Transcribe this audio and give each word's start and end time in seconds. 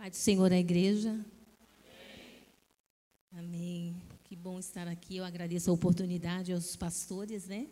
Pai 0.00 0.08
do 0.08 0.16
Senhor, 0.16 0.50
a 0.50 0.58
igreja. 0.58 1.10
Amém. 3.30 3.44
Amém. 3.44 4.02
Que 4.24 4.34
bom 4.34 4.58
estar 4.58 4.88
aqui. 4.88 5.18
Eu 5.18 5.24
agradeço 5.26 5.70
a 5.70 5.74
oportunidade 5.74 6.54
aos 6.54 6.74
pastores, 6.74 7.46
né? 7.46 7.66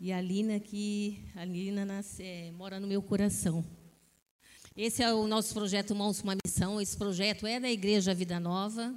E 0.00 0.10
a 0.10 0.20
Lina, 0.20 0.58
que 0.58 1.22
a 1.36 1.44
Lina 1.44 1.84
nasce, 1.84 2.24
é, 2.24 2.50
mora 2.50 2.80
no 2.80 2.88
meu 2.88 3.00
coração. 3.00 3.64
Esse 4.76 5.00
é 5.00 5.14
o 5.14 5.28
nosso 5.28 5.54
projeto 5.54 5.94
Mãos 5.94 6.20
com 6.20 6.26
uma 6.26 6.36
Missão. 6.44 6.80
Esse 6.80 6.96
projeto 6.96 7.46
é 7.46 7.60
da 7.60 7.70
Igreja 7.70 8.12
Vida 8.12 8.40
Nova. 8.40 8.92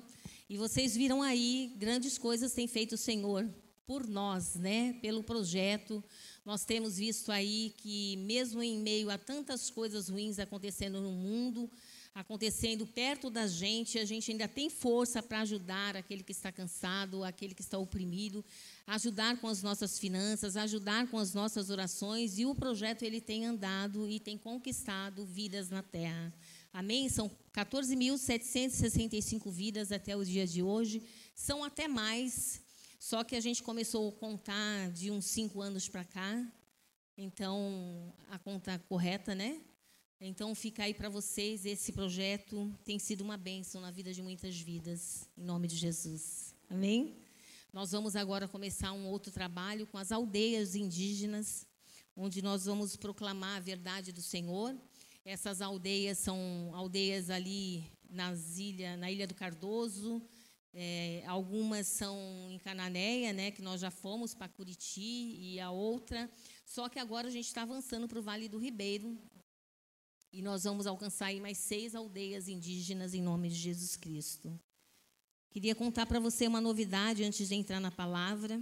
E 0.50 0.58
vocês 0.58 0.96
viram 0.96 1.21
aí, 1.21 1.76
grandes 1.78 2.18
coisas 2.18 2.54
tem 2.54 2.66
feito 2.66 2.94
o 2.94 2.98
Senhor 2.98 3.48
por 3.86 4.08
nós, 4.08 4.55
né? 4.55 4.94
Pelo 4.94 5.21
projeto. 5.21 6.04
Nós 6.44 6.66
temos 6.66 6.98
visto 6.98 7.32
aí 7.32 7.71
que, 7.78 8.18
mesmo 8.18 8.64
em 8.64 8.80
meio 8.80 9.12
a 9.12 9.18
tantas 9.20 9.70
coisas 9.70 10.10
ruins 10.10 10.39
acontecendo 10.39 11.00
no 11.00 11.12
mundo, 11.12 11.70
acontecendo 12.14 12.86
perto 12.86 13.30
da 13.30 13.48
gente, 13.48 13.98
a 13.98 14.05
gente 14.05 14.31
ainda 14.31 14.48
tem 14.48 14.70
força 14.70 15.23
para 15.23 15.41
ajudar 15.41 15.95
aquele 15.95 16.23
que 16.23 16.31
está 16.31 16.52
cansado, 16.52 17.23
aquele 17.23 17.53
que 17.53 17.62
está 17.62 17.77
oprimido, 17.77 18.44
ajudar 18.86 19.38
com 19.40 19.48
as 19.48 19.63
nossas 19.63 19.98
finanças, 19.98 20.58
ajudar 20.58 21.08
com 21.08 21.17
as 21.17 21.34
nossas 21.34 21.70
orações, 21.70 22.38
e 22.38 22.45
o 22.45 22.53
projeto 22.53 23.03
ele 23.03 23.22
tem 23.22 23.45
andado 23.45 24.09
e 24.09 24.20
tem 24.20 24.38
conquistado 24.38 25.26
vidas 25.26 25.70
na 25.70 25.81
terra. 25.81 26.34
Amém? 26.73 27.08
São 27.09 27.31
14.765 27.53 29.50
vidas 29.52 29.91
até 29.91 30.16
o 30.16 30.25
dia 30.25 30.45
de 30.45 30.62
hoje, 30.62 31.02
são 31.34 31.64
até 31.64 31.88
mais 31.88 32.62
só 33.02 33.23
que 33.23 33.36
a 33.36 33.41
gente 33.41 33.64
começou 33.64 34.09
a 34.09 34.12
contar 34.12 34.91
de 34.91 35.09
uns 35.09 35.25
cinco 35.25 35.59
anos 35.59 35.89
para 35.89 36.05
cá, 36.05 36.48
então 37.17 38.14
a 38.30 38.38
conta 38.38 38.78
correta, 38.88 39.34
né? 39.34 39.59
Então 40.23 40.53
fica 40.53 40.84
aí 40.84 40.93
para 40.93 41.09
vocês, 41.09 41.66
esse 41.66 41.91
projeto 41.91 42.71
tem 42.85 42.99
sido 42.99 43.21
uma 43.21 43.38
bênção 43.38 43.81
na 43.81 43.89
vida 43.89 44.13
de 44.13 44.21
muitas 44.21 44.55
vidas, 44.55 45.27
em 45.35 45.44
nome 45.44 45.67
de 45.67 45.75
Jesus. 45.75 46.53
Amém? 46.69 47.17
Nós 47.73 47.91
vamos 47.91 48.16
agora 48.16 48.47
começar 48.47 48.91
um 48.91 49.08
outro 49.08 49.31
trabalho 49.31 49.88
com 49.88 49.97
as 49.97 50.11
aldeias 50.11 50.75
indígenas, 50.75 51.66
onde 52.16 52.39
nós 52.39 52.66
vamos 52.66 52.95
proclamar 52.95 53.58
a 53.58 53.59
verdade 53.61 54.11
do 54.11 54.22
Senhor. 54.22 54.78
Essas 55.25 55.59
aldeias 55.59 56.19
são 56.19 56.69
aldeias 56.75 57.31
ali 57.31 57.83
nas 58.08 58.59
ilha, 58.59 58.95
na 58.97 59.09
Ilha 59.09 59.25
do 59.25 59.33
Cardoso, 59.33 60.22
é, 60.72 61.23
algumas 61.25 61.88
são 61.88 62.47
em 62.52 62.59
Cananéia, 62.59 63.33
né, 63.33 63.50
que 63.50 63.63
nós 63.63 63.81
já 63.81 63.89
fomos 63.89 64.35
para 64.35 64.47
Curiti, 64.47 65.35
e 65.39 65.59
a 65.59 65.72
outra. 65.72 66.30
Só 66.63 66.88
que 66.88 67.00
agora 67.00 67.28
a 67.28 67.31
gente 67.31 67.47
está 67.47 67.63
avançando 67.63 68.08
para 68.08 68.19
o 68.19 68.22
Vale 68.22 68.47
do 68.47 68.59
Ribeiro. 68.59 69.17
E 70.34 70.42
nós 70.42 70.64
vamos 70.64 70.88
alcançar 70.88 71.26
aí 71.26 71.42
mais 71.42 71.58
seis 71.58 71.94
aldeias 71.94 72.48
indígenas 72.48 73.14
em 73.14 73.22
nome 73.22 73.50
de 73.50 73.56
Jesus 73.56 73.98
Cristo. 73.98 74.58
Queria 75.50 75.76
contar 75.76 76.06
para 76.06 76.22
você 76.22 76.48
uma 76.48 76.62
novidade 76.62 77.24
antes 77.24 77.50
de 77.50 77.56
entrar 77.56 77.82
na 77.82 77.92
palavra. 77.92 78.62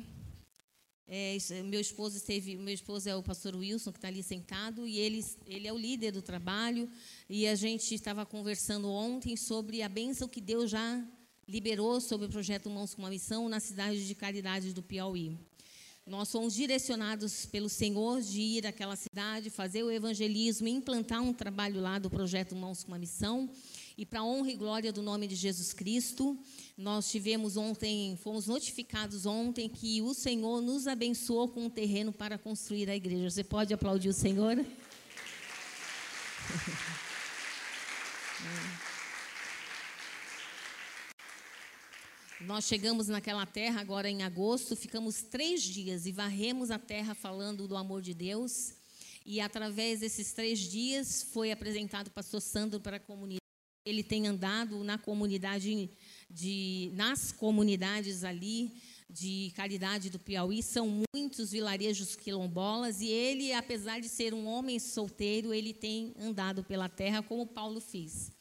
É, 1.07 1.37
meu 1.65 1.79
esposo 1.79 2.17
esteve, 2.17 2.55
meu 2.55 2.73
esposo 2.73 3.07
é 3.07 3.15
o 3.15 3.21
pastor 3.21 3.55
Wilson 3.55 3.91
que 3.91 3.97
está 3.99 4.07
ali 4.07 4.23
sentado 4.23 4.87
e 4.87 4.97
ele, 4.97 5.23
ele 5.45 5.67
é 5.67 5.73
o 5.73 5.77
líder 5.77 6.11
do 6.11 6.21
trabalho 6.21 6.89
e 7.27 7.47
a 7.47 7.53
gente 7.53 7.93
estava 7.93 8.25
conversando 8.25 8.89
ontem 8.89 9.35
sobre 9.35 9.81
a 9.83 9.89
bênção 9.89 10.27
que 10.27 10.41
Deus 10.41 10.71
já 10.71 11.03
liberou 11.47 11.99
sobre 12.01 12.25
o 12.27 12.29
projeto 12.29 12.69
Mãos 12.69 12.93
com 12.93 13.01
uma 13.03 13.09
Missão 13.09 13.47
na 13.49 13.59
cidade 13.59 14.07
de 14.07 14.15
Caridade 14.15 14.73
do 14.73 14.83
Piauí. 14.83 15.37
Nós 16.09 16.31
fomos 16.31 16.55
direcionados 16.55 17.45
pelo 17.45 17.69
Senhor 17.69 18.19
de 18.19 18.41
ir 18.41 18.65
àquela 18.65 18.95
cidade, 18.95 19.51
fazer 19.51 19.83
o 19.83 19.91
evangelismo, 19.91 20.67
implantar 20.67 21.21
um 21.21 21.31
trabalho 21.31 21.79
lá 21.79 21.99
do 21.99 22.09
projeto 22.09 22.55
Mãos 22.55 22.83
com 22.83 22.91
uma 22.91 22.97
Missão. 22.97 23.47
E 23.95 24.07
para 24.07 24.23
honra 24.23 24.49
e 24.49 24.55
glória 24.55 24.91
do 24.91 25.03
nome 25.03 25.27
de 25.27 25.35
Jesus 25.35 25.71
Cristo, 25.71 26.35
nós 26.75 27.11
tivemos 27.11 27.57
ontem, 27.57 28.17
fomos 28.23 28.47
notificados 28.47 29.27
ontem 29.27 29.69
que 29.69 30.01
o 30.01 30.15
Senhor 30.15 30.61
nos 30.61 30.87
abençoou 30.87 31.47
com 31.47 31.65
um 31.65 31.69
terreno 31.69 32.11
para 32.11 32.39
construir 32.39 32.89
a 32.89 32.95
igreja. 32.95 33.29
Você 33.29 33.43
pode 33.43 33.71
aplaudir 33.71 34.09
o 34.09 34.13
Senhor? 34.13 34.57
Nós 42.41 42.63
chegamos 42.63 43.09
naquela 43.09 43.45
terra 43.45 43.81
agora 43.81 44.09
em 44.09 44.23
agosto, 44.23 44.73
ficamos 44.73 45.21
três 45.23 45.61
dias 45.61 46.05
e 46.05 46.11
varremos 46.13 46.71
a 46.71 46.79
terra 46.79 47.13
falando 47.13 47.67
do 47.67 47.75
amor 47.75 48.01
de 48.01 48.13
Deus. 48.13 48.75
E 49.25 49.41
através 49.41 49.99
desses 49.99 50.31
três 50.31 50.59
dias 50.59 51.21
foi 51.33 51.51
apresentado 51.51 52.07
o 52.07 52.11
pastor 52.11 52.39
Sandro 52.39 52.79
para 52.79 52.95
a 52.95 52.99
comunidade. 52.99 53.39
Ele 53.85 54.01
tem 54.01 54.25
andado 54.25 54.85
na 54.85 54.97
comunidade, 54.97 55.89
de, 56.29 56.91
nas 56.93 57.33
comunidades 57.33 58.23
ali 58.23 58.71
de 59.09 59.51
caridade 59.53 60.09
do 60.09 60.17
Piauí. 60.17 60.63
São 60.63 61.03
muitos 61.13 61.51
vilarejos 61.51 62.15
quilombolas 62.15 63.01
e 63.01 63.07
ele, 63.07 63.51
apesar 63.51 63.99
de 63.99 64.07
ser 64.07 64.33
um 64.33 64.47
homem 64.47 64.79
solteiro, 64.79 65.53
ele 65.53 65.73
tem 65.73 66.13
andado 66.17 66.63
pela 66.63 66.87
terra 66.87 67.21
como 67.21 67.45
Paulo 67.45 67.81
fez. 67.81 68.31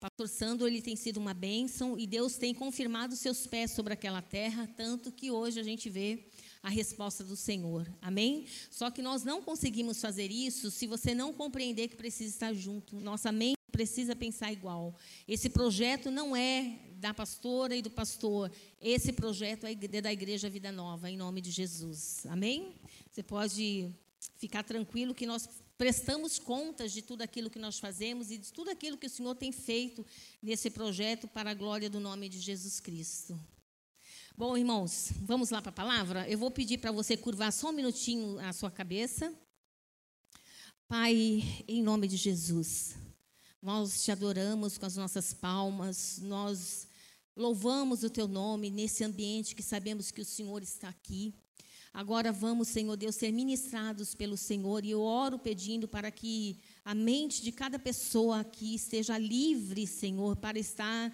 Pastor 0.00 0.30
Sandro, 0.30 0.66
ele 0.66 0.80
tem 0.80 0.96
sido 0.96 1.18
uma 1.18 1.34
bênção 1.34 1.98
e 1.98 2.06
Deus 2.06 2.36
tem 2.36 2.54
confirmado 2.54 3.14
seus 3.14 3.46
pés 3.46 3.72
sobre 3.72 3.92
aquela 3.92 4.22
terra, 4.22 4.66
tanto 4.74 5.12
que 5.12 5.30
hoje 5.30 5.60
a 5.60 5.62
gente 5.62 5.90
vê 5.90 6.24
a 6.62 6.70
resposta 6.70 7.22
do 7.22 7.36
Senhor. 7.36 7.86
Amém? 8.00 8.46
Só 8.70 8.90
que 8.90 9.02
nós 9.02 9.24
não 9.24 9.42
conseguimos 9.42 10.00
fazer 10.00 10.30
isso 10.30 10.70
se 10.70 10.86
você 10.86 11.14
não 11.14 11.34
compreender 11.34 11.88
que 11.88 11.96
precisa 11.96 12.30
estar 12.30 12.54
junto. 12.54 12.98
Nossa 12.98 13.30
mente 13.30 13.58
precisa 13.70 14.16
pensar 14.16 14.50
igual. 14.50 14.94
Esse 15.28 15.50
projeto 15.50 16.10
não 16.10 16.34
é 16.34 16.78
da 16.94 17.12
pastora 17.12 17.76
e 17.76 17.82
do 17.82 17.90
pastor. 17.90 18.50
Esse 18.80 19.12
projeto 19.12 19.66
é 19.66 19.74
da 19.74 20.10
Igreja 20.10 20.48
Vida 20.48 20.72
Nova, 20.72 21.10
em 21.10 21.16
nome 21.18 21.42
de 21.42 21.50
Jesus. 21.50 22.24
Amém? 22.24 22.74
Você 23.12 23.22
pode 23.22 23.94
ficar 24.38 24.62
tranquilo 24.62 25.14
que 25.14 25.26
nós 25.26 25.46
prestamos 25.80 26.38
contas 26.38 26.92
de 26.92 27.00
tudo 27.00 27.22
aquilo 27.22 27.48
que 27.48 27.58
nós 27.58 27.78
fazemos 27.78 28.30
e 28.30 28.36
de 28.36 28.52
tudo 28.52 28.68
aquilo 28.68 28.98
que 28.98 29.06
o 29.06 29.10
Senhor 29.10 29.34
tem 29.34 29.50
feito 29.50 30.04
nesse 30.42 30.68
projeto 30.68 31.26
para 31.26 31.52
a 31.52 31.54
glória 31.54 31.88
do 31.88 31.98
nome 31.98 32.28
de 32.28 32.38
Jesus 32.38 32.80
Cristo. 32.80 33.40
Bom, 34.36 34.58
irmãos, 34.58 35.10
vamos 35.22 35.48
lá 35.48 35.62
para 35.62 35.70
a 35.70 35.72
palavra? 35.72 36.28
Eu 36.28 36.36
vou 36.36 36.50
pedir 36.50 36.76
para 36.76 36.92
você 36.92 37.16
curvar 37.16 37.50
só 37.50 37.70
um 37.70 37.72
minutinho 37.72 38.38
a 38.40 38.52
sua 38.52 38.70
cabeça. 38.70 39.34
Pai, 40.86 41.42
em 41.66 41.82
nome 41.82 42.08
de 42.08 42.18
Jesus, 42.18 42.94
nós 43.62 44.04
te 44.04 44.12
adoramos 44.12 44.76
com 44.76 44.84
as 44.84 44.96
nossas 44.96 45.32
palmas, 45.32 46.18
nós 46.18 46.86
louvamos 47.34 48.02
o 48.02 48.10
teu 48.10 48.28
nome 48.28 48.68
nesse 48.68 49.02
ambiente 49.02 49.54
que 49.54 49.62
sabemos 49.62 50.10
que 50.10 50.20
o 50.20 50.26
Senhor 50.26 50.62
está 50.62 50.90
aqui. 50.90 51.34
Agora 51.92 52.30
vamos, 52.30 52.68
Senhor 52.68 52.96
Deus, 52.96 53.16
ser 53.16 53.32
ministrados 53.32 54.14
pelo 54.14 54.36
Senhor 54.36 54.84
e 54.84 54.92
eu 54.92 55.00
oro 55.00 55.40
pedindo 55.40 55.88
para 55.88 56.08
que 56.12 56.56
a 56.84 56.94
mente 56.94 57.42
de 57.42 57.50
cada 57.50 57.80
pessoa 57.80 58.40
aqui 58.40 58.76
esteja 58.76 59.18
livre, 59.18 59.88
Senhor, 59.88 60.36
para 60.36 60.56
estar 60.56 61.12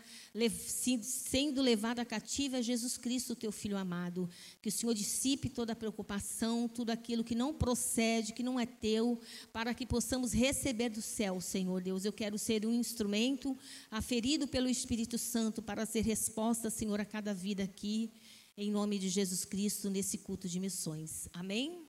sendo 1.02 1.62
levada 1.62 2.04
cativa 2.04 2.58
a 2.58 2.62
Jesus 2.62 2.98
Cristo, 2.98 3.34
teu 3.34 3.50
Filho 3.50 3.78
amado. 3.78 4.28
Que 4.60 4.68
o 4.68 4.72
Senhor 4.72 4.92
dissipe 4.92 5.48
toda 5.48 5.72
a 5.72 5.76
preocupação, 5.76 6.68
tudo 6.68 6.90
aquilo 6.90 7.24
que 7.24 7.34
não 7.34 7.54
procede, 7.54 8.34
que 8.34 8.42
não 8.42 8.60
é 8.60 8.66
teu, 8.66 9.18
para 9.54 9.72
que 9.72 9.86
possamos 9.86 10.34
receber 10.34 10.90
do 10.90 11.00
céu, 11.00 11.40
Senhor 11.40 11.80
Deus. 11.80 12.04
Eu 12.04 12.12
quero 12.12 12.38
ser 12.38 12.66
um 12.66 12.74
instrumento 12.74 13.56
aferido 13.90 14.46
pelo 14.46 14.68
Espírito 14.68 15.16
Santo 15.16 15.62
para 15.62 15.86
ser 15.86 16.02
resposta, 16.02 16.68
Senhor, 16.68 17.00
a 17.00 17.04
cada 17.04 17.32
vida 17.32 17.64
aqui 17.64 18.12
em 18.58 18.70
nome 18.70 18.98
de 18.98 19.10
Jesus 19.10 19.44
Cristo 19.44 19.90
nesse 19.90 20.16
culto 20.16 20.48
de 20.48 20.58
missões. 20.58 21.28
Amém? 21.30 21.86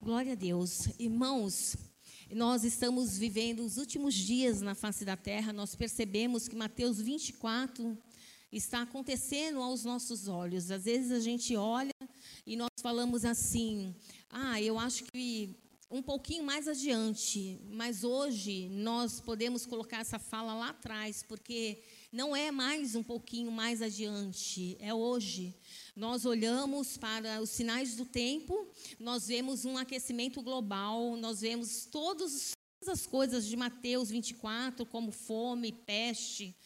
Glória 0.00 0.32
a 0.32 0.36
Deus. 0.36 0.86
Irmãos, 0.96 1.76
nós 2.30 2.62
estamos 2.62 3.18
vivendo 3.18 3.64
os 3.64 3.78
últimos 3.78 4.14
dias 4.14 4.60
na 4.60 4.76
face 4.76 5.04
da 5.04 5.16
terra, 5.16 5.52
nós 5.52 5.74
percebemos 5.74 6.46
que 6.46 6.54
Mateus 6.54 7.00
24 7.00 7.98
está 8.52 8.82
acontecendo 8.82 9.60
aos 9.60 9.84
nossos 9.84 10.28
olhos. 10.28 10.70
Às 10.70 10.84
vezes 10.84 11.10
a 11.10 11.18
gente 11.18 11.56
olha 11.56 11.90
e 12.46 12.54
nós 12.54 12.70
falamos 12.80 13.24
assim: 13.24 13.96
ah, 14.30 14.62
eu 14.62 14.78
acho 14.78 15.02
que 15.06 15.56
um 15.90 16.00
pouquinho 16.00 16.44
mais 16.44 16.68
adiante, 16.68 17.60
mas 17.72 18.04
hoje 18.04 18.68
nós 18.68 19.20
podemos 19.20 19.66
colocar 19.66 19.98
essa 19.98 20.20
fala 20.20 20.54
lá 20.54 20.68
atrás, 20.68 21.24
porque 21.24 21.82
não 22.10 22.34
é 22.34 22.50
mais 22.50 22.94
um 22.94 23.02
pouquinho 23.02 23.50
mais 23.52 23.82
adiante, 23.82 24.76
é 24.80 24.94
hoje. 24.94 25.54
Nós 25.94 26.24
olhamos 26.24 26.96
para 26.96 27.40
os 27.40 27.50
sinais 27.50 27.96
do 27.96 28.04
tempo, 28.04 28.66
nós 28.98 29.26
vemos 29.26 29.64
um 29.64 29.76
aquecimento 29.76 30.40
global, 30.40 31.16
nós 31.16 31.40
vemos 31.40 31.84
todos, 31.84 32.52
todas 32.80 33.00
as 33.00 33.06
coisas 33.06 33.44
de 33.44 33.56
Mateus 33.56 34.08
24, 34.08 34.86
como 34.86 35.12
fome, 35.12 35.70
peste, 35.72 36.56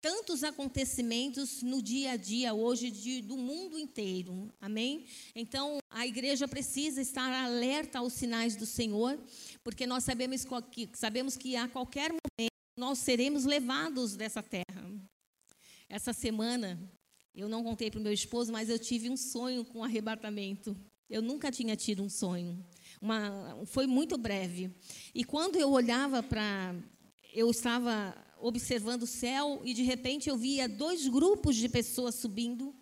tantos 0.00 0.44
acontecimentos 0.44 1.62
no 1.62 1.82
dia 1.82 2.12
a 2.12 2.16
dia 2.16 2.54
hoje 2.54 2.90
de, 2.90 3.22
do 3.22 3.36
mundo 3.36 3.78
inteiro. 3.78 4.52
Amém? 4.60 5.06
Então, 5.34 5.78
a 5.90 6.06
igreja 6.06 6.46
precisa 6.46 7.00
estar 7.00 7.32
alerta 7.32 7.98
aos 7.98 8.12
sinais 8.12 8.54
do 8.54 8.66
Senhor, 8.66 9.18
porque 9.64 9.86
nós 9.86 10.04
sabemos 10.04 10.46
que, 10.70 10.88
sabemos 10.92 11.36
que 11.36 11.56
a 11.56 11.66
qualquer 11.66 12.10
momento 12.10 12.53
nós 12.76 12.98
seremos 12.98 13.44
levados 13.44 14.16
dessa 14.16 14.42
terra. 14.42 14.64
Essa 15.88 16.12
semana, 16.12 16.78
eu 17.34 17.48
não 17.48 17.62
contei 17.62 17.90
para 17.90 18.00
o 18.00 18.02
meu 18.02 18.12
esposo, 18.12 18.52
mas 18.52 18.68
eu 18.68 18.78
tive 18.78 19.08
um 19.10 19.16
sonho 19.16 19.64
com 19.64 19.84
arrebatamento. 19.84 20.76
Eu 21.08 21.22
nunca 21.22 21.52
tinha 21.52 21.76
tido 21.76 22.02
um 22.02 22.08
sonho. 22.08 22.64
Uma, 23.00 23.64
foi 23.66 23.86
muito 23.86 24.16
breve. 24.16 24.74
E 25.14 25.24
quando 25.24 25.56
eu 25.56 25.70
olhava 25.70 26.22
para. 26.22 26.74
Eu 27.32 27.50
estava 27.50 28.16
observando 28.38 29.02
o 29.02 29.06
céu 29.06 29.62
e 29.64 29.74
de 29.74 29.82
repente 29.82 30.28
eu 30.28 30.36
via 30.36 30.68
dois 30.68 31.08
grupos 31.08 31.56
de 31.56 31.68
pessoas 31.68 32.14
subindo. 32.14 32.74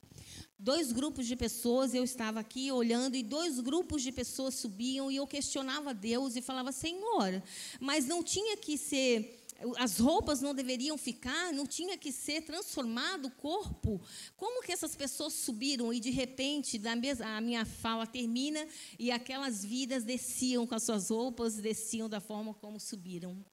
Dois 0.59 0.93
grupos 0.93 1.27
de 1.27 1.35
pessoas, 1.35 1.93
eu 1.93 2.05
estava 2.05 2.39
aqui 2.39 2.71
olhando 2.71 3.17
e 3.17 3.23
dois 3.23 3.59
grupos 3.59 4.01
de 4.01 4.13
pessoas 4.13 4.55
subiam 4.55 5.11
e 5.11 5.17
eu 5.17 5.27
questionava 5.27 5.93
Deus 5.93 6.37
e 6.37 6.43
falava: 6.43 6.71
Senhor, 6.71 7.43
mas 7.81 8.07
não 8.07 8.23
tinha 8.23 8.57
que 8.57 8.79
ser 8.79 9.42
as 9.77 9.99
roupas 9.99 10.41
não 10.41 10.55
deveriam 10.55 10.97
ficar, 10.99 11.53
não 11.53 11.67
tinha 11.67 11.97
que 11.97 12.11
ser 12.11 12.43
transformado 12.43 13.27
o 13.27 13.31
corpo. 13.31 14.01
Como 14.37 14.63
que 14.63 14.73
essas 14.73 14.97
pessoas 14.97 15.33
subiram 15.33 15.93
e 15.93 16.01
de 16.01 16.11
repente 16.11 16.81
a 17.25 17.41
minha 17.41 17.65
fala 17.65 18.07
termina 18.07 18.67
e 18.99 19.11
aquelas 19.11 19.65
vidas 19.65 20.05
desciam 20.05 20.67
com 20.67 20.75
as 20.75 20.83
suas 20.83 21.11
roupas, 21.11 21.57
desciam 21.57 22.09
da 22.09 22.21
forma 22.21 22.55
como 22.55 22.81
subiram, 22.81 23.45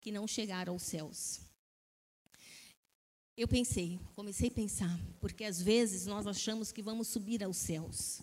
que 0.00 0.12
não 0.12 0.26
chegaram 0.26 0.72
aos 0.72 0.82
céus. 0.82 1.40
Eu 3.36 3.46
pensei, 3.46 4.00
comecei 4.14 4.48
a 4.48 4.52
pensar, 4.52 4.98
porque 5.20 5.44
às 5.44 5.60
vezes 5.60 6.06
nós 6.06 6.26
achamos 6.26 6.72
que 6.72 6.80
vamos 6.80 7.08
subir 7.08 7.44
aos 7.44 7.58
céus. 7.58 8.22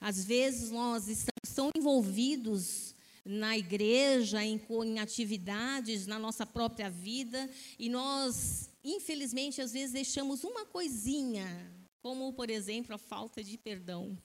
Às 0.00 0.24
vezes 0.24 0.70
nós 0.70 1.08
estamos 1.08 1.54
tão 1.54 1.70
envolvidos 1.76 2.85
na 3.26 3.58
igreja, 3.58 4.42
em, 4.44 4.60
em 4.84 4.98
atividades, 5.00 6.06
na 6.06 6.18
nossa 6.18 6.46
própria 6.46 6.88
vida, 6.88 7.50
e 7.78 7.88
nós, 7.88 8.70
infelizmente, 8.84 9.60
às 9.60 9.72
vezes 9.72 9.92
deixamos 9.92 10.44
uma 10.44 10.64
coisinha, 10.64 11.46
como, 12.00 12.32
por 12.32 12.48
exemplo, 12.48 12.94
a 12.94 12.98
falta 12.98 13.42
de 13.42 13.58
perdão. 13.58 14.16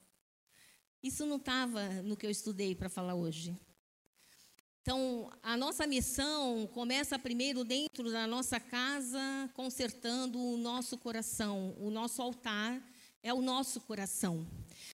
Isso 1.01 1.25
não 1.25 1.37
estava 1.37 1.89
no 2.03 2.15
que 2.15 2.27
eu 2.27 2.29
estudei 2.29 2.75
para 2.75 2.89
falar 2.89 3.15
hoje. 3.15 3.57
Então, 4.83 5.31
a 5.41 5.57
nossa 5.57 5.87
missão 5.87 6.67
começa 6.73 7.17
primeiro 7.17 7.63
dentro 7.63 8.11
da 8.11 8.27
nossa 8.27 8.59
casa, 8.59 9.19
consertando 9.53 10.39
o 10.39 10.57
nosso 10.57 10.97
coração. 10.97 11.75
O 11.79 11.89
nosso 11.89 12.21
altar 12.21 12.81
é 13.23 13.33
o 13.33 13.41
nosso 13.41 13.81
coração. 13.81 14.47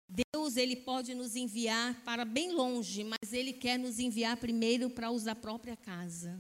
Deus 0.10 0.56
ele 0.56 0.76
pode 0.76 1.14
nos 1.14 1.36
enviar 1.36 2.02
para 2.04 2.24
bem 2.24 2.54
longe, 2.54 3.04
mas 3.04 3.34
ele 3.34 3.52
quer 3.52 3.78
nos 3.78 4.00
enviar 4.00 4.38
primeiro 4.38 4.90
para 4.90 5.12
os 5.12 5.24
da 5.24 5.36
própria 5.36 5.76
casa. 5.76 6.40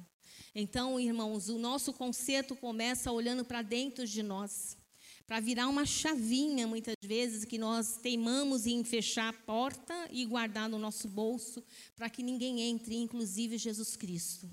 Então, 0.55 0.99
irmãos, 0.99 1.49
o 1.49 1.59
nosso 1.59 1.91
conceito 1.93 2.55
começa 2.55 3.11
olhando 3.11 3.43
para 3.43 3.61
dentro 3.61 4.07
de 4.07 4.23
nós, 4.23 4.77
para 5.27 5.41
virar 5.41 5.67
uma 5.67 5.85
chavinha 5.85 6.65
muitas 6.65 6.95
vezes 7.03 7.43
que 7.43 7.57
nós 7.57 7.97
teimamos 7.97 8.65
em 8.65 8.83
fechar 8.83 9.29
a 9.29 9.33
porta 9.33 9.93
e 10.09 10.25
guardar 10.25 10.69
no 10.69 10.79
nosso 10.79 11.07
bolso 11.09 11.61
para 11.95 12.09
que 12.09 12.23
ninguém 12.23 12.61
entre, 12.61 12.95
inclusive 12.95 13.57
Jesus 13.57 13.97
Cristo. 13.97 14.49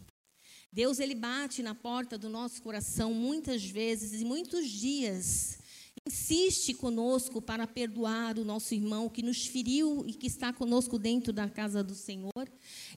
Deus 0.72 0.98
ele 0.98 1.14
bate 1.14 1.62
na 1.62 1.72
porta 1.72 2.18
do 2.18 2.28
nosso 2.28 2.60
coração 2.60 3.14
muitas 3.14 3.64
vezes 3.64 4.20
e 4.20 4.24
muitos 4.24 4.68
dias 4.68 5.60
insiste 6.06 6.74
conosco 6.74 7.40
para 7.40 7.66
perdoar 7.66 8.38
o 8.38 8.44
nosso 8.44 8.74
irmão 8.74 9.08
que 9.08 9.22
nos 9.22 9.46
feriu 9.46 10.04
e 10.06 10.12
que 10.12 10.26
está 10.26 10.52
conosco 10.52 10.98
dentro 10.98 11.32
da 11.32 11.48
casa 11.48 11.82
do 11.82 11.94
Senhor. 11.94 12.30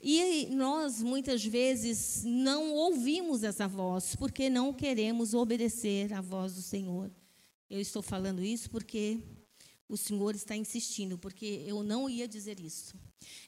E 0.01 0.48
nós, 0.48 1.01
muitas 1.01 1.44
vezes, 1.45 2.24
não 2.25 2.74
ouvimos 2.74 3.44
essa 3.44 3.65
voz, 3.65 4.13
porque 4.15 4.50
não 4.50 4.74
queremos 4.74 5.33
obedecer 5.33 6.13
à 6.13 6.19
voz 6.19 6.56
do 6.56 6.62
Senhor. 6.62 7.09
Eu 7.69 7.80
estou 7.80 8.01
falando 8.01 8.44
isso 8.44 8.69
porque 8.69 9.19
o 9.89 9.95
Senhor 9.95 10.36
está 10.36 10.56
insistindo, 10.56 11.18
porque 11.18 11.63
eu 11.66 11.81
não 11.81 12.10
ia 12.10 12.28
dizer 12.28 12.60
isso. 12.60 12.95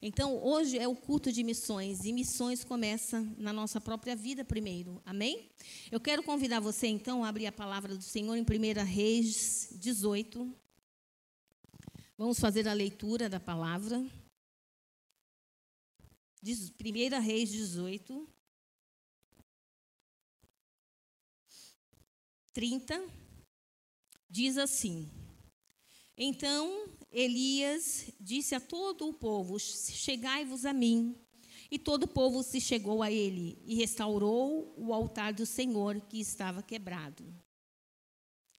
Então, 0.02 0.42
hoje 0.42 0.78
é 0.78 0.88
o 0.88 0.96
culto 0.96 1.32
de 1.32 1.44
missões, 1.44 2.06
e 2.06 2.14
missões 2.14 2.64
começa 2.64 3.22
na 3.38 3.52
nossa 3.52 3.82
própria 3.82 4.16
vida 4.16 4.46
primeiro. 4.46 5.02
Amém? 5.06 5.50
Eu 5.92 6.00
quero 6.00 6.24
convidar 6.24 6.60
você, 6.60 6.88
então, 6.88 7.24
a 7.24 7.30
abrir 7.30 7.48
a 7.48 7.52
palavra 7.52 7.96
do 7.96 8.04
Senhor 8.04 8.36
em 8.36 8.42
1 8.42 8.86
Reis 8.86 9.70
18. 9.76 10.54
Vamos 12.18 12.40
fazer 12.40 12.68
a 12.68 12.74
leitura 12.74 13.30
da 13.30 13.40
palavra. 13.40 13.98
1 16.42 17.22
Reis 17.22 17.50
18. 17.50 18.28
30. 22.54 23.08
Diz 24.30 24.58
assim. 24.58 25.19
Então 26.22 26.90
Elias 27.10 28.12
disse 28.20 28.54
a 28.54 28.60
todo 28.60 29.08
o 29.08 29.14
povo: 29.14 29.58
Chegai-vos 29.58 30.66
a 30.66 30.74
mim. 30.74 31.16
E 31.72 31.80
todo 31.80 32.04
o 32.04 32.08
povo 32.08 32.44
se 32.44 32.60
chegou 32.60 33.02
a 33.02 33.12
ele 33.12 33.62
e 33.64 33.76
restaurou 33.76 34.74
o 34.76 34.92
altar 34.92 35.32
do 35.32 35.46
Senhor 35.46 36.02
que 36.02 36.20
estava 36.20 36.64
quebrado. 36.64 37.24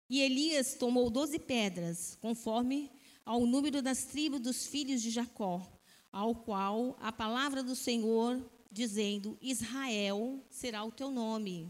E 0.09 0.21
Elias 0.21 0.75
tomou 0.75 1.11
doze 1.11 1.39
pedras, 1.39 2.17
conforme 2.21 2.91
ao 3.25 3.45
número 3.45 3.83
das 3.83 4.05
tribos 4.05 4.41
dos 4.41 4.67
filhos 4.67 5.03
de 5.03 5.11
Jacó, 5.11 5.71
ao 6.13 6.37
qual 6.37 6.97
a 7.01 7.13
palavra 7.13 7.63
do 7.63 7.75
Senhor, 7.75 8.49
dizendo: 8.71 9.37
Israel 9.43 10.43
será 10.49 10.85
o 10.85 10.93
teu 10.93 11.11
nome. 11.11 11.69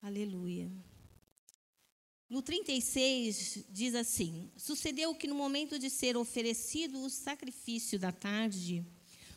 Aleluia. 0.00 0.70
No 2.32 2.40
36 2.40 3.66
diz 3.68 3.94
assim: 3.94 4.50
Sucedeu 4.56 5.14
que 5.14 5.26
no 5.26 5.34
momento 5.34 5.78
de 5.78 5.90
ser 5.90 6.16
oferecido 6.16 6.98
o 7.04 7.10
sacrifício 7.10 7.98
da 7.98 8.10
tarde, 8.10 8.86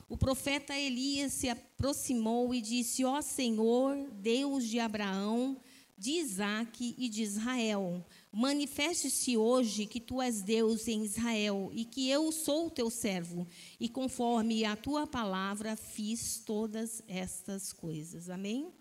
o 0.07 0.15
profeta 0.15 0.73
Elias 0.73 1.33
se 1.33 1.49
aproximou 1.49 2.55
e 2.55 2.61
disse: 2.61 3.03
Ó 3.03 3.21
Senhor, 3.21 4.09
Deus 4.11 4.63
de 4.63 4.79
Abraão, 4.79 5.59
de 5.97 6.11
Isaque 6.11 6.95
e 6.97 7.09
de 7.09 7.21
Israel, 7.21 8.01
manifeste-se 8.31 9.35
hoje 9.35 9.85
que 9.85 9.99
tu 9.99 10.21
és 10.21 10.41
Deus 10.41 10.87
em 10.87 11.03
Israel 11.03 11.69
e 11.73 11.83
que 11.83 12.09
eu 12.09 12.31
sou 12.31 12.69
teu 12.69 12.89
servo, 12.89 13.45
e 13.77 13.89
conforme 13.89 14.63
a 14.63 14.77
tua 14.77 15.05
palavra 15.05 15.75
fiz 15.75 16.41
todas 16.45 17.03
estas 17.09 17.73
coisas. 17.73 18.29
Amém? 18.29 18.71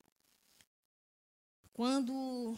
Quando 1.72 2.56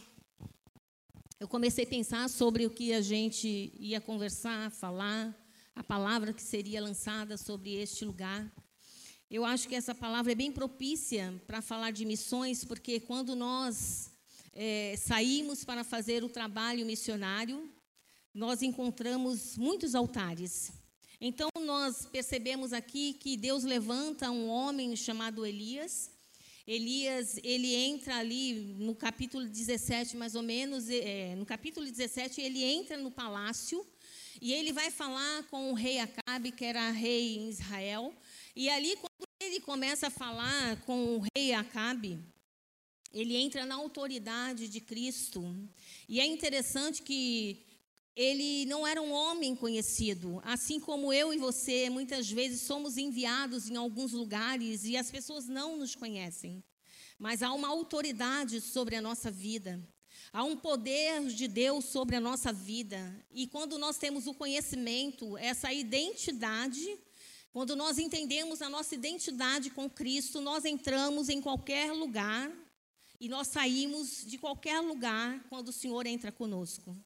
eu 1.39 1.47
comecei 1.47 1.85
a 1.85 1.89
pensar 1.89 2.31
sobre 2.31 2.65
o 2.65 2.71
que 2.71 2.95
a 2.95 3.03
gente 3.03 3.71
ia 3.79 4.01
conversar, 4.01 4.71
falar, 4.71 5.37
a 5.75 5.85
palavra 5.85 6.33
que 6.33 6.43
seria 6.43 6.81
lançada 6.81 7.37
sobre 7.37 7.75
este 7.75 8.07
lugar. 8.07 8.51
Eu 9.31 9.45
acho 9.45 9.69
que 9.69 9.75
essa 9.75 9.95
palavra 9.95 10.33
é 10.33 10.35
bem 10.35 10.51
propícia 10.51 11.39
para 11.47 11.61
falar 11.61 11.91
de 11.91 12.07
missões, 12.07 12.65
porque 12.65 13.01
quando 13.01 13.37
nós 13.37 14.11
é, 14.55 14.95
saímos 14.97 15.63
para 15.63 15.85
fazer 15.85 16.25
o 16.25 16.29
trabalho 16.31 16.87
missionário, 16.87 17.71
nós 18.33 18.63
encontramos 18.63 19.59
muitos 19.59 19.95
altares. 19.95 20.73
Então, 21.21 21.51
nós 21.61 22.07
percebemos 22.07 22.73
aqui 22.73 23.13
que 23.13 23.37
Deus 23.37 23.63
levanta 23.63 24.31
um 24.31 24.49
homem 24.49 24.97
chamado 24.97 25.45
Elias, 25.45 26.11
Elias, 26.67 27.39
ele 27.45 27.75
entra 27.75 28.17
ali 28.17 28.55
no 28.79 28.93
capítulo 28.93 29.45
17, 29.45 30.17
mais 30.17 30.35
ou 30.35 30.43
menos, 30.43 30.91
é, 30.91 31.37
no 31.37 31.47
capítulo 31.47 31.87
17, 31.87 32.41
ele 32.41 32.65
entra 32.65 32.97
no 32.97 33.11
palácio 33.11 33.87
e 34.43 34.53
ele 34.53 34.73
vai 34.73 34.91
falar 34.91 35.45
com 35.45 35.71
o 35.71 35.75
rei 35.75 36.01
Acabe, 36.01 36.51
que 36.51 36.65
era 36.65 36.91
rei 36.91 37.37
em 37.37 37.49
Israel. 37.49 38.13
E 38.55 38.69
ali, 38.69 38.97
quando 38.97 39.29
ele 39.41 39.61
começa 39.61 40.09
a 40.09 40.11
falar 40.11 40.81
com 40.83 41.17
o 41.17 41.25
rei 41.37 41.53
Acabe, 41.53 42.19
ele 43.13 43.37
entra 43.37 43.65
na 43.65 43.77
autoridade 43.77 44.69
de 44.69 44.81
Cristo. 44.81 45.57
E 46.09 46.21
é 46.21 46.27
interessante 46.27 47.03
que 47.03 47.66
ele 48.17 48.65
não 48.65 48.87
era 48.87 49.03
um 49.03 49.13
homem 49.13 49.55
conhecido, 49.55 50.41
assim 50.43 50.81
como 50.81 51.13
eu 51.13 51.35
e 51.35 51.37
você, 51.37 51.91
muitas 51.91 52.31
vezes 52.31 52.63
somos 52.63 52.97
enviados 52.97 53.69
em 53.69 53.77
alguns 53.77 54.13
lugares 54.13 54.85
e 54.85 54.97
as 54.97 55.11
pessoas 55.11 55.47
não 55.47 55.77
nos 55.77 55.95
conhecem. 55.95 56.65
Mas 57.19 57.43
há 57.43 57.53
uma 57.53 57.69
autoridade 57.69 58.63
sobre 58.63 58.97
a 58.97 59.03
nossa 59.03 59.31
vida. 59.31 59.87
Há 60.33 60.45
um 60.45 60.57
poder 60.57 61.27
de 61.27 61.47
Deus 61.47 61.85
sobre 61.85 62.17
a 62.17 62.21
nossa 62.21 62.55
vida. 62.55 62.99
E 63.31 63.47
quando 63.47 63.79
nós 63.79 63.99
temos 63.99 64.27
o 64.27 64.33
conhecimento, 64.33 65.37
essa 65.37 65.71
identidade, 65.71 66.99
quando 67.53 67.77
nós 67.77 67.99
entendemos 67.99 68.63
a 68.63 68.71
nossa 68.71 68.95
identidade 68.95 69.69
com 69.69 69.91
Cristo, 69.91 70.41
nós 70.41 70.65
entramos 70.65 71.29
em 71.29 71.41
qualquer 71.41 71.93
lugar 71.93 72.51
e 73.21 73.29
nós 73.29 73.49
saímos 73.49 74.25
de 74.25 74.39
qualquer 74.39 74.81
lugar 74.81 75.45
quando 75.51 75.69
o 75.69 75.73
Senhor 75.73 76.07
entra 76.07 76.33
conosco. 76.33 76.97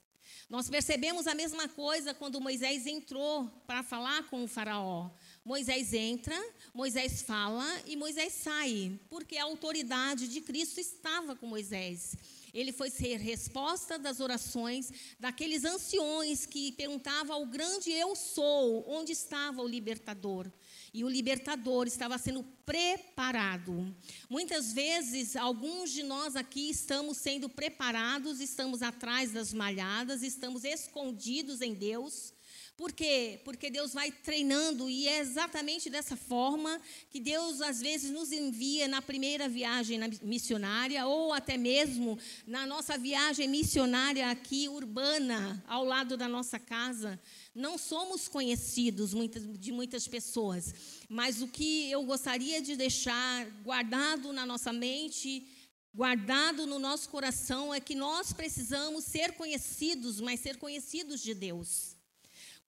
Nós 0.50 0.69
percebemos 0.69 1.28
a 1.28 1.35
mesma 1.35 1.69
coisa 1.69 2.12
quando 2.12 2.40
Moisés 2.40 2.85
entrou 2.85 3.47
para 3.69 3.85
falar 3.85 4.25
com 4.25 4.42
o 4.42 4.49
Faraó. 4.49 5.09
Moisés 5.45 5.95
entra, 5.95 6.35
Moisés 6.75 7.23
fala 7.23 7.64
e 7.87 7.95
Moisés 7.95 8.33
sai, 8.33 8.99
porque 9.09 9.37
a 9.37 9.45
autoridade 9.45 10.26
de 10.26 10.40
Cristo 10.40 10.80
estava 10.80 11.37
com 11.37 11.47
Moisés. 11.47 12.16
Ele 12.52 12.73
foi 12.73 12.90
ser 12.90 13.19
resposta 13.19 13.97
das 13.97 14.19
orações 14.19 14.90
daqueles 15.21 15.64
anciões 15.64 16.47
que 16.47 16.73
perguntavam 16.73 17.37
ao 17.37 17.47
grande 17.47 17.92
eu 17.92 18.16
sou, 18.16 18.85
onde 18.88 19.12
estava 19.12 19.62
o 19.62 19.69
libertador? 19.69 20.50
E 20.92 21.04
o 21.04 21.09
libertador 21.09 21.87
estava 21.87 22.18
sendo 22.18 22.42
preparado. 22.64 23.94
Muitas 24.28 24.73
vezes, 24.73 25.37
alguns 25.37 25.90
de 25.92 26.02
nós 26.02 26.37
aqui 26.37 26.70
estamos 26.70 27.18
sendo 27.18 27.49
preparados, 27.49 28.40
estamos 28.40 28.82
atrás 28.82 29.32
das 29.32 29.52
malhadas, 29.52 30.23
estamos 30.23 30.64
escondidos 30.64 31.61
em 31.61 31.75
Deus 31.75 32.32
por 32.81 32.93
quê? 32.93 33.39
Porque 33.45 33.69
Deus 33.69 33.93
vai 33.93 34.11
treinando 34.11 34.89
e 34.89 35.07
é 35.07 35.19
exatamente 35.19 35.91
dessa 35.91 36.17
forma 36.17 36.81
que 37.11 37.21
Deus 37.21 37.61
às 37.61 37.79
vezes 37.79 38.11
nos 38.11 38.33
envia 38.33 38.89
na 38.89 39.03
primeira 39.03 39.51
viagem 39.51 40.01
missionária 40.23 41.07
ou 41.07 41.31
até 41.31 41.59
mesmo 41.59 42.19
na 42.47 42.67
nossa 42.67 42.97
viagem 42.97 43.47
missionária 43.47 44.31
aqui 44.31 44.67
urbana, 44.67 45.63
ao 45.69 45.85
lado 45.85 46.17
da 46.17 46.27
nossa 46.27 46.59
casa. 46.59 47.21
Não 47.55 47.77
somos 47.77 48.29
conhecidos 48.29 49.11
de 49.59 49.73
muitas 49.73 50.09
pessoas, 50.09 50.75
mas 51.07 51.43
o 51.43 51.49
que 51.49 51.91
eu 51.91 52.03
gostaria 52.05 52.63
de 52.63 52.77
deixar 52.77 53.45
guardado 53.63 54.33
na 54.33 54.47
nossa 54.47 54.73
mente, 54.73 55.47
guardado 55.93 56.67
no 56.67 56.79
nosso 56.79 57.11
coração, 57.11 57.75
é 57.75 57.79
que 57.79 57.95
nós 57.95 58.33
precisamos 58.33 59.05
ser 59.05 59.33
conhecidos, 59.33 60.19
mas 60.19 60.41
ser 60.41 60.57
conhecidos 60.57 61.21
de 61.21 61.35
Deus. 61.35 61.89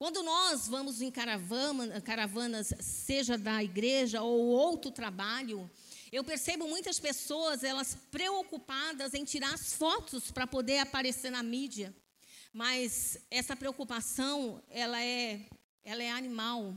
Quando 0.03 0.21
nós 0.21 0.67
vamos 0.67 1.01
em 1.01 1.09
caravana, 1.09 2.01
caravanas, 2.01 2.73
seja 2.81 3.37
da 3.37 3.63
igreja 3.63 4.21
ou 4.21 4.47
outro 4.47 4.91
trabalho, 4.91 5.71
eu 6.11 6.25
percebo 6.25 6.67
muitas 6.67 6.99
pessoas, 6.99 7.63
elas 7.63 7.95
preocupadas 8.11 9.13
em 9.13 9.23
tirar 9.23 9.53
as 9.53 9.71
fotos 9.71 10.29
para 10.29 10.45
poder 10.45 10.79
aparecer 10.79 11.29
na 11.29 11.41
mídia. 11.41 11.95
Mas 12.51 13.17
essa 13.31 13.55
preocupação, 13.55 14.61
ela 14.69 15.01
é, 15.01 15.47
ela 15.85 16.03
é 16.03 16.11
animal. 16.11 16.75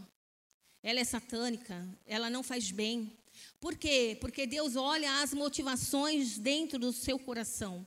Ela 0.81 1.01
é 1.01 1.05
satânica, 1.05 1.85
ela 2.07 2.31
não 2.31 2.45
faz 2.45 2.71
bem. 2.71 3.13
Por 3.59 3.77
quê? 3.77 4.17
Porque 4.21 4.47
Deus 4.47 4.77
olha 4.77 5.21
as 5.21 5.35
motivações 5.35 6.39
dentro 6.39 6.79
do 6.79 6.93
seu 6.93 7.19
coração. 7.19 7.85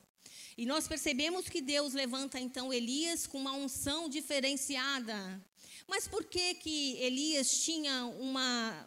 E 0.60 0.66
nós 0.66 0.86
percebemos 0.86 1.48
que 1.48 1.62
Deus 1.62 1.94
levanta 1.94 2.38
então 2.38 2.70
Elias 2.70 3.26
com 3.26 3.38
uma 3.38 3.54
unção 3.54 4.10
diferenciada. 4.10 5.42
Mas 5.88 6.06
por 6.06 6.22
que 6.26 6.52
que 6.52 6.98
Elias 6.98 7.62
tinha 7.62 8.04
uma 8.04 8.86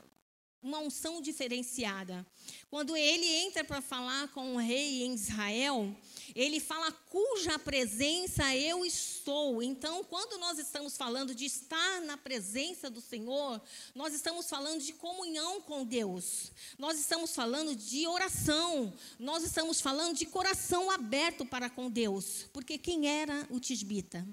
uma 0.62 0.78
unção 0.80 1.20
diferenciada. 1.20 2.26
Quando 2.70 2.96
ele 2.96 3.26
entra 3.26 3.66
para 3.66 3.82
falar 3.82 4.30
com 4.30 4.56
o 4.56 4.58
rei 4.58 5.04
em 5.04 5.14
Israel, 5.14 5.94
ele 6.36 6.60
fala 6.60 6.92
cuja 6.92 7.60
presença 7.60 8.56
eu 8.56 8.86
estou. 8.86 9.62
Então, 9.62 10.04
quando 10.04 10.40
nós 10.40 10.58
estamos 10.58 10.98
falando 10.98 11.36
de 11.36 11.46
estar 11.46 12.02
na 12.02 12.18
presença 12.18 12.90
do 12.90 13.00
Senhor, 13.00 13.62
nós 13.94 14.14
estamos 14.14 14.50
falando 14.50 14.82
de 14.82 14.94
comunhão 14.94 15.62
com 15.62 15.86
Deus. 15.86 16.52
Nós 16.78 17.00
estamos 17.00 17.36
falando 17.36 17.76
de 17.76 18.08
oração. 18.08 18.94
Nós 19.20 19.44
estamos 19.44 19.80
falando 19.80 20.16
de 20.16 20.26
coração 20.26 20.90
aberto 20.90 21.46
para 21.46 21.70
com 21.70 21.90
Deus. 21.90 22.48
Porque 22.52 22.78
quem 22.78 23.08
era 23.08 23.48
o 23.50 23.60
tisbita? 23.60 24.28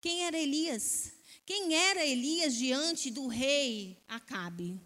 Quem 0.00 0.24
era 0.24 0.38
Elias? 0.38 1.12
Quem 1.44 1.74
era 1.74 2.06
Elias 2.06 2.54
diante 2.54 3.10
do 3.10 3.26
rei 3.26 3.98
Acabe? 4.08 4.80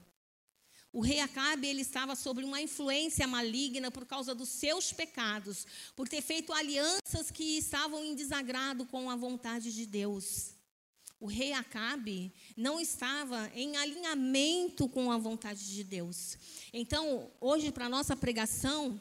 O 0.92 1.00
rei 1.00 1.20
Acabe 1.20 1.66
ele 1.66 1.82
estava 1.82 2.14
sob 2.14 2.42
uma 2.42 2.60
influência 2.60 3.26
maligna 3.26 3.90
por 3.90 4.06
causa 4.06 4.34
dos 4.34 4.48
seus 4.48 4.92
pecados, 4.92 5.66
por 5.94 6.08
ter 6.08 6.22
feito 6.22 6.52
alianças 6.52 7.30
que 7.30 7.58
estavam 7.58 8.04
em 8.04 8.14
desagrado 8.14 8.86
com 8.86 9.10
a 9.10 9.16
vontade 9.16 9.72
de 9.72 9.84
Deus. 9.84 10.54
O 11.18 11.26
rei 11.26 11.52
Acabe 11.52 12.32
não 12.56 12.78
estava 12.78 13.50
em 13.54 13.76
alinhamento 13.76 14.88
com 14.88 15.10
a 15.10 15.16
vontade 15.16 15.66
de 15.72 15.82
Deus. 15.82 16.36
Então, 16.72 17.30
hoje, 17.40 17.72
para 17.72 17.88
nossa 17.88 18.14
pregação, 18.14 19.00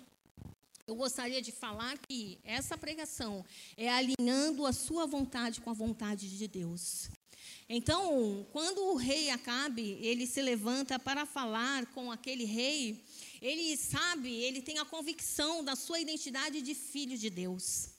eu 0.88 0.96
gostaria 0.96 1.42
de 1.42 1.52
falar 1.52 1.98
que 1.98 2.40
essa 2.44 2.78
pregação 2.78 3.44
é 3.76 3.90
alinhando 3.90 4.66
a 4.66 4.72
sua 4.72 5.06
vontade 5.06 5.60
com 5.60 5.70
a 5.70 5.74
vontade 5.74 6.38
de 6.38 6.48
Deus. 6.48 7.10
Então, 7.68 8.46
quando 8.52 8.80
o 8.90 8.96
rei 8.96 9.32
Acabe, 9.32 9.98
ele 10.02 10.28
se 10.28 10.42
levanta 10.42 11.00
para 11.00 11.26
falar 11.26 11.88
com 11.88 12.12
aquele 12.12 12.46
rei, 12.46 13.04
ele 13.42 13.76
sabe, 13.76 14.32
ele 14.32 14.62
tem 14.62 14.78
a 14.78 14.86
convicção 14.86 15.64
da 15.64 15.76
sua 15.76 16.00
identidade 16.00 16.62
de 16.62 16.76
filho 16.76 17.18
de 17.18 17.30
Deus. 17.30 17.90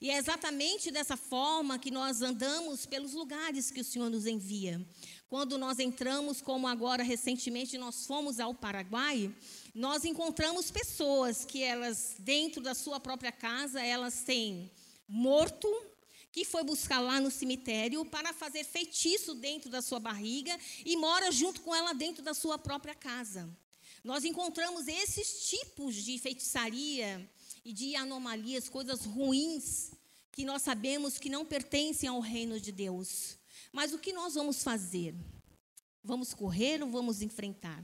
E 0.00 0.10
é 0.10 0.18
exatamente 0.18 0.90
dessa 0.90 1.16
forma 1.16 1.78
que 1.78 1.90
nós 1.90 2.20
andamos 2.20 2.84
pelos 2.84 3.14
lugares 3.14 3.70
que 3.70 3.80
o 3.80 3.84
Senhor 3.84 4.10
nos 4.10 4.26
envia. 4.26 4.86
Quando 5.28 5.56
nós 5.56 5.78
entramos, 5.78 6.42
como 6.42 6.68
agora 6.68 7.02
recentemente 7.02 7.78
nós 7.78 8.06
fomos 8.06 8.38
ao 8.38 8.54
Paraguai, 8.54 9.34
nós 9.74 10.04
encontramos 10.04 10.70
pessoas 10.70 11.46
que 11.46 11.62
elas 11.62 12.16
dentro 12.18 12.60
da 12.62 12.74
sua 12.74 13.00
própria 13.00 13.32
casa, 13.32 13.82
elas 13.82 14.22
têm 14.22 14.70
morto 15.08 15.66
que 16.36 16.44
foi 16.44 16.62
buscar 16.62 17.00
lá 17.00 17.18
no 17.18 17.30
cemitério 17.30 18.04
para 18.04 18.30
fazer 18.30 18.62
feitiço 18.62 19.34
dentro 19.34 19.70
da 19.70 19.80
sua 19.80 19.98
barriga 19.98 20.54
e 20.84 20.94
mora 20.94 21.32
junto 21.32 21.62
com 21.62 21.74
ela 21.74 21.94
dentro 21.94 22.22
da 22.22 22.34
sua 22.34 22.58
própria 22.58 22.94
casa. 22.94 23.48
Nós 24.04 24.22
encontramos 24.22 24.86
esses 24.86 25.48
tipos 25.48 25.94
de 25.94 26.18
feitiçaria 26.18 27.26
e 27.64 27.72
de 27.72 27.96
anomalias, 27.96 28.68
coisas 28.68 29.06
ruins, 29.06 29.92
que 30.30 30.44
nós 30.44 30.60
sabemos 30.60 31.16
que 31.16 31.30
não 31.30 31.46
pertencem 31.46 32.06
ao 32.06 32.20
reino 32.20 32.60
de 32.60 32.70
Deus. 32.70 33.38
Mas 33.72 33.94
o 33.94 33.98
que 33.98 34.12
nós 34.12 34.34
vamos 34.34 34.62
fazer? 34.62 35.14
Vamos 36.04 36.34
correr 36.34 36.82
ou 36.82 36.90
vamos 36.90 37.22
enfrentar? 37.22 37.82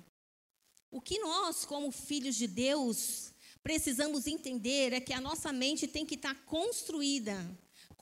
O 0.91 1.01
que 1.01 1.19
nós, 1.21 1.65
como 1.65 1.91
filhos 1.91 2.37
de 2.37 2.47
Deus, 2.47 3.33
precisamos 3.63 4.27
entender 4.27 4.93
é 4.93 5.01
que 5.01 5.15
a 5.15 5.23
nossa 5.23 5.55
mente 5.55 5.89
tem 5.89 6.05
que 6.05 6.17
estar 6.17 6.35
construída 6.45 7.35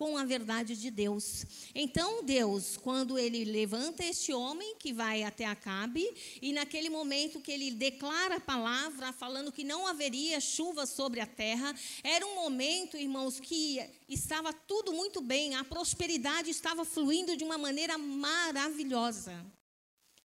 com 0.01 0.17
a 0.17 0.25
verdade 0.25 0.75
de 0.77 0.91
Deus. 0.91 1.45
Então, 1.75 2.25
Deus, 2.25 2.79
quando 2.79 3.19
ele 3.19 3.45
levanta 3.45 4.03
este 4.03 4.33
homem 4.33 4.75
que 4.79 4.95
vai 4.95 5.23
até 5.23 5.45
Acabe, 5.45 6.03
e 6.41 6.55
naquele 6.55 6.89
momento 6.89 7.39
que 7.39 7.53
ele 7.53 7.71
declara 7.71 8.37
a 8.37 8.41
palavra, 8.41 9.13
falando 9.13 9.53
que 9.53 9.63
não 9.63 9.87
haveria 9.87 10.41
chuva 10.41 10.87
sobre 10.87 11.21
a 11.21 11.27
terra, 11.27 11.79
era 12.03 12.27
um 12.27 12.35
momento, 12.35 12.97
irmãos, 12.97 13.39
que 13.39 13.79
estava 14.09 14.55
tudo 14.55 14.91
muito 14.91 15.21
bem, 15.21 15.55
a 15.55 15.65
prosperidade 15.65 16.49
estava 16.49 16.83
fluindo 16.83 17.37
de 17.37 17.45
uma 17.45 17.59
maneira 17.59 17.99
maravilhosa. 17.99 19.45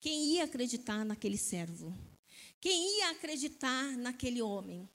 Quem 0.00 0.34
ia 0.34 0.42
acreditar 0.42 1.04
naquele 1.04 1.38
servo? 1.38 1.96
Quem 2.60 2.98
ia 2.98 3.10
acreditar 3.10 3.96
naquele 3.96 4.42
homem? 4.42 4.88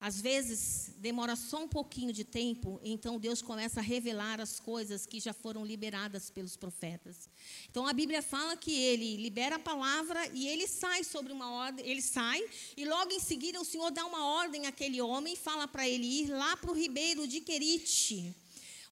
Às 0.00 0.18
vezes 0.18 0.94
demora 0.96 1.36
só 1.36 1.62
um 1.62 1.68
pouquinho 1.68 2.10
de 2.10 2.24
tempo, 2.24 2.80
então 2.82 3.20
Deus 3.20 3.42
começa 3.42 3.80
a 3.80 3.82
revelar 3.82 4.40
as 4.40 4.58
coisas 4.58 5.04
que 5.04 5.20
já 5.20 5.34
foram 5.34 5.62
liberadas 5.62 6.30
pelos 6.30 6.56
profetas. 6.56 7.28
Então 7.68 7.86
a 7.86 7.92
Bíblia 7.92 8.22
fala 8.22 8.56
que 8.56 8.72
ele 8.72 9.18
libera 9.18 9.56
a 9.56 9.58
palavra 9.58 10.26
e 10.32 10.48
ele 10.48 10.66
sai 10.66 11.04
sobre 11.04 11.34
uma 11.34 11.52
ordem, 11.52 11.86
ele 11.86 12.00
sai 12.00 12.42
e 12.78 12.86
logo 12.86 13.12
em 13.12 13.20
seguida 13.20 13.60
o 13.60 13.64
Senhor 13.64 13.90
dá 13.90 14.06
uma 14.06 14.24
ordem 14.24 14.66
àquele 14.66 15.02
homem, 15.02 15.36
fala 15.36 15.68
para 15.68 15.86
ele 15.86 16.06
ir 16.06 16.30
lá 16.30 16.56
para 16.56 16.70
o 16.70 16.74
ribeiro 16.74 17.28
de 17.28 17.42
Querite, 17.42 18.34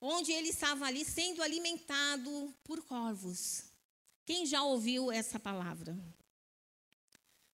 onde 0.03 0.31
ele 0.31 0.51
estava 0.51 0.85
ali 0.85 1.07
sendo 1.07 1.43
alimentado 1.43 2.55
por 2.63 2.83
corvos. 2.83 3.65
Quem 4.27 4.45
já 4.45 4.63
ouviu 4.63 5.11
essa 5.11 5.41
palavra? 5.41 5.99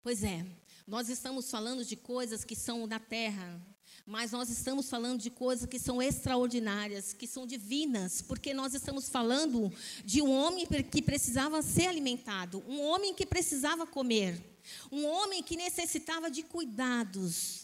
Pois 0.02 0.24
é, 0.24 0.46
nós 0.86 1.10
estamos 1.10 1.50
falando 1.50 1.84
de 1.84 1.94
coisas 1.94 2.42
que 2.42 2.56
são 2.56 2.88
da 2.88 2.98
terra, 2.98 3.60
mas 4.06 4.32
nós 4.32 4.48
estamos 4.48 4.88
falando 4.88 5.20
de 5.20 5.28
coisas 5.28 5.68
que 5.68 5.78
são 5.78 6.00
extraordinárias, 6.00 7.12
que 7.12 7.26
são 7.26 7.46
divinas, 7.46 8.22
porque 8.22 8.54
nós 8.54 8.72
estamos 8.72 9.10
falando 9.10 9.70
de 10.02 10.22
um 10.22 10.30
homem 10.30 10.66
que 10.66 11.02
precisava 11.02 11.60
ser 11.60 11.86
alimentado, 11.86 12.64
um 12.66 12.80
homem 12.80 13.12
que 13.12 13.26
precisava 13.26 13.86
comer, 13.86 14.42
um 14.90 15.04
homem 15.04 15.42
que 15.42 15.54
necessitava 15.54 16.30
de 16.30 16.44
cuidados. 16.44 17.59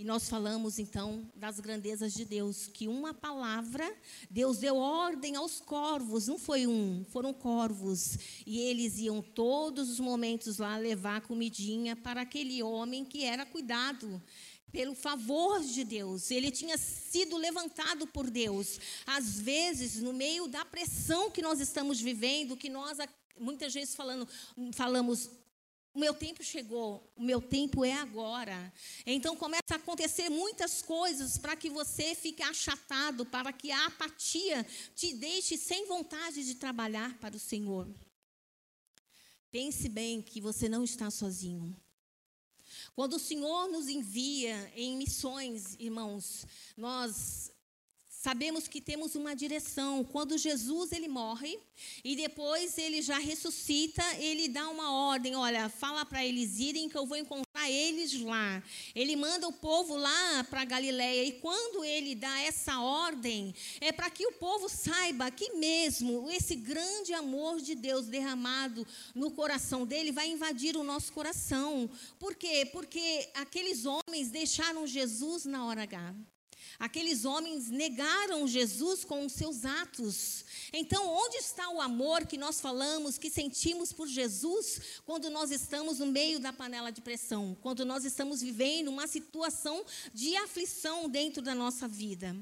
E 0.00 0.04
nós 0.04 0.30
falamos 0.30 0.78
então 0.78 1.30
das 1.36 1.60
grandezas 1.60 2.14
de 2.14 2.24
Deus, 2.24 2.66
que 2.66 2.88
uma 2.88 3.12
palavra, 3.12 3.86
Deus 4.30 4.56
deu 4.56 4.76
ordem 4.78 5.36
aos 5.36 5.60
corvos, 5.60 6.26
não 6.26 6.38
foi 6.38 6.66
um, 6.66 7.04
foram 7.10 7.34
corvos. 7.34 8.16
E 8.46 8.60
eles 8.60 8.96
iam 8.96 9.20
todos 9.20 9.90
os 9.90 10.00
momentos 10.00 10.56
lá 10.56 10.78
levar 10.78 11.20
comidinha 11.20 11.94
para 11.94 12.22
aquele 12.22 12.62
homem 12.62 13.04
que 13.04 13.24
era 13.24 13.44
cuidado 13.44 14.22
pelo 14.72 14.94
favor 14.94 15.60
de 15.60 15.84
Deus, 15.84 16.30
ele 16.30 16.50
tinha 16.50 16.78
sido 16.78 17.36
levantado 17.36 18.06
por 18.06 18.30
Deus. 18.30 18.78
Às 19.04 19.38
vezes, 19.38 20.00
no 20.00 20.14
meio 20.14 20.46
da 20.46 20.64
pressão 20.64 21.30
que 21.30 21.42
nós 21.42 21.60
estamos 21.60 22.00
vivendo, 22.00 22.56
que 22.56 22.70
nós 22.70 22.96
muitas 23.40 23.72
vezes 23.72 23.94
falando, 23.94 24.28
falamos, 24.72 25.30
o 25.92 25.98
meu 25.98 26.14
tempo 26.14 26.42
chegou, 26.42 27.12
o 27.16 27.22
meu 27.22 27.40
tempo 27.40 27.84
é 27.84 27.92
agora. 27.92 28.72
Então 29.04 29.36
começa 29.36 29.72
a 29.72 29.76
acontecer 29.76 30.28
muitas 30.28 30.82
coisas 30.82 31.36
para 31.36 31.56
que 31.56 31.68
você 31.68 32.14
fique 32.14 32.42
achatado, 32.42 33.26
para 33.26 33.52
que 33.52 33.72
a 33.72 33.86
apatia 33.86 34.64
te 34.94 35.12
deixe 35.14 35.56
sem 35.56 35.86
vontade 35.86 36.44
de 36.44 36.54
trabalhar 36.54 37.18
para 37.18 37.34
o 37.34 37.40
Senhor. 37.40 37.88
Pense 39.50 39.88
bem 39.88 40.22
que 40.22 40.40
você 40.40 40.68
não 40.68 40.84
está 40.84 41.10
sozinho. 41.10 41.76
Quando 42.94 43.14
o 43.14 43.20
Senhor 43.20 43.68
nos 43.68 43.88
envia 43.88 44.72
em 44.76 44.96
missões, 44.96 45.74
irmãos, 45.78 46.46
nós 46.76 47.49
Sabemos 48.22 48.68
que 48.68 48.82
temos 48.82 49.14
uma 49.14 49.34
direção. 49.34 50.04
Quando 50.04 50.36
Jesus 50.36 50.92
ele 50.92 51.08
morre 51.08 51.58
e 52.04 52.14
depois 52.14 52.76
ele 52.76 53.00
já 53.00 53.18
ressuscita, 53.18 54.04
ele 54.18 54.46
dá 54.46 54.68
uma 54.68 54.92
ordem, 54.92 55.34
olha, 55.34 55.70
fala 55.70 56.04
para 56.04 56.22
eles 56.22 56.58
irem 56.58 56.86
que 56.86 56.98
eu 56.98 57.06
vou 57.06 57.16
encontrar 57.16 57.70
eles 57.70 58.12
lá. 58.20 58.62
Ele 58.94 59.16
manda 59.16 59.48
o 59.48 59.52
povo 59.54 59.96
lá 59.96 60.44
para 60.50 60.66
Galiléia 60.66 61.24
e 61.24 61.40
quando 61.40 61.82
ele 61.82 62.14
dá 62.14 62.40
essa 62.42 62.78
ordem, 62.78 63.54
é 63.80 63.90
para 63.90 64.10
que 64.10 64.26
o 64.26 64.32
povo 64.32 64.68
saiba 64.68 65.30
que 65.30 65.54
mesmo 65.54 66.30
esse 66.30 66.54
grande 66.54 67.14
amor 67.14 67.58
de 67.62 67.74
Deus 67.74 68.04
derramado 68.04 68.86
no 69.14 69.30
coração 69.30 69.86
dele 69.86 70.12
vai 70.12 70.28
invadir 70.28 70.76
o 70.76 70.84
nosso 70.84 71.10
coração. 71.14 71.88
Por 72.18 72.34
quê? 72.34 72.68
Porque 72.70 73.30
aqueles 73.32 73.86
homens 73.86 74.28
deixaram 74.28 74.86
Jesus 74.86 75.46
na 75.46 75.64
hora 75.64 75.84
H. 75.84 76.14
Aqueles 76.80 77.26
homens 77.26 77.68
negaram 77.68 78.48
Jesus 78.48 79.04
com 79.04 79.26
os 79.26 79.34
seus 79.34 79.66
atos. 79.66 80.46
Então, 80.72 81.06
onde 81.06 81.36
está 81.36 81.68
o 81.68 81.78
amor 81.78 82.26
que 82.26 82.38
nós 82.38 82.58
falamos, 82.58 83.18
que 83.18 83.28
sentimos 83.28 83.92
por 83.92 84.08
Jesus, 84.08 84.80
quando 85.04 85.28
nós 85.28 85.50
estamos 85.50 85.98
no 85.98 86.06
meio 86.06 86.40
da 86.40 86.54
panela 86.54 86.90
de 86.90 87.02
pressão, 87.02 87.54
quando 87.60 87.84
nós 87.84 88.06
estamos 88.06 88.40
vivendo 88.40 88.88
uma 88.88 89.06
situação 89.06 89.84
de 90.14 90.34
aflição 90.36 91.06
dentro 91.06 91.42
da 91.42 91.54
nossa 91.54 91.86
vida? 91.86 92.34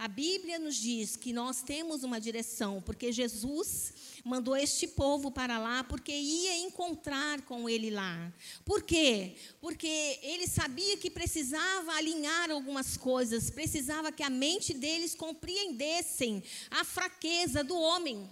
A 0.00 0.08
Bíblia 0.08 0.58
nos 0.58 0.76
diz 0.76 1.14
que 1.14 1.30
nós 1.30 1.60
temos 1.60 2.02
uma 2.02 2.18
direção, 2.18 2.80
porque 2.80 3.12
Jesus 3.12 3.92
mandou 4.24 4.56
este 4.56 4.88
povo 4.88 5.30
para 5.30 5.58
lá, 5.58 5.84
porque 5.84 6.10
ia 6.10 6.56
encontrar 6.56 7.42
com 7.42 7.68
ele 7.68 7.90
lá. 7.90 8.32
Por 8.64 8.82
quê? 8.82 9.36
Porque 9.60 10.18
ele 10.22 10.46
sabia 10.46 10.96
que 10.96 11.10
precisava 11.10 11.92
alinhar 11.92 12.50
algumas 12.50 12.96
coisas, 12.96 13.50
precisava 13.50 14.10
que 14.10 14.22
a 14.22 14.30
mente 14.30 14.72
deles 14.72 15.14
compreendessem 15.14 16.42
a 16.70 16.82
fraqueza 16.82 17.62
do 17.62 17.76
homem. 17.76 18.26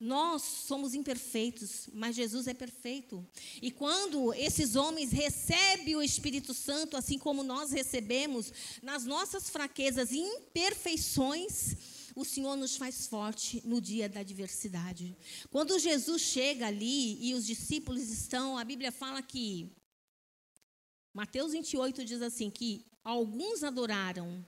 Nós 0.00 0.40
somos 0.40 0.94
imperfeitos, 0.94 1.90
mas 1.92 2.16
Jesus 2.16 2.46
é 2.46 2.54
perfeito. 2.54 3.24
E 3.60 3.70
quando 3.70 4.32
esses 4.32 4.74
homens 4.74 5.12
recebem 5.12 5.94
o 5.94 6.02
Espírito 6.02 6.54
Santo, 6.54 6.96
assim 6.96 7.18
como 7.18 7.42
nós 7.42 7.70
recebemos, 7.70 8.50
nas 8.82 9.04
nossas 9.04 9.50
fraquezas 9.50 10.10
e 10.10 10.18
imperfeições, 10.18 11.76
o 12.16 12.24
Senhor 12.24 12.56
nos 12.56 12.76
faz 12.76 13.06
forte 13.06 13.60
no 13.66 13.78
dia 13.78 14.08
da 14.08 14.20
adversidade. 14.20 15.14
Quando 15.50 15.78
Jesus 15.78 16.22
chega 16.22 16.66
ali 16.66 17.22
e 17.22 17.34
os 17.34 17.44
discípulos 17.44 18.08
estão, 18.08 18.56
a 18.56 18.64
Bíblia 18.64 18.90
fala 18.90 19.20
que 19.20 19.70
Mateus 21.12 21.52
28 21.52 22.06
diz 22.06 22.22
assim 22.22 22.48
que 22.50 22.86
alguns 23.04 23.62
adoraram, 23.62 24.42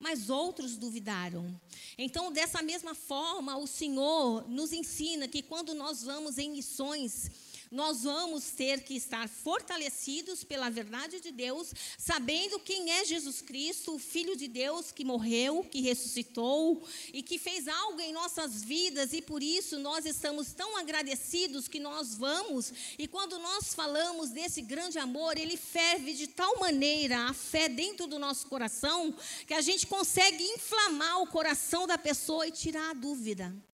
mas 0.00 0.30
outros 0.30 0.78
duvidaram. 0.78 1.54
Então, 1.98 2.32
dessa 2.32 2.62
mesma 2.62 2.94
forma, 2.94 3.58
o 3.58 3.66
Senhor 3.66 4.48
nos 4.48 4.72
ensina 4.72 5.28
que 5.28 5.42
quando 5.42 5.74
nós 5.74 6.02
vamos 6.02 6.38
em 6.38 6.50
missões, 6.50 7.30
nós 7.70 8.02
vamos 8.02 8.50
ter 8.50 8.82
que 8.82 8.94
estar 8.94 9.28
fortalecidos 9.28 10.42
pela 10.42 10.68
verdade 10.68 11.20
de 11.20 11.30
Deus, 11.30 11.72
sabendo 11.96 12.58
quem 12.58 12.90
é 12.90 13.04
Jesus 13.04 13.40
Cristo, 13.40 13.94
o 13.94 13.98
Filho 13.98 14.36
de 14.36 14.48
Deus 14.48 14.90
que 14.90 15.04
morreu, 15.04 15.62
que 15.62 15.80
ressuscitou 15.80 16.82
e 17.12 17.22
que 17.22 17.38
fez 17.38 17.68
algo 17.68 18.00
em 18.00 18.12
nossas 18.12 18.62
vidas, 18.62 19.12
e 19.12 19.22
por 19.22 19.42
isso 19.42 19.78
nós 19.78 20.04
estamos 20.04 20.52
tão 20.52 20.76
agradecidos 20.76 21.68
que 21.68 21.78
nós 21.78 22.14
vamos, 22.14 22.72
e 22.98 23.06
quando 23.06 23.38
nós 23.38 23.72
falamos 23.72 24.30
desse 24.30 24.60
grande 24.60 24.98
amor, 24.98 25.38
ele 25.38 25.56
ferve 25.56 26.12
de 26.14 26.26
tal 26.26 26.58
maneira 26.58 27.28
a 27.28 27.34
fé 27.34 27.68
dentro 27.68 28.06
do 28.06 28.18
nosso 28.18 28.46
coração, 28.46 29.14
que 29.46 29.54
a 29.54 29.60
gente 29.60 29.86
consegue 29.86 30.42
inflamar 30.42 31.20
o 31.22 31.26
coração 31.26 31.86
da 31.86 31.96
pessoa 31.96 32.46
e 32.46 32.50
tirar 32.50 32.90
a 32.90 32.94
dúvida. 32.94 33.69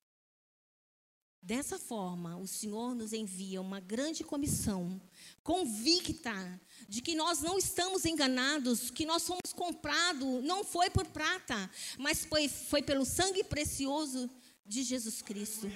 Dessa 1.46 1.78
forma, 1.78 2.36
o 2.36 2.44
Senhor 2.44 2.92
nos 2.92 3.12
envia 3.12 3.60
uma 3.60 3.78
grande 3.78 4.24
comissão, 4.24 5.00
convicta 5.44 6.60
de 6.88 7.00
que 7.00 7.14
nós 7.14 7.40
não 7.40 7.56
estamos 7.56 8.04
enganados, 8.04 8.90
que 8.90 9.06
nós 9.06 9.22
somos 9.22 9.52
comprados, 9.54 10.42
não 10.42 10.64
foi 10.64 10.90
por 10.90 11.06
prata, 11.06 11.70
mas 11.98 12.24
foi, 12.24 12.48
foi 12.48 12.82
pelo 12.82 13.04
sangue 13.04 13.44
precioso 13.44 14.28
de 14.66 14.82
Jesus 14.82 15.22
Cristo. 15.22 15.70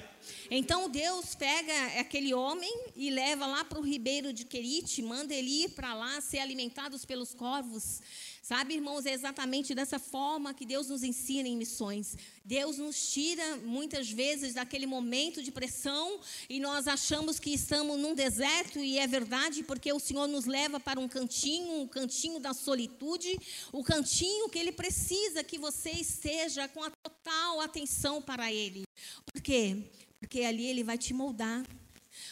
Então 0.51 0.89
Deus 0.89 1.35
pega 1.35 2.01
aquele 2.01 2.35
homem 2.35 2.73
e 2.97 3.11
leva 3.11 3.47
lá 3.47 3.65
para 3.65 3.79
o 3.79 3.83
ribeiro 3.83 4.33
de 4.33 4.45
Querite, 4.45 5.03
manda 5.03 5.35
ele 5.35 5.65
ir 5.65 5.71
para 5.71 5.95
lá 5.95 6.21
ser 6.21 6.39
alimentados 6.39 7.05
pelos 7.05 7.35
corvos. 7.35 8.01
Sabe, 8.43 8.75
irmãos, 8.75 9.07
é 9.07 9.13
exatamente 9.13 9.75
dessa 9.75 9.99
forma 9.99 10.53
que 10.53 10.67
Deus 10.67 10.89
nos 10.89 11.05
ensina 11.05 11.47
em 11.47 11.57
missões. 11.57 12.17
Deus 12.45 12.79
nos 12.79 13.13
tira 13.13 13.59
muitas 13.59 14.11
vezes 14.11 14.55
daquele 14.55 14.87
momento 14.87 15.41
de 15.41 15.53
pressão 15.53 16.19
e 16.49 16.59
nós 16.59 16.89
achamos 16.89 17.39
que 17.39 17.51
estamos 17.51 17.97
num 17.97 18.13
deserto 18.13 18.81
e 18.81 18.99
é 18.99 19.07
verdade 19.07 19.63
porque 19.63 19.93
o 19.93 20.01
Senhor 20.01 20.27
nos 20.27 20.47
leva 20.47 20.81
para 20.81 20.99
um 20.99 21.07
cantinho, 21.07 21.83
um 21.83 21.87
cantinho 21.87 22.41
da 22.41 22.53
solitude, 22.53 23.39
o 23.73 23.85
cantinho 23.85 24.49
que 24.49 24.59
ele 24.59 24.73
precisa 24.73 25.45
que 25.45 25.57
você 25.57 25.91
esteja 25.91 26.67
com 26.67 26.83
a 26.83 26.91
total 26.91 27.61
atenção 27.61 28.21
para 28.21 28.53
ele. 28.53 28.83
Por 29.25 29.41
quê? 29.41 29.91
Porque 30.19 30.43
ali 30.43 30.67
ele 30.67 30.85
vai 30.85 30.99
te 30.99 31.15
moldar 31.15 31.65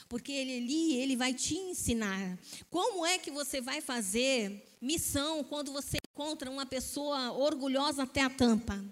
porque 0.08 0.32
ele 0.32 0.56
ali 0.56 0.96
ele 0.96 1.16
vai 1.16 1.32
te 1.32 1.54
ensinar 1.54 2.38
como 2.70 3.06
é 3.06 3.18
que 3.18 3.30
você 3.30 3.60
vai 3.60 3.80
fazer 3.80 4.66
missão 4.80 5.44
quando 5.44 5.72
você 5.72 5.98
encontra 6.12 6.50
uma 6.50 6.66
pessoa 6.66 7.32
orgulhosa 7.32 8.02
até 8.02 8.22
a 8.22 8.30
tampa. 8.30 8.84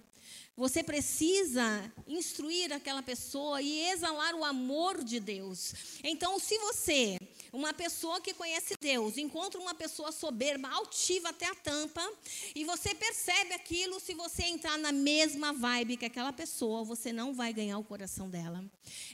Você 0.56 0.82
precisa 0.82 1.92
instruir 2.06 2.72
aquela 2.72 3.02
pessoa 3.02 3.60
e 3.60 3.90
exalar 3.90 4.34
o 4.34 4.42
amor 4.44 5.04
de 5.04 5.20
Deus. 5.20 5.74
Então, 6.02 6.38
se 6.38 6.56
você 6.58 7.18
uma 7.52 7.72
pessoa 7.72 8.20
que 8.20 8.34
conhece 8.34 8.74
Deus 8.78 9.16
encontra 9.16 9.60
uma 9.60 9.74
pessoa 9.74 10.12
soberba, 10.12 10.68
altiva 10.68 11.30
até 11.30 11.46
a 11.46 11.54
tampa, 11.54 12.06
e 12.54 12.64
você 12.64 12.94
percebe 12.94 13.54
aquilo, 13.54 13.98
se 13.98 14.14
você 14.14 14.44
entrar 14.44 14.78
na 14.78 14.92
mesma 14.92 15.52
vibe 15.52 15.96
que 15.96 16.04
aquela 16.04 16.32
pessoa, 16.32 16.84
você 16.84 17.12
não 17.12 17.32
vai 17.32 17.52
ganhar 17.52 17.78
o 17.78 17.84
coração 17.84 18.28
dela. 18.28 18.64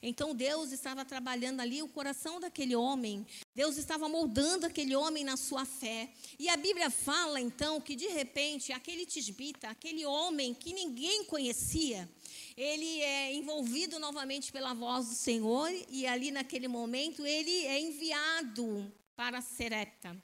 Então 0.02 0.35
Deus 0.35 0.72
estava 0.72 1.05
trabalhando 1.05 1.61
ali 1.61 1.83
o 1.83 1.88
coração 1.88 2.40
daquele 2.40 2.74
homem, 2.74 3.24
Deus 3.55 3.76
estava 3.76 4.09
moldando 4.09 4.66
aquele 4.66 4.96
homem 4.96 5.24
na 5.24 5.37
sua 5.37 5.64
fé. 5.64 6.11
E 6.38 6.48
a 6.48 6.57
Bíblia 6.57 6.90
fala 6.90 7.40
então 7.40 7.81
que 7.81 7.94
de 7.94 8.09
repente 8.09 8.72
aquele 8.72 9.07
tisbita, 9.07 9.68
aquele 9.68 10.05
homem 10.05 10.52
que 10.55 10.72
ninguém 10.72 11.24
conhecia, 11.32 12.06
ele 12.54 13.00
é 13.00 13.32
envolvido 13.32 13.98
novamente 13.98 14.52
pela 14.52 14.74
voz 14.74 15.08
do 15.08 15.14
Senhor 15.14 15.70
e 15.88 16.06
ali 16.06 16.30
naquele 16.30 16.68
momento 16.68 17.24
ele 17.24 17.64
é 17.64 17.80
enviado 17.80 18.92
para 19.16 19.40
Serepta. 19.40 20.14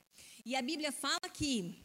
E 0.44 0.54
a 0.54 0.60
Bíblia 0.60 0.92
fala 0.92 1.26
que 1.32 1.82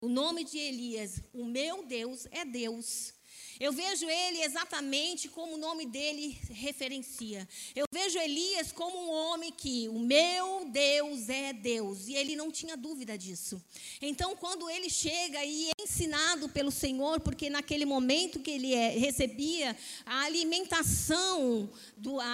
o 0.00 0.08
nome 0.08 0.44
de 0.44 0.56
Elias, 0.56 1.20
o 1.34 1.44
meu 1.44 1.84
Deus 1.84 2.26
é 2.30 2.42
Deus. 2.42 3.12
Eu 3.60 3.72
vejo 3.72 4.08
ele 4.08 4.42
exatamente 4.42 5.28
como 5.28 5.54
o 5.54 5.58
nome 5.58 5.84
dele 5.84 6.38
referencia. 6.50 7.48
Eu 7.74 7.86
vejo 7.92 8.18
Elias 8.18 8.70
como 8.70 8.96
um 8.96 9.10
homem 9.10 9.50
que 9.50 9.88
o 9.88 9.98
meu 9.98 10.64
Deus 10.66 11.28
é 11.28 11.52
Deus, 11.52 12.06
e 12.06 12.14
ele 12.14 12.36
não 12.36 12.52
tinha 12.52 12.76
dúvida 12.76 13.18
disso. 13.18 13.60
Então, 14.00 14.36
quando 14.36 14.70
ele 14.70 14.88
chega 14.88 15.44
e 15.44 15.70
é 15.70 15.82
ensinado 15.82 16.48
pelo 16.48 16.70
Senhor, 16.70 17.20
porque 17.20 17.50
naquele 17.50 17.84
momento 17.84 18.38
que 18.38 18.50
ele 18.50 18.72
é, 18.72 18.90
recebia 18.90 19.76
a 20.06 20.22
alimentação, 20.22 21.68
do, 21.96 22.20
a, 22.20 22.24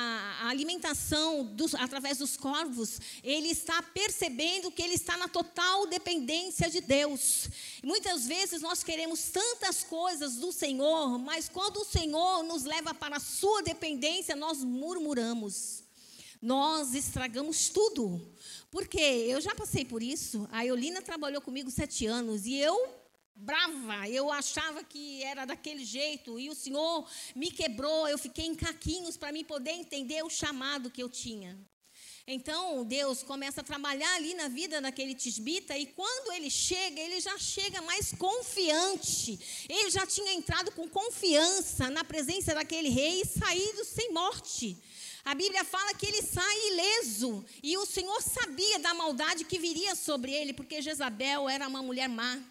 a 0.43 0.49
alimentação 0.49 1.45
dos, 1.45 1.75
através 1.75 2.19
dos 2.19 2.37
corvos, 2.37 3.01
ele 3.23 3.49
está 3.49 3.83
percebendo 3.83 4.71
que 4.71 4.83
ele 4.83 4.95
está 4.95 5.17
na 5.17 5.29
total 5.29 5.87
dependência 5.87 6.69
de 6.69 6.81
Deus. 6.81 7.49
Muitas 7.83 8.27
vezes 8.27 8.61
nós 8.61 8.83
queremos 8.83 9.31
tantas 9.31 9.83
coisas 9.83 10.37
do 10.37 10.53
Senhor, 10.53 11.14
mas 11.19 11.49
quando 11.49 11.79
o 11.79 11.85
Senhor 11.85 12.43
nos 12.43 12.65
leva 12.65 12.95
para 12.95 13.17
a 13.17 13.21
sua 13.21 13.63
dependência, 13.63 14.37
nós 14.37 14.63
murmuramos. 14.63 15.85
Nós 16.41 16.95
estragamos 16.95 17.69
tudo. 17.69 18.21
Porque 18.71 19.01
eu 19.01 19.41
já 19.41 19.55
passei 19.55 19.85
por 19.85 20.03
isso. 20.03 20.49
A 20.53 20.65
Eulina 20.65 21.01
trabalhou 21.01 21.41
comigo 21.41 21.71
sete 21.71 22.07
anos 22.07 22.47
e 22.47 22.57
eu 22.57 23.05
brava, 23.35 24.09
eu 24.09 24.31
achava 24.31 24.85
que 24.85 25.23
era 25.25 25.45
daquele 25.45 25.85
jeito, 25.85 26.39
e 26.39 26.49
o 26.49 26.55
Senhor 26.55 27.05
me 27.35 27.51
quebrou, 27.51 28.07
eu 28.07 28.17
fiquei 28.17 28.47
em 28.47 28.55
caquinhos 28.55 29.17
para 29.17 29.33
me 29.33 29.43
poder 29.43 29.73
entender 29.73 30.23
o 30.25 30.31
chamado 30.31 30.91
que 30.91 31.03
eu 31.03 31.09
tinha. 31.09 31.59
Então, 32.27 32.85
Deus 32.85 33.23
começa 33.23 33.61
a 33.61 33.65
trabalhar 33.65 34.15
ali 34.15 34.33
na 34.33 34.49
vida 34.49 34.81
daquele 34.81 35.15
tisbita, 35.15 35.77
e 35.77 35.85
quando 35.85 36.33
ele 36.33 36.49
chega, 36.49 36.99
ele 36.99 37.21
já 37.21 37.37
chega 37.39 37.83
mais 37.83 38.13
confiante. 38.13 39.39
Ele 39.69 39.91
já 39.91 40.07
tinha 40.07 40.33
entrado 40.33 40.73
com 40.73 40.89
confiança 40.89 41.91
na 41.91 42.03
presença 42.03 42.55
daquele 42.55 42.89
rei 42.89 43.21
e 43.21 43.27
saído 43.27 43.85
sem 43.85 44.11
morte. 44.11 44.79
A 45.23 45.35
Bíblia 45.35 45.65
fala 45.65 45.93
que 45.93 46.07
ele 46.07 46.23
sai 46.23 46.69
ileso, 46.69 47.45
e 47.63 47.77
o 47.77 47.85
Senhor 47.85 48.23
sabia 48.23 48.79
da 48.79 48.95
maldade 48.95 49.45
que 49.45 49.59
viria 49.59 49.95
sobre 49.95 50.33
ele, 50.33 50.55
porque 50.55 50.81
Jezabel 50.81 51.47
era 51.47 51.69
uma 51.69 51.83
mulher 51.83 52.09
má. 52.09 52.43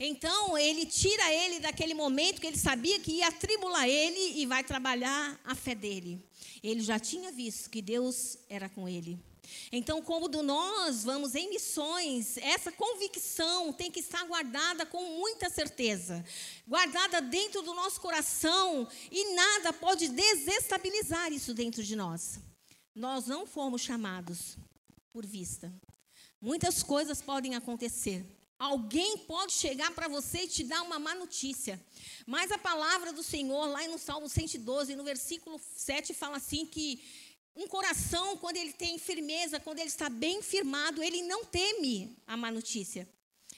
Então, 0.00 0.56
ele 0.56 0.86
tira 0.86 1.32
ele 1.34 1.60
daquele 1.60 1.92
momento 1.92 2.40
que 2.40 2.46
ele 2.46 2.56
sabia 2.56 2.98
que 2.98 3.12
ia 3.12 3.28
atribular 3.28 3.86
ele 3.86 4.40
e 4.40 4.46
vai 4.46 4.64
trabalhar 4.64 5.38
a 5.44 5.54
fé 5.54 5.74
dele. 5.74 6.18
Ele 6.62 6.80
já 6.80 6.98
tinha 6.98 7.32
visto 7.32 7.68
que 7.68 7.82
Deus 7.82 8.38
era 8.48 8.68
com 8.68 8.88
ele. 8.88 9.18
Então, 9.70 10.00
quando 10.02 10.42
nós 10.42 11.04
vamos 11.04 11.34
em 11.34 11.50
missões, 11.50 12.36
essa 12.38 12.70
convicção 12.70 13.72
tem 13.72 13.90
que 13.90 14.00
estar 14.00 14.24
guardada 14.24 14.86
com 14.86 15.18
muita 15.18 15.50
certeza, 15.50 16.24
guardada 16.66 17.20
dentro 17.20 17.62
do 17.62 17.74
nosso 17.74 18.00
coração, 18.00 18.88
e 19.10 19.34
nada 19.34 19.72
pode 19.72 20.08
desestabilizar 20.08 21.32
isso 21.32 21.52
dentro 21.52 21.82
de 21.82 21.96
nós. 21.96 22.38
Nós 22.94 23.26
não 23.26 23.46
fomos 23.46 23.82
chamados 23.82 24.56
por 25.12 25.26
vista. 25.26 25.72
Muitas 26.40 26.82
coisas 26.82 27.20
podem 27.20 27.54
acontecer, 27.54 28.24
Alguém 28.62 29.18
pode 29.18 29.54
chegar 29.54 29.90
para 29.90 30.06
você 30.06 30.42
e 30.42 30.46
te 30.46 30.62
dar 30.62 30.82
uma 30.82 30.96
má 30.96 31.16
notícia. 31.16 31.84
Mas 32.24 32.52
a 32.52 32.56
palavra 32.56 33.12
do 33.12 33.20
Senhor, 33.20 33.66
lá 33.66 33.88
no 33.88 33.98
Salmo 33.98 34.28
112, 34.28 34.94
no 34.94 35.02
versículo 35.02 35.60
7, 35.74 36.14
fala 36.14 36.36
assim: 36.36 36.64
que 36.64 37.02
um 37.56 37.66
coração, 37.66 38.36
quando 38.36 38.58
ele 38.58 38.72
tem 38.72 39.00
firmeza, 39.00 39.58
quando 39.58 39.80
ele 39.80 39.88
está 39.88 40.08
bem 40.08 40.40
firmado, 40.42 41.02
ele 41.02 41.22
não 41.22 41.44
teme 41.44 42.16
a 42.24 42.36
má 42.36 42.52
notícia. 42.52 43.08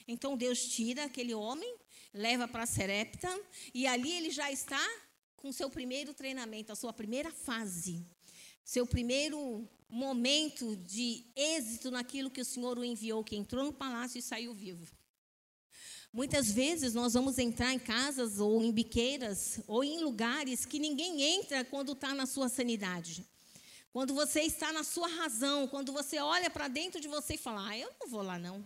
Então 0.07 0.35
Deus 0.35 0.65
tira 0.69 1.03
aquele 1.03 1.35
homem, 1.35 1.75
leva 2.11 2.47
para 2.47 2.65
Serepta, 2.65 3.29
e 3.75 3.85
ali 3.85 4.11
ele 4.11 4.31
já 4.31 4.51
está 4.51 4.83
com 5.35 5.51
seu 5.51 5.69
primeiro 5.69 6.15
treinamento, 6.15 6.71
a 6.71 6.75
sua 6.75 6.91
primeira 6.91 7.29
fase, 7.29 8.03
seu 8.65 8.87
primeiro 8.87 9.69
momento 9.87 10.75
de 10.75 11.23
êxito 11.35 11.91
naquilo 11.91 12.31
que 12.31 12.41
o 12.41 12.45
Senhor 12.45 12.79
o 12.79 12.83
enviou, 12.83 13.23
que 13.23 13.35
entrou 13.35 13.63
no 13.63 13.71
palácio 13.71 14.17
e 14.17 14.23
saiu 14.23 14.55
vivo. 14.55 14.91
Muitas 16.11 16.49
vezes 16.51 16.95
nós 16.95 17.13
vamos 17.13 17.37
entrar 17.37 17.71
em 17.73 17.79
casas 17.79 18.39
ou 18.39 18.63
em 18.63 18.71
biqueiras 18.71 19.59
ou 19.67 19.83
em 19.83 20.01
lugares 20.03 20.65
que 20.65 20.79
ninguém 20.79 21.21
entra 21.21 21.63
quando 21.63 21.91
está 21.91 22.15
na 22.15 22.25
sua 22.25 22.49
sanidade. 22.49 23.23
Quando 23.93 24.13
você 24.15 24.41
está 24.41 24.73
na 24.73 24.83
sua 24.83 25.07
razão, 25.07 25.67
quando 25.67 25.93
você 25.93 26.17
olha 26.19 26.49
para 26.49 26.67
dentro 26.67 26.99
de 26.99 27.07
você 27.07 27.35
e 27.35 27.37
fala: 27.37 27.69
ah, 27.69 27.77
eu 27.77 27.93
não 28.01 28.09
vou 28.09 28.21
lá 28.21 28.39
não. 28.39 28.65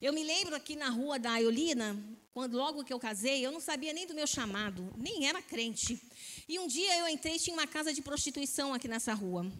Eu 0.00 0.12
me 0.12 0.22
lembro 0.22 0.54
aqui 0.54 0.76
na 0.76 0.88
rua 0.88 1.18
da 1.18 1.32
Aiolina, 1.32 1.96
quando 2.32 2.56
logo 2.56 2.84
que 2.84 2.92
eu 2.92 2.98
casei, 3.00 3.44
eu 3.44 3.50
não 3.50 3.60
sabia 3.60 3.92
nem 3.92 4.06
do 4.06 4.14
meu 4.14 4.26
chamado, 4.26 4.92
nem 4.96 5.26
era 5.26 5.42
crente. 5.42 6.00
E 6.48 6.58
um 6.58 6.66
dia 6.66 6.98
eu 6.98 7.08
entrei, 7.08 7.38
tinha 7.38 7.54
uma 7.54 7.66
casa 7.66 7.92
de 7.92 8.00
prostituição 8.00 8.72
aqui 8.72 8.86
nessa 8.86 9.12
rua. 9.12 9.50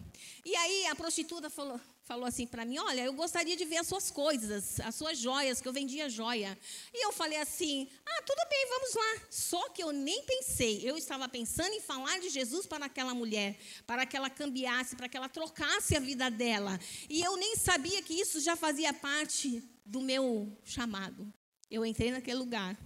E 0.44 0.54
aí 0.54 0.86
a 0.86 0.94
prostituta 0.94 1.50
falou, 1.50 1.80
falou 2.08 2.24
assim 2.24 2.46
para 2.46 2.64
mim: 2.64 2.78
Olha, 2.78 3.02
eu 3.02 3.12
gostaria 3.12 3.54
de 3.54 3.66
ver 3.66 3.76
as 3.76 3.86
suas 3.86 4.10
coisas, 4.10 4.80
as 4.80 4.94
suas 4.94 5.18
joias, 5.18 5.60
que 5.60 5.68
eu 5.68 5.72
vendia 5.72 6.08
joia. 6.08 6.58
E 6.92 7.04
eu 7.04 7.12
falei 7.12 7.38
assim: 7.38 7.86
Ah, 8.04 8.22
tudo 8.22 8.40
bem, 8.48 8.66
vamos 8.70 8.94
lá. 8.94 9.26
Só 9.30 9.68
que 9.68 9.82
eu 9.82 9.92
nem 9.92 10.24
pensei, 10.24 10.80
eu 10.82 10.96
estava 10.96 11.28
pensando 11.28 11.74
em 11.74 11.82
falar 11.82 12.18
de 12.18 12.30
Jesus 12.30 12.66
para 12.66 12.86
aquela 12.86 13.14
mulher, 13.14 13.58
para 13.86 14.06
que 14.06 14.16
ela 14.16 14.30
cambiasse, 14.30 14.96
para 14.96 15.08
que 15.08 15.18
ela 15.18 15.28
trocasse 15.28 15.94
a 15.94 16.00
vida 16.00 16.30
dela. 16.30 16.80
E 17.10 17.20
eu 17.20 17.36
nem 17.36 17.54
sabia 17.56 18.02
que 18.02 18.14
isso 18.14 18.40
já 18.40 18.56
fazia 18.56 18.92
parte 18.94 19.62
do 19.84 20.00
meu 20.00 20.50
chamado. 20.64 21.30
Eu 21.70 21.84
entrei 21.84 22.10
naquele 22.10 22.38
lugar, 22.38 22.78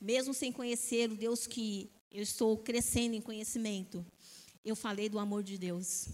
mesmo 0.00 0.32
sem 0.32 0.52
conhecer 0.52 1.10
o 1.10 1.16
Deus 1.16 1.48
que 1.48 1.90
eu 2.12 2.22
estou 2.22 2.56
crescendo 2.58 3.16
em 3.16 3.20
conhecimento. 3.20 4.06
Eu 4.64 4.76
falei 4.76 5.08
do 5.08 5.18
amor 5.18 5.42
de 5.42 5.58
Deus. 5.58 6.06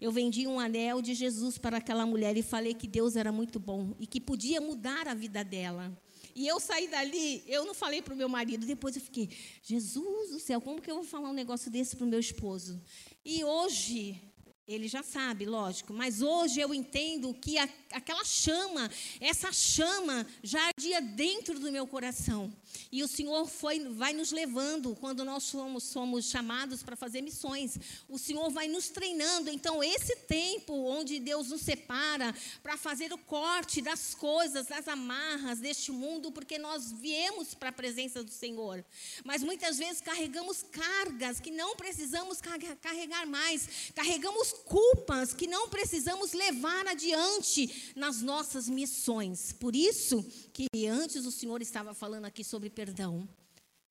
Eu 0.00 0.12
vendi 0.12 0.46
um 0.46 0.58
anel 0.58 1.00
de 1.00 1.14
Jesus 1.14 1.58
para 1.58 1.78
aquela 1.78 2.04
mulher 2.04 2.36
e 2.36 2.42
falei 2.42 2.74
que 2.74 2.86
Deus 2.86 3.16
era 3.16 3.32
muito 3.32 3.58
bom 3.58 3.94
e 3.98 4.06
que 4.06 4.20
podia 4.20 4.60
mudar 4.60 5.08
a 5.08 5.14
vida 5.14 5.44
dela. 5.44 5.96
E 6.34 6.48
eu 6.48 6.58
saí 6.58 6.88
dali, 6.88 7.44
eu 7.46 7.64
não 7.64 7.74
falei 7.74 8.02
para 8.02 8.12
o 8.12 8.16
meu 8.16 8.28
marido, 8.28 8.66
depois 8.66 8.96
eu 8.96 9.02
fiquei, 9.02 9.30
Jesus 9.62 10.30
do 10.30 10.40
céu, 10.40 10.60
como 10.60 10.82
que 10.82 10.90
eu 10.90 10.96
vou 10.96 11.04
falar 11.04 11.30
um 11.30 11.34
negócio 11.34 11.70
desse 11.70 11.94
para 11.94 12.04
o 12.04 12.08
meu 12.08 12.18
esposo? 12.18 12.82
E 13.24 13.44
hoje, 13.44 14.20
ele 14.66 14.88
já 14.88 15.02
sabe, 15.02 15.46
lógico, 15.46 15.92
mas 15.92 16.22
hoje 16.22 16.58
eu 16.58 16.74
entendo 16.74 17.32
que 17.34 17.56
a, 17.56 17.68
aquela 17.94 18.24
chama, 18.24 18.90
essa 19.20 19.52
chama 19.52 20.26
já 20.42 20.60
ardia 20.66 21.00
dentro 21.00 21.58
do 21.58 21.70
meu 21.70 21.86
coração. 21.86 22.52
E 22.90 23.02
o 23.02 23.08
Senhor 23.08 23.46
foi, 23.46 23.80
vai 23.80 24.12
nos 24.12 24.32
levando 24.32 24.96
quando 24.96 25.24
nós 25.24 25.44
somos, 25.44 25.84
somos 25.84 26.26
chamados 26.26 26.82
para 26.82 26.96
fazer 26.96 27.22
missões. 27.22 27.78
O 28.08 28.18
Senhor 28.18 28.50
vai 28.50 28.68
nos 28.68 28.88
treinando. 28.88 29.50
Então, 29.50 29.82
esse 29.82 30.16
tempo 30.16 30.72
onde 30.72 31.20
Deus 31.20 31.48
nos 31.48 31.62
separa 31.62 32.34
para 32.62 32.76
fazer 32.76 33.12
o 33.12 33.18
corte 33.18 33.80
das 33.80 34.14
coisas, 34.14 34.66
das 34.66 34.88
amarras 34.88 35.60
deste 35.60 35.92
mundo, 35.92 36.32
porque 36.32 36.58
nós 36.58 36.92
viemos 36.92 37.54
para 37.54 37.68
a 37.68 37.72
presença 37.72 38.22
do 38.22 38.30
Senhor. 38.30 38.84
Mas 39.24 39.42
muitas 39.42 39.78
vezes 39.78 40.00
carregamos 40.00 40.64
cargas 40.70 41.40
que 41.40 41.50
não 41.50 41.76
precisamos 41.76 42.40
carregar 42.80 43.26
mais, 43.26 43.92
carregamos 43.94 44.52
culpas 44.64 45.32
que 45.32 45.46
não 45.46 45.68
precisamos 45.68 46.32
levar 46.32 46.86
adiante 46.86 47.83
nas 47.94 48.20
nossas 48.22 48.68
missões. 48.68 49.52
Por 49.52 49.74
isso 49.74 50.22
que 50.52 50.66
antes 50.86 51.26
o 51.26 51.30
Senhor 51.30 51.60
estava 51.62 51.94
falando 51.94 52.24
aqui 52.24 52.44
sobre 52.44 52.70
perdão. 52.70 53.28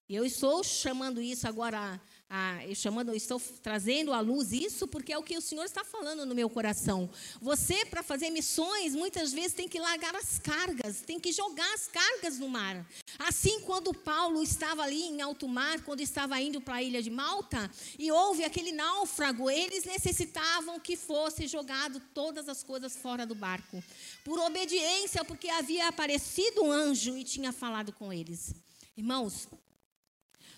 Eu 0.09 0.25
estou 0.25 0.63
chamando 0.63 1.21
isso 1.21 1.47
agora 1.47 1.99
ah, 2.29 2.59
chamando, 2.73 3.13
estou 3.13 3.39
trazendo 3.61 4.11
à 4.11 4.19
luz 4.19 4.51
isso 4.51 4.87
porque 4.87 5.13
é 5.13 5.17
o 5.17 5.23
que 5.23 5.37
o 5.37 5.41
Senhor 5.41 5.63
está 5.63 5.83
falando 5.83 6.25
no 6.25 6.33
meu 6.33 6.49
coração. 6.49 7.09
Você, 7.39 7.85
para 7.85 8.01
fazer 8.01 8.31
missões, 8.31 8.95
muitas 8.95 9.31
vezes 9.31 9.53
tem 9.53 9.67
que 9.67 9.79
largar 9.79 10.15
as 10.15 10.39
cargas, 10.39 11.01
tem 11.01 11.19
que 11.19 11.31
jogar 11.31 11.71
as 11.75 11.87
cargas 11.87 12.39
no 12.39 12.49
mar. 12.49 12.85
Assim, 13.19 13.59
quando 13.61 13.93
Paulo 13.93 14.41
estava 14.41 14.81
ali 14.81 15.03
em 15.03 15.21
alto 15.21 15.47
mar, 15.47 15.81
quando 15.81 16.01
estava 16.01 16.41
indo 16.41 16.59
para 16.59 16.75
a 16.75 16.83
ilha 16.83 17.03
de 17.03 17.11
Malta, 17.11 17.69
e 17.99 18.11
houve 18.11 18.43
aquele 18.43 18.71
náufrago, 18.71 19.49
eles 19.49 19.83
necessitavam 19.83 20.79
que 20.79 20.97
fosse 20.97 21.45
jogado 21.45 21.99
todas 22.13 22.49
as 22.49 22.63
coisas 22.63 22.97
fora 22.97 23.27
do 23.27 23.35
barco, 23.35 23.83
por 24.23 24.39
obediência, 24.39 25.23
porque 25.23 25.49
havia 25.49 25.87
aparecido 25.87 26.63
um 26.63 26.71
anjo 26.71 27.15
e 27.15 27.23
tinha 27.23 27.51
falado 27.51 27.93
com 27.93 28.11
eles. 28.11 28.55
Irmãos, 28.97 29.47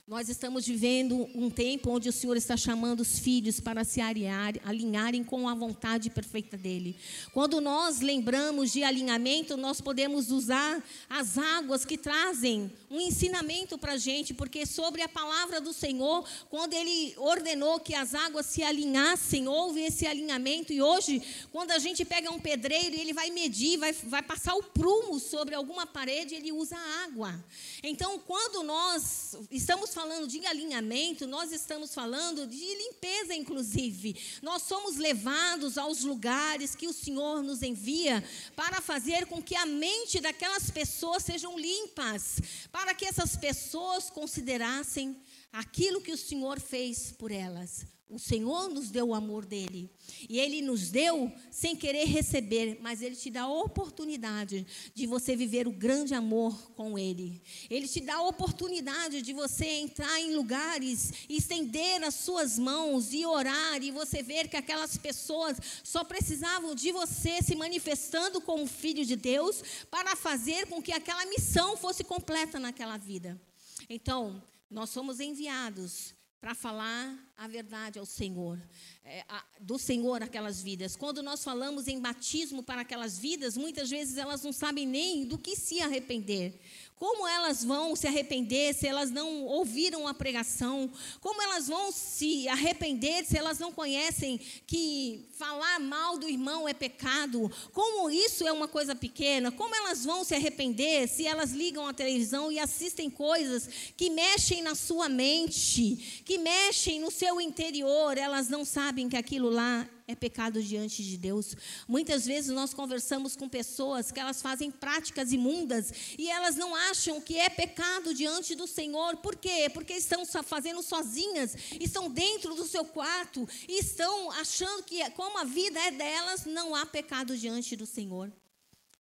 nós 0.08 0.30
estamos 0.30 0.68
vivendo 0.68 1.28
um 1.34 1.50
tempo 1.50 1.90
onde 1.90 2.08
o 2.10 2.12
Senhor 2.12 2.38
está 2.38 2.56
chamando 2.56 3.00
os 3.00 3.18
filhos 3.18 3.60
para 3.60 3.84
se 3.84 4.00
alinhar, 4.00 4.54
alinharem 4.64 5.24
com 5.24 5.50
a 5.50 5.56
vontade 5.56 6.12
perfeita 6.12 6.56
dele. 6.56 6.96
Quando 7.34 7.60
nós 7.60 8.02
lembramos 8.02 8.72
de 8.72 8.84
alinhamento, 8.84 9.58
nós 9.58 9.82
podemos 9.82 10.30
usar 10.30 10.84
as 11.10 11.40
águas 11.40 11.86
que 11.86 11.98
trazem 11.98 12.72
um 12.92 13.02
ensinamento 13.02 13.80
para 13.80 13.94
a 13.94 13.98
gente, 13.98 14.32
porque 14.32 14.68
sobre 14.68 15.02
a 15.02 15.10
palavra 15.10 15.60
do 15.60 15.74
Senhor, 15.74 16.24
quando 16.52 16.76
ele 16.76 17.16
ordenou 17.18 17.80
que 17.80 17.96
as 17.96 18.14
águas 18.14 18.46
se 18.46 18.62
alinhassem, 18.62 19.48
houve 19.48 19.82
esse 19.82 20.06
alinhamento. 20.06 20.72
E 20.72 20.84
hoje, 20.84 21.20
quando 21.52 21.72
a 21.72 21.80
gente 21.80 22.06
pega 22.06 22.30
um 22.30 22.40
pedreiro 22.40 22.96
e 22.96 23.02
ele 23.02 23.12
vai 23.12 23.32
medir, 23.32 23.80
vai, 23.80 23.92
vai 23.92 24.22
passar 24.22 24.54
o 24.54 24.62
prumo 24.62 25.20
sobre 25.20 25.56
alguma 25.56 25.88
parede, 25.88 26.36
ele 26.36 26.52
usa 26.52 26.78
água. 27.06 27.44
Então, 27.82 28.20
quando 28.20 28.62
nós 28.62 29.36
estamos 29.50 29.95
falando 29.96 30.28
de 30.28 30.46
alinhamento, 30.46 31.26
nós 31.26 31.54
estamos 31.54 31.94
falando 31.94 32.46
de 32.46 32.76
limpeza, 32.76 33.34
inclusive. 33.34 34.14
Nós 34.42 34.64
somos 34.64 34.98
levados 34.98 35.78
aos 35.78 36.04
lugares 36.04 36.76
que 36.76 36.86
o 36.86 36.94
Senhor 36.94 37.42
nos 37.42 37.64
envia 37.64 38.22
para 38.58 38.82
fazer 38.82 39.26
com 39.26 39.42
que 39.42 39.56
a 39.56 39.66
mente 39.66 40.20
daquelas 40.20 40.70
pessoas 40.70 41.24
sejam 41.24 41.58
limpas, 41.58 42.42
para 42.74 42.94
que 42.94 43.06
essas 43.06 43.38
pessoas 43.38 44.10
considerassem 44.10 45.18
aquilo 45.52 46.02
que 46.02 46.12
o 46.12 46.18
Senhor 46.18 46.60
fez 46.60 47.14
por 47.14 47.32
elas. 47.32 47.95
O 48.08 48.20
Senhor 48.20 48.70
nos 48.70 48.92
deu 48.92 49.08
o 49.08 49.16
amor 49.16 49.46
dele. 49.46 49.90
E 50.30 50.40
ele 50.40 50.62
nos 50.62 50.92
deu 50.92 51.32
sem 51.50 51.76
querer 51.76 52.06
receber, 52.06 52.78
mas 52.80 53.02
ele 53.02 53.16
te 53.16 53.32
dá 53.32 53.44
a 53.44 53.52
oportunidade 53.52 54.66
de 54.94 55.08
você 55.08 55.36
viver 55.36 55.68
o 55.68 55.72
grande 55.72 56.14
amor 56.14 56.72
com 56.74 57.00
ele. 57.00 57.42
Ele 57.68 57.88
te 57.88 58.00
dá 58.02 58.18
a 58.18 58.28
oportunidade 58.28 59.24
de 59.24 59.34
você 59.34 59.66
entrar 59.66 60.22
em 60.22 60.36
lugares, 60.36 61.12
estender 61.28 62.04
as 62.04 62.14
suas 62.14 62.60
mãos 62.60 63.12
e 63.12 63.26
orar 63.26 63.82
e 63.82 63.90
você 63.90 64.22
ver 64.22 64.48
que 64.48 64.58
aquelas 64.58 64.96
pessoas 64.98 65.58
só 65.84 66.04
precisavam 66.04 66.76
de 66.76 66.92
você 66.92 67.42
se 67.42 67.56
manifestando 67.56 68.40
como 68.40 68.68
filho 68.68 69.04
de 69.04 69.16
Deus 69.16 69.64
para 69.90 70.16
fazer 70.16 70.68
com 70.68 70.80
que 70.80 70.92
aquela 70.92 71.26
missão 71.26 71.76
fosse 71.76 72.04
completa 72.04 72.60
naquela 72.60 72.98
vida. 72.98 73.42
Então, 73.90 74.42
nós 74.70 74.92
somos 74.92 75.20
enviados 75.20 76.14
para 76.40 76.54
falar 76.54 77.18
a 77.38 77.48
verdade 77.48 78.00
ao 78.00 78.06
Senhor, 78.06 78.62
é, 79.04 79.26
a, 79.28 79.44
do 79.60 79.78
Senhor 79.78 80.22
aquelas 80.22 80.62
vidas. 80.62 80.96
Quando 80.96 81.24
nós 81.24 81.44
falamos 81.44 81.88
em 81.88 82.00
batismo 82.00 82.62
para 82.64 82.82
aquelas 82.82 83.18
vidas, 83.18 83.58
muitas 83.58 83.90
vezes 83.90 84.18
elas 84.18 84.44
não 84.44 84.54
sabem 84.54 84.86
nem 84.86 85.26
do 85.26 85.38
que 85.38 85.56
se 85.56 85.82
arrepender. 85.82 86.62
Como 86.98 87.28
elas 87.28 87.62
vão 87.62 87.94
se 87.94 88.08
arrepender 88.08 88.74
se 88.74 88.88
elas 88.88 89.12
não 89.12 89.44
ouviram 89.44 90.08
a 90.08 90.14
pregação? 90.14 90.90
Como 91.20 91.42
elas 91.42 91.68
vão 91.68 91.92
se 91.92 92.48
arrepender 92.48 93.26
se 93.26 93.38
elas 93.38 93.60
não 93.60 93.70
conhecem 93.72 94.40
que 94.66 95.28
falar 95.38 95.78
mal 95.80 96.18
do 96.18 96.30
irmão 96.30 96.70
é 96.70 96.74
pecado? 96.74 97.52
Como 97.74 98.10
isso 98.10 98.48
é 98.48 98.52
uma 98.52 98.68
coisa 98.68 98.96
pequena? 98.96 99.52
Como 99.52 99.76
elas 99.76 100.06
vão 100.06 100.24
se 100.24 100.34
arrepender 100.36 101.10
se 101.10 101.28
elas 101.28 101.52
ligam 101.52 101.86
a 101.86 101.94
televisão 101.94 102.50
e 102.50 102.60
assistem 102.60 103.10
coisas 103.10 103.68
que 103.98 104.10
mexem 104.10 104.62
na 104.62 104.74
sua 104.74 105.10
mente, 105.10 106.24
que 106.26 106.38
mexem 106.38 107.02
no 107.02 107.12
seu 107.12 107.42
interior? 107.42 108.18
Elas 108.18 108.48
não 108.48 108.64
sabem 108.64 109.10
que 109.10 109.18
aquilo 109.18 109.50
lá 109.50 109.86
é 110.08 110.16
pecado 110.16 110.62
diante 110.62 111.04
de 111.04 111.18
Deus. 111.18 111.56
Muitas 111.88 112.26
vezes 112.26 112.54
nós 112.54 112.74
conversamos 112.74 113.36
com 113.36 113.50
pessoas 113.50 114.12
que 114.12 114.20
elas 114.20 114.42
fazem 114.42 114.70
práticas 114.70 115.32
imundas 115.32 115.92
e 116.18 116.30
elas 116.30 116.56
não 116.56 116.76
acham 116.76 117.20
que 117.20 117.38
é 117.38 117.50
pecado 117.50 118.14
diante 118.14 118.54
do 118.56 118.68
Senhor. 118.68 119.18
Por 119.18 119.36
quê? 119.36 119.70
Porque 119.74 119.94
estão 119.94 120.26
fazendo 120.26 120.82
sozinhas, 120.84 121.56
estão 121.80 122.10
dentro 122.10 122.54
do 122.56 122.68
seu 122.68 122.86
quarto 122.86 123.48
e 123.68 123.80
estão 123.80 124.32
achando 124.32 124.84
que 124.84 125.10
como 125.12 125.40
a 125.40 125.44
vida 125.44 125.80
é 125.80 125.92
delas, 125.92 126.46
não 126.46 126.76
há 126.76 126.86
pecado 126.86 127.36
diante 127.38 127.76
do 127.76 127.86
Senhor. 127.86 128.32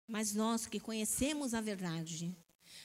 Mas 0.08 0.34
nós 0.34 0.66
que 0.66 0.80
conhecemos 0.80 1.54
a 1.54 1.62
verdade, 1.62 2.36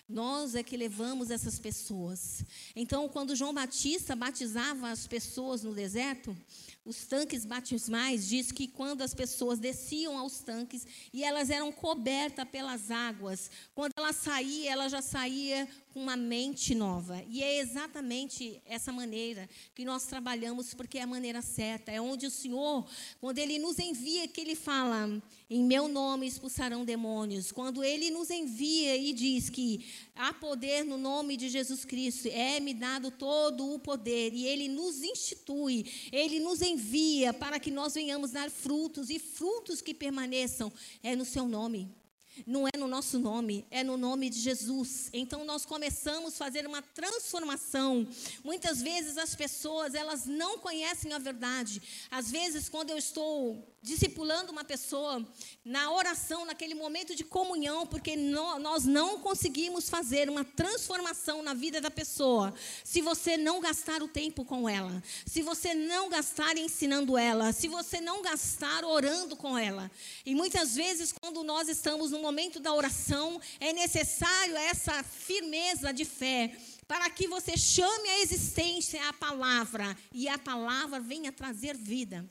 nós 0.06 0.54
é 0.54 0.62
que 0.62 0.76
levamos 0.76 1.30
essas 1.30 1.58
pessoas. 1.58 2.44
Então, 2.76 3.08
quando 3.08 3.34
João 3.34 3.54
Batista 3.54 4.14
batizava 4.14 4.90
as 4.90 5.06
pessoas 5.06 5.62
no 5.62 5.74
deserto, 5.74 6.36
os 6.84 7.06
tanques 7.06 7.46
batismais 7.46 8.28
diz 8.28 8.52
que 8.52 8.68
quando 8.68 9.02
as 9.02 9.14
pessoas 9.14 9.58
desciam 9.58 10.18
aos 10.18 10.40
tanques 10.40 10.86
e 11.12 11.24
elas 11.24 11.48
eram 11.48 11.72
cobertas 11.72 12.46
pelas 12.48 12.90
águas, 12.90 13.50
quando 13.74 13.92
ela 13.96 14.12
saía, 14.12 14.72
ela 14.72 14.88
já 14.88 15.00
saía 15.00 15.66
com 15.94 16.00
uma 16.00 16.16
mente 16.16 16.74
nova. 16.74 17.22
E 17.28 17.40
é 17.40 17.60
exatamente 17.60 18.60
essa 18.66 18.90
maneira 18.90 19.48
que 19.76 19.84
nós 19.84 20.04
trabalhamos, 20.06 20.74
porque 20.74 20.98
é 20.98 21.02
a 21.02 21.06
maneira 21.06 21.40
certa. 21.40 21.92
É 21.92 22.00
onde 22.00 22.26
o 22.26 22.30
Senhor, 22.32 22.84
quando 23.20 23.38
Ele 23.38 23.60
nos 23.60 23.78
envia, 23.78 24.26
que 24.26 24.40
Ele 24.40 24.56
fala: 24.56 25.22
em 25.48 25.62
meu 25.62 25.86
nome 25.86 26.26
expulsarão 26.26 26.84
demônios. 26.84 27.52
Quando 27.52 27.84
Ele 27.84 28.10
nos 28.10 28.28
envia 28.28 28.96
e 28.96 29.12
diz 29.12 29.48
que 29.48 29.86
há 30.16 30.34
poder 30.34 30.84
no 30.84 30.98
nome 30.98 31.36
de 31.36 31.48
Jesus 31.48 31.84
Cristo, 31.84 32.26
é-me 32.26 32.74
dado 32.74 33.12
todo 33.12 33.72
o 33.72 33.78
poder, 33.78 34.34
e 34.34 34.46
Ele 34.46 34.66
nos 34.68 35.00
institui, 35.00 35.86
Ele 36.10 36.40
nos 36.40 36.60
envia 36.60 37.32
para 37.32 37.60
que 37.60 37.70
nós 37.70 37.94
venhamos 37.94 38.32
dar 38.32 38.50
frutos, 38.50 39.10
e 39.10 39.20
frutos 39.20 39.80
que 39.80 39.94
permaneçam, 39.94 40.72
é 41.04 41.14
no 41.14 41.24
Seu 41.24 41.46
nome. 41.46 42.03
Não 42.46 42.66
é 42.66 42.76
no 42.76 42.88
nosso 42.88 43.18
nome, 43.18 43.66
é 43.70 43.84
no 43.84 43.96
nome 43.96 44.28
de 44.28 44.38
Jesus. 44.38 45.08
Então 45.12 45.44
nós 45.44 45.64
começamos 45.64 46.34
a 46.34 46.36
fazer 46.44 46.66
uma 46.66 46.82
transformação. 46.82 48.06
Muitas 48.42 48.82
vezes 48.82 49.16
as 49.16 49.34
pessoas, 49.34 49.94
elas 49.94 50.26
não 50.26 50.58
conhecem 50.58 51.12
a 51.12 51.18
verdade. 51.18 51.80
Às 52.10 52.30
vezes 52.30 52.68
quando 52.68 52.90
eu 52.90 52.98
estou 52.98 53.73
discipulando 53.84 54.50
uma 54.50 54.64
pessoa 54.64 55.22
na 55.62 55.92
oração, 55.92 56.46
naquele 56.46 56.74
momento 56.74 57.14
de 57.14 57.22
comunhão, 57.22 57.86
porque 57.86 58.16
nós 58.16 58.86
não 58.86 59.20
conseguimos 59.20 59.90
fazer 59.90 60.30
uma 60.30 60.42
transformação 60.42 61.42
na 61.42 61.52
vida 61.52 61.82
da 61.82 61.90
pessoa 61.90 62.54
se 62.82 63.02
você 63.02 63.36
não 63.36 63.60
gastar 63.60 64.02
o 64.02 64.08
tempo 64.08 64.42
com 64.42 64.66
ela, 64.66 65.02
se 65.26 65.42
você 65.42 65.74
não 65.74 66.08
gastar 66.08 66.56
ensinando 66.56 67.18
ela, 67.18 67.52
se 67.52 67.68
você 67.68 68.00
não 68.00 68.22
gastar 68.22 68.86
orando 68.86 69.36
com 69.36 69.56
ela. 69.56 69.90
E 70.24 70.34
muitas 70.34 70.74
vezes, 70.74 71.12
quando 71.12 71.44
nós 71.44 71.68
estamos 71.68 72.10
no 72.10 72.20
momento 72.20 72.58
da 72.58 72.72
oração, 72.72 73.38
é 73.60 73.74
necessário 73.74 74.56
essa 74.56 75.02
firmeza 75.02 75.92
de 75.92 76.06
fé 76.06 76.56
para 76.88 77.10
que 77.10 77.28
você 77.28 77.54
chame 77.54 78.08
a 78.08 78.20
existência 78.22 79.06
a 79.08 79.12
palavra 79.12 79.94
e 80.10 80.26
a 80.26 80.38
palavra 80.38 80.98
venha 81.00 81.30
trazer 81.30 81.76
vida. 81.76 82.26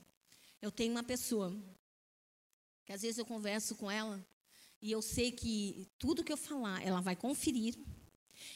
Eu 0.64 0.72
tenho 0.72 0.94
uma 0.94 1.04
pessoa 1.04 1.54
que 2.86 2.94
às 2.94 3.02
vezes 3.02 3.18
eu 3.18 3.26
converso 3.26 3.76
com 3.76 3.92
ela 3.92 4.26
e 4.82 4.94
eu 4.94 5.02
sei 5.02 5.30
que 5.30 5.86
tudo 6.00 6.24
que 6.24 6.32
eu 6.32 6.38
falar, 6.38 6.82
ela 6.88 7.02
vai 7.02 7.18
conferir 7.18 7.78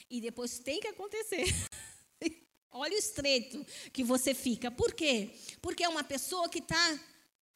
e 0.10 0.22
depois 0.22 0.58
tem 0.58 0.80
que 0.80 0.88
acontecer. 0.88 1.44
Olha 2.72 2.96
o 2.96 2.98
estreito 2.98 3.62
que 3.92 4.06
você 4.06 4.34
fica. 4.34 4.72
Por 4.72 4.94
quê? 4.94 5.32
Porque 5.62 5.84
é 5.84 5.90
uma 5.90 6.02
pessoa 6.02 6.48
que 6.48 6.60
está 6.60 6.98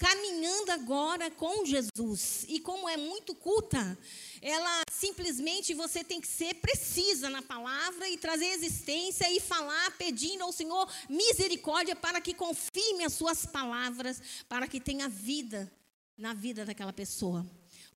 caminhando 0.02 0.72
agora 0.72 1.30
com 1.30 1.64
Jesus. 1.64 2.44
E 2.50 2.60
como 2.60 2.90
é 2.90 2.98
muito 2.98 3.36
culta, 3.36 3.96
ela 4.42 4.82
simplesmente 4.92 5.76
você 5.76 6.04
tem 6.04 6.20
que 6.20 6.28
ser 6.28 6.56
precisa 6.56 7.30
na 7.30 7.44
palavra 7.44 8.10
e 8.10 8.18
trazer 8.18 8.48
existência 8.48 9.32
e 9.32 9.40
falar 9.40 9.92
pedindo 10.00 10.44
ao 10.44 10.52
Senhor 10.52 10.92
misericórdia 11.08 11.96
para 11.96 12.20
que 12.20 12.34
confirme 12.34 13.04
as 13.04 13.14
suas 13.14 13.46
palavras, 13.46 14.20
para 14.50 14.68
que 14.68 14.80
tenha 14.80 15.08
vida 15.08 15.72
na 16.18 16.34
vida 16.34 16.66
daquela 16.66 16.92
pessoa. 16.92 17.46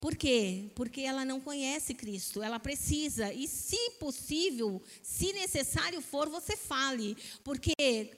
Por 0.06 0.16
quê? 0.16 0.66
Porque 0.76 1.02
ela 1.02 1.26
não 1.26 1.42
conhece 1.42 1.96
Cristo, 1.96 2.44
ela 2.44 2.60
precisa, 2.60 3.34
e 3.34 3.48
se 3.48 3.90
possível, 4.00 4.80
se 5.02 5.34
necessário 5.34 6.00
for, 6.00 6.30
você 6.30 6.56
fale, 6.56 7.18
porque 7.44 7.74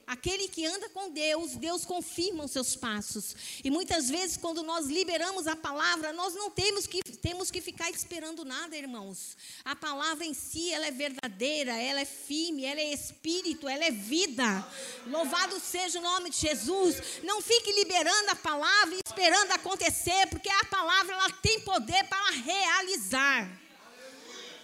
aquele 0.06 0.50
que 0.50 0.66
anda 0.66 0.90
com 0.90 1.10
Deus, 1.10 1.56
Deus 1.56 1.86
confirma 1.86 2.44
os 2.44 2.52
seus 2.52 2.76
passos. 2.76 3.34
E 3.64 3.72
muitas 3.72 4.10
vezes, 4.10 4.36
quando 4.36 4.64
nós 4.64 4.88
liberamos 4.88 5.48
a 5.48 5.56
palavra, 5.56 6.12
nós 6.12 6.36
não 6.36 6.52
temos 6.52 6.86
que, 6.86 7.02
temos 7.02 7.50
que 7.50 7.62
ficar 7.62 7.90
esperando 7.90 8.44
nada, 8.44 8.76
irmãos. 8.76 9.38
A 9.64 9.74
palavra 9.74 10.26
em 10.26 10.34
si, 10.34 10.74
ela 10.74 10.88
é 10.88 10.92
verdadeira, 10.92 11.72
ela 11.72 12.02
é 12.02 12.06
firme, 12.06 12.66
ela 12.66 12.82
é 12.82 12.92
espírito, 12.92 13.66
ela 13.66 13.86
é 13.86 13.92
vida. 13.92 14.68
Louvado 15.06 15.58
seja 15.62 16.00
o 16.00 16.04
nome 16.04 16.32
de 16.32 16.38
Jesus. 16.38 17.22
Não 17.24 17.42
fique 17.42 17.72
liberando 17.72 18.32
a 18.32 18.36
palavra 18.36 18.94
e 18.94 19.00
esperando 19.06 19.54
acontecer, 19.54 20.28
porque 20.28 20.50
a 20.50 20.66
palavra 20.66 21.14
ela 21.14 21.30
tem 21.30 21.62
poder 21.62 21.77
poder 21.78 22.04
para 22.06 22.32
realizar. 22.32 23.48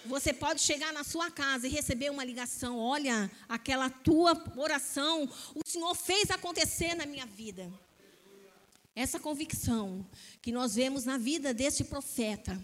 Você 0.06 0.34
pode 0.34 0.62
chegar 0.62 0.92
na 0.92 1.04
sua 1.04 1.30
casa 1.30 1.68
e 1.68 1.70
receber 1.70 2.10
uma 2.10 2.26
ligação. 2.26 2.78
Olha, 2.78 3.30
aquela 3.48 3.88
tua 3.90 4.34
oração, 4.58 5.30
o 5.54 5.62
Senhor 5.66 5.94
fez 5.94 6.32
acontecer 6.32 6.96
na 6.96 7.06
minha 7.06 7.26
vida. 7.26 7.72
Essa 8.96 9.20
convicção 9.20 10.06
que 10.40 10.52
nós 10.52 10.76
vemos 10.76 11.04
na 11.04 11.18
vida 11.18 11.52
deste 11.52 11.84
profeta, 11.84 12.62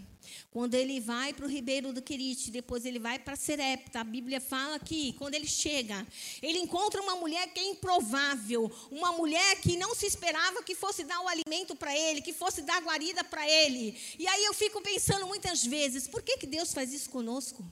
quando 0.52 0.74
ele 0.74 1.00
vai 1.00 1.32
para 1.32 1.44
o 1.44 1.48
Ribeiro 1.48 1.92
do 1.92 2.00
Querite, 2.00 2.52
depois 2.52 2.84
ele 2.84 3.00
vai 3.00 3.18
para 3.18 3.34
Serepta, 3.34 4.00
a 4.00 4.04
Bíblia 4.04 4.40
fala 4.40 4.78
que 4.78 5.12
quando 5.14 5.34
ele 5.34 5.48
chega, 5.48 6.06
ele 6.40 6.58
encontra 6.58 7.02
uma 7.02 7.16
mulher 7.16 7.52
que 7.52 7.58
é 7.58 7.64
improvável, 7.70 8.70
uma 8.92 9.10
mulher 9.10 9.60
que 9.60 9.76
não 9.76 9.92
se 9.92 10.06
esperava 10.06 10.62
que 10.62 10.76
fosse 10.76 11.02
dar 11.02 11.20
o 11.20 11.28
alimento 11.28 11.74
para 11.74 11.96
ele, 11.96 12.22
que 12.22 12.32
fosse 12.32 12.62
dar 12.62 12.80
guarida 12.80 13.24
para 13.24 13.48
ele. 13.48 13.98
E 14.16 14.28
aí 14.28 14.44
eu 14.44 14.54
fico 14.54 14.80
pensando 14.80 15.26
muitas 15.26 15.66
vezes, 15.66 16.06
por 16.06 16.22
que, 16.22 16.38
que 16.38 16.46
Deus 16.46 16.72
faz 16.72 16.92
isso 16.92 17.10
conosco? 17.10 17.64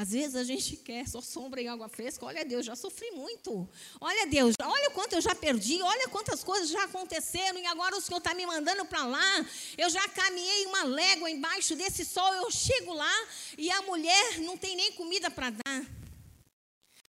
Às 0.00 0.10
vezes 0.12 0.36
a 0.36 0.44
gente 0.44 0.76
quer 0.76 1.08
só 1.08 1.20
sombra 1.20 1.60
em 1.60 1.66
água 1.66 1.88
fresca. 1.88 2.24
Olha, 2.24 2.44
Deus, 2.44 2.64
já 2.64 2.76
sofri 2.76 3.10
muito. 3.10 3.68
Olha, 4.00 4.28
Deus, 4.28 4.54
olha 4.62 4.90
quanto 4.90 5.14
eu 5.14 5.20
já 5.20 5.34
perdi. 5.34 5.82
Olha 5.82 6.06
quantas 6.06 6.44
coisas 6.44 6.68
já 6.68 6.84
aconteceram. 6.84 7.58
E 7.58 7.66
agora 7.66 7.96
o 7.96 8.00
Senhor 8.00 8.18
está 8.18 8.32
me 8.32 8.46
mandando 8.46 8.84
para 8.84 9.04
lá. 9.04 9.46
Eu 9.76 9.90
já 9.90 10.06
caminhei 10.10 10.66
uma 10.66 10.84
légua 10.84 11.28
embaixo 11.28 11.74
desse 11.74 12.04
sol. 12.04 12.32
Eu 12.34 12.48
chego 12.48 12.94
lá 12.94 13.26
e 13.56 13.72
a 13.72 13.82
mulher 13.82 14.38
não 14.38 14.56
tem 14.56 14.76
nem 14.76 14.92
comida 14.92 15.32
para 15.32 15.50
dar. 15.50 15.84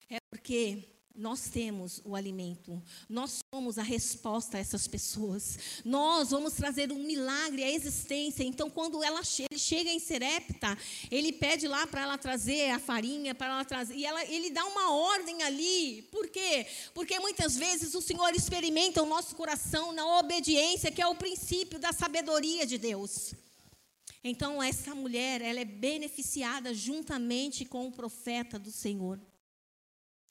É 0.09 0.19
porque 0.31 0.81
nós 1.17 1.49
temos 1.49 1.99
o 2.05 2.15
alimento, 2.15 2.81
nós 3.09 3.39
somos 3.53 3.77
a 3.77 3.83
resposta 3.83 4.57
a 4.57 4.59
essas 4.59 4.87
pessoas, 4.87 5.57
nós 5.83 6.29
vamos 6.29 6.53
trazer 6.53 6.91
um 6.91 7.03
milagre 7.03 7.63
à 7.63 7.71
existência. 7.71 8.43
Então, 8.43 8.69
quando 8.69 9.03
ela 9.03 9.23
chega, 9.23 9.57
chega 9.57 9.89
em 9.89 9.99
Serepta, 9.99 10.77
ele 11.09 11.33
pede 11.33 11.67
lá 11.67 11.87
para 11.87 12.01
ela 12.01 12.17
trazer 12.17 12.69
a 12.69 12.79
farinha, 12.79 13.33
para 13.33 13.47
ela 13.47 13.65
trazer, 13.65 13.95
e 13.95 14.05
ela, 14.05 14.23
ele 14.25 14.51
dá 14.51 14.63
uma 14.65 14.91
ordem 14.93 15.41
ali. 15.41 16.03
Por 16.11 16.27
quê? 16.29 16.67
Porque 16.93 17.19
muitas 17.19 17.57
vezes 17.57 17.95
o 17.95 18.01
Senhor 18.01 18.33
experimenta 18.35 19.01
o 19.01 19.07
nosso 19.07 19.35
coração 19.35 19.91
na 19.91 20.19
obediência, 20.19 20.91
que 20.91 21.01
é 21.01 21.07
o 21.07 21.15
princípio 21.15 21.79
da 21.79 21.91
sabedoria 21.91 22.65
de 22.65 22.77
Deus. 22.77 23.33
Então, 24.23 24.61
essa 24.61 24.93
mulher, 24.93 25.41
ela 25.41 25.61
é 25.61 25.65
beneficiada 25.65 26.73
juntamente 26.73 27.63
com 27.63 27.87
o 27.87 27.91
profeta 27.91 28.59
do 28.59 28.71
Senhor. 28.71 29.19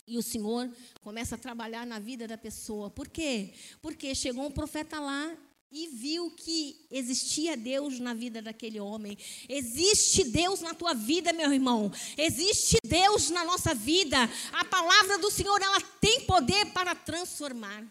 E 0.06 0.16
o 0.16 0.22
Senhor 0.22 0.70
começa 1.00 1.34
a 1.34 1.38
trabalhar 1.38 1.84
na 1.84 1.98
vida 1.98 2.28
da 2.28 2.38
pessoa. 2.38 2.88
Por 2.88 3.08
quê? 3.08 3.52
Porque 3.82 4.14
chegou 4.14 4.46
um 4.46 4.52
profeta 4.52 5.00
lá 5.00 5.36
e 5.70 5.88
viu 5.88 6.30
que 6.30 6.86
existia 6.90 7.56
Deus 7.56 7.98
na 7.98 8.14
vida 8.14 8.40
daquele 8.40 8.78
homem. 8.78 9.18
Existe 9.48 10.24
Deus 10.24 10.60
na 10.60 10.74
tua 10.74 10.94
vida, 10.94 11.32
meu 11.32 11.52
irmão. 11.52 11.92
Existe 12.16 12.78
Deus 12.84 13.30
na 13.30 13.44
nossa 13.44 13.74
vida. 13.74 14.16
A 14.52 14.64
palavra 14.64 15.18
do 15.18 15.30
Senhor, 15.30 15.60
ela 15.60 15.80
tem 16.00 16.20
poder 16.20 16.72
para 16.72 16.94
transformar. 16.94 17.84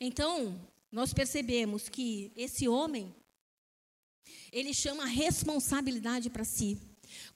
Então, 0.00 0.60
nós 0.90 1.14
percebemos 1.14 1.88
que 1.88 2.32
esse 2.36 2.68
homem 2.68 3.14
ele 4.50 4.74
chama 4.74 5.06
responsabilidade 5.06 6.28
para 6.28 6.44
si. 6.44 6.78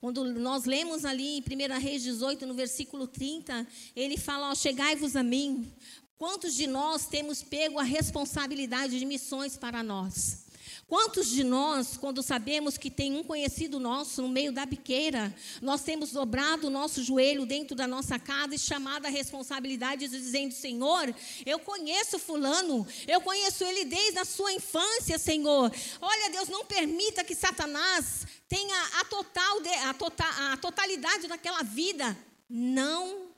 Quando 0.00 0.24
nós 0.34 0.64
lemos 0.64 1.04
ali 1.04 1.38
em 1.38 1.40
1 1.40 1.80
Reis 1.80 2.02
18, 2.02 2.46
no 2.46 2.54
versículo 2.54 3.06
30, 3.06 3.66
ele 3.94 4.16
fala: 4.16 4.54
Chegai-vos 4.54 5.16
a 5.16 5.22
mim. 5.22 5.70
Quantos 6.18 6.54
de 6.54 6.66
nós 6.66 7.06
temos 7.06 7.42
pego 7.42 7.78
a 7.78 7.82
responsabilidade 7.82 8.98
de 8.98 9.04
missões 9.04 9.56
para 9.56 9.82
nós? 9.82 10.45
Quantos 10.88 11.26
de 11.26 11.42
nós, 11.42 11.96
quando 11.96 12.22
sabemos 12.22 12.78
que 12.78 12.88
tem 12.88 13.16
um 13.16 13.24
conhecido 13.24 13.80
nosso 13.80 14.22
no 14.22 14.28
meio 14.28 14.52
da 14.52 14.64
biqueira, 14.64 15.34
nós 15.60 15.82
temos 15.82 16.12
dobrado 16.12 16.68
o 16.68 16.70
nosso 16.70 17.02
joelho 17.02 17.44
dentro 17.44 17.74
da 17.74 17.88
nossa 17.88 18.20
casa 18.20 18.54
e 18.54 18.58
chamado 18.58 19.04
a 19.04 19.08
responsabilidade 19.08 20.06
dizendo: 20.06 20.54
Senhor, 20.54 21.12
eu 21.44 21.58
conheço 21.58 22.20
Fulano, 22.20 22.86
eu 23.08 23.20
conheço 23.20 23.64
ele 23.64 23.84
desde 23.84 24.20
a 24.20 24.24
sua 24.24 24.52
infância, 24.52 25.18
Senhor. 25.18 25.72
Olha, 26.00 26.30
Deus, 26.30 26.48
não 26.48 26.64
permita 26.64 27.24
que 27.24 27.34
Satanás 27.34 28.24
tenha 28.48 29.00
a, 29.00 29.04
total 29.06 29.60
de, 29.60 29.68
a, 29.68 29.92
total, 29.92 30.30
a 30.52 30.56
totalidade 30.56 31.26
daquela 31.26 31.64
vida. 31.64 32.16
Não 32.48 33.32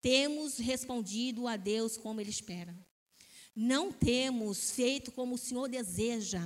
temos 0.00 0.56
respondido 0.58 1.48
a 1.48 1.56
Deus 1.56 1.96
como 1.96 2.20
Ele 2.20 2.30
espera. 2.30 2.72
Não 3.56 3.90
temos 3.90 4.70
feito 4.70 5.10
como 5.10 5.34
o 5.34 5.38
Senhor 5.38 5.68
deseja. 5.68 6.40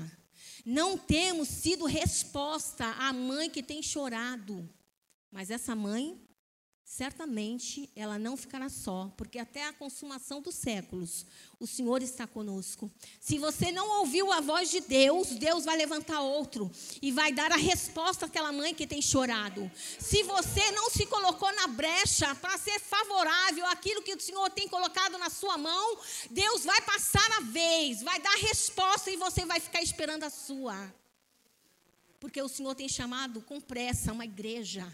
Não 0.67 0.99
temos 0.99 1.47
sido 1.47 1.87
resposta 1.87 2.85
à 2.99 3.13
mãe 3.13 3.49
que 3.49 3.63
tem 3.63 3.81
chorado. 3.81 4.69
Mas 5.31 5.49
essa 5.49 5.77
mãe, 5.77 6.21
certamente, 6.89 7.91
ela 7.97 8.17
não 8.17 8.37
ficará 8.37 8.69
só, 8.69 9.13
porque 9.17 9.41
até 9.41 9.67
a 9.67 9.73
consumação 9.73 10.41
dos 10.41 10.55
séculos, 10.55 11.27
o 11.59 11.67
Senhor 11.67 12.01
está 12.01 12.29
conosco. 12.29 12.89
Se 13.21 13.39
você 13.39 13.73
não 13.73 13.99
ouviu 13.99 14.31
a 14.33 14.41
voz 14.41 14.71
de 14.71 14.81
Deus, 14.81 15.31
Deus 15.31 15.65
vai 15.65 15.77
levantar 15.77 16.21
outro 16.21 16.71
e 17.03 17.11
vai 17.11 17.33
dar 17.33 17.51
a 17.51 17.57
resposta 17.57 18.27
àquela 18.27 18.53
mãe 18.53 18.73
que 18.73 18.87
tem 18.87 19.03
chorado. 19.03 19.69
Se 19.99 20.23
você 20.23 20.71
não 20.71 20.89
se 20.89 21.05
colocou 21.07 21.53
na 21.57 21.67
brecha 21.67 22.33
para 22.37 22.57
ser 22.57 22.79
favorável 22.79 23.67
àquilo 23.67 24.01
que 24.01 24.15
o 24.15 24.21
Senhor 24.21 24.49
tem 24.51 24.69
colocado 24.69 25.19
na 25.19 25.29
sua 25.29 25.59
mão, 25.59 25.99
Deus 26.31 26.65
vai 26.65 26.81
passar 26.83 27.33
a 27.39 27.41
vez, 27.41 28.01
vai 28.01 28.21
dar 28.21 28.33
a 28.33 28.47
resposta 28.47 29.11
e 29.11 29.17
você 29.17 29.45
vai 29.45 29.59
ficar 29.59 29.83
esperando 29.83 30.23
a 30.23 30.31
sua. 30.31 30.95
Porque 32.21 32.41
o 32.41 32.49
Senhor 32.49 32.77
tem 32.77 32.89
chamado 32.89 33.41
com 33.41 33.61
pressa 33.61 34.13
uma 34.13 34.25
igreja 34.25 34.87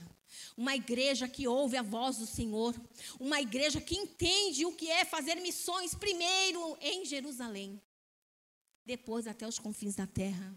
uma 0.56 0.74
igreja 0.74 1.28
que 1.28 1.46
ouve 1.46 1.76
a 1.76 1.82
voz 1.82 2.18
do 2.18 2.26
Senhor. 2.26 2.74
Uma 3.18 3.40
igreja 3.40 3.80
que 3.80 3.96
entende 3.96 4.64
o 4.64 4.72
que 4.72 4.90
é 4.90 5.04
fazer 5.04 5.36
missões, 5.36 5.94
primeiro 5.94 6.76
em 6.80 7.04
Jerusalém, 7.04 7.80
depois 8.84 9.26
até 9.26 9.46
os 9.46 9.58
confins 9.58 9.94
da 9.94 10.06
terra. 10.06 10.56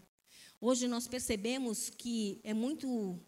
Hoje 0.60 0.88
nós 0.88 1.06
percebemos 1.06 1.90
que 1.90 2.40
é 2.42 2.54
muito. 2.54 3.18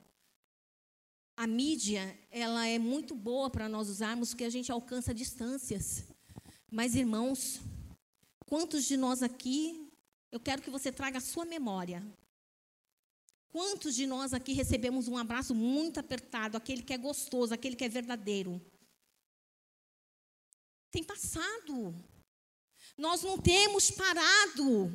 A 1.37 1.47
mídia, 1.47 2.19
ela 2.33 2.67
é 2.67 2.81
muito 2.81 3.15
boa 3.15 3.49
para 3.49 3.69
nós 3.69 3.89
usarmos, 3.89 4.31
porque 4.31 4.45
a 4.45 4.51
gente 4.51 4.73
alcança 4.73 5.15
distâncias. 5.15 6.05
Mas, 6.69 6.97
irmãos, 6.97 7.61
quantos 8.45 8.85
de 8.85 8.97
nós 8.97 9.23
aqui, 9.23 9.89
eu 10.33 10.41
quero 10.41 10.61
que 10.61 10.71
você 10.71 10.91
traga 10.91 11.19
a 11.19 11.21
sua 11.21 11.45
memória 11.45 12.03
Quantos 13.51 13.95
de 13.95 14.07
nós 14.07 14.35
aqui 14.35 14.53
recebemos 14.53 15.09
um 15.09 15.17
abraço 15.17 15.55
muito 15.55 15.99
apertado, 15.99 16.57
aquele 16.57 16.83
que 16.83 16.93
é 16.93 16.99
gostoso, 16.99 17.55
aquele 17.55 17.77
que 17.77 17.85
é 17.85 17.89
verdadeiro? 17.89 18.61
Tem 20.91 21.03
passado. 21.03 21.95
Nós 22.97 23.23
não 23.23 23.39
temos 23.39 23.91
parado. 23.91 24.93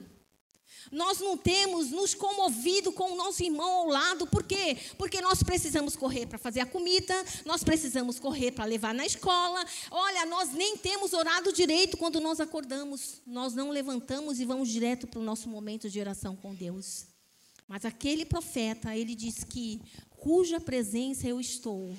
Nós 0.91 1.19
não 1.19 1.37
temos 1.37 1.89
nos 1.89 2.13
comovido 2.13 2.91
com 2.91 3.13
o 3.13 3.15
nosso 3.15 3.43
irmão 3.43 3.69
ao 3.69 3.87
lado. 3.87 4.27
Por 4.27 4.43
quê? 4.43 4.77
Porque 4.97 5.21
nós 5.21 5.41
precisamos 5.41 5.95
correr 5.95 6.25
para 6.25 6.37
fazer 6.37 6.59
a 6.59 6.65
comida, 6.65 7.13
nós 7.45 7.63
precisamos 7.63 8.19
correr 8.19 8.51
para 8.51 8.65
levar 8.65 8.93
na 8.93 9.05
escola. 9.05 9.63
Olha, 9.89 10.25
nós 10.25 10.51
nem 10.51 10.77
temos 10.77 11.13
orado 11.13 11.53
direito 11.53 11.97
quando 11.97 12.19
nós 12.19 12.39
acordamos. 12.39 13.21
Nós 13.25 13.53
não 13.53 13.69
levantamos 13.69 14.39
e 14.39 14.45
vamos 14.45 14.69
direto 14.69 15.07
para 15.07 15.19
o 15.19 15.23
nosso 15.23 15.47
momento 15.47 15.89
de 15.89 15.99
oração 15.99 16.35
com 16.35 16.53
Deus. 16.53 17.12
Mas 17.67 17.85
aquele 17.85 18.25
profeta, 18.25 18.95
ele 18.95 19.15
diz 19.15 19.43
que 19.43 19.81
cuja 20.23 20.59
presença 20.59 21.27
eu 21.27 21.39
estou. 21.39 21.95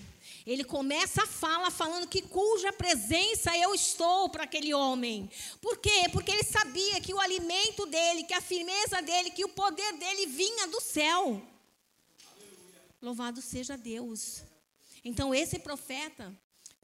Ele 0.46 0.64
começa 0.64 1.22
a 1.22 1.26
fala 1.26 1.70
falando 1.70 2.08
que 2.08 2.22
cuja 2.22 2.72
presença 2.72 3.56
eu 3.56 3.74
estou 3.74 4.28
para 4.30 4.44
aquele 4.44 4.72
homem. 4.72 5.30
Por 5.60 5.78
quê? 5.78 6.08
Porque 6.12 6.30
ele 6.30 6.42
sabia 6.42 7.00
que 7.00 7.12
o 7.12 7.20
alimento 7.20 7.84
dele, 7.86 8.24
que 8.24 8.34
a 8.34 8.40
firmeza 8.40 9.02
dele, 9.02 9.30
que 9.30 9.44
o 9.44 9.50
poder 9.50 9.92
dele 9.98 10.26
vinha 10.26 10.66
do 10.68 10.80
céu. 10.80 11.42
Aleluia. 12.32 12.82
Louvado 13.02 13.42
seja 13.42 13.76
Deus. 13.76 14.42
Então 15.04 15.34
esse 15.34 15.58
profeta, 15.58 16.34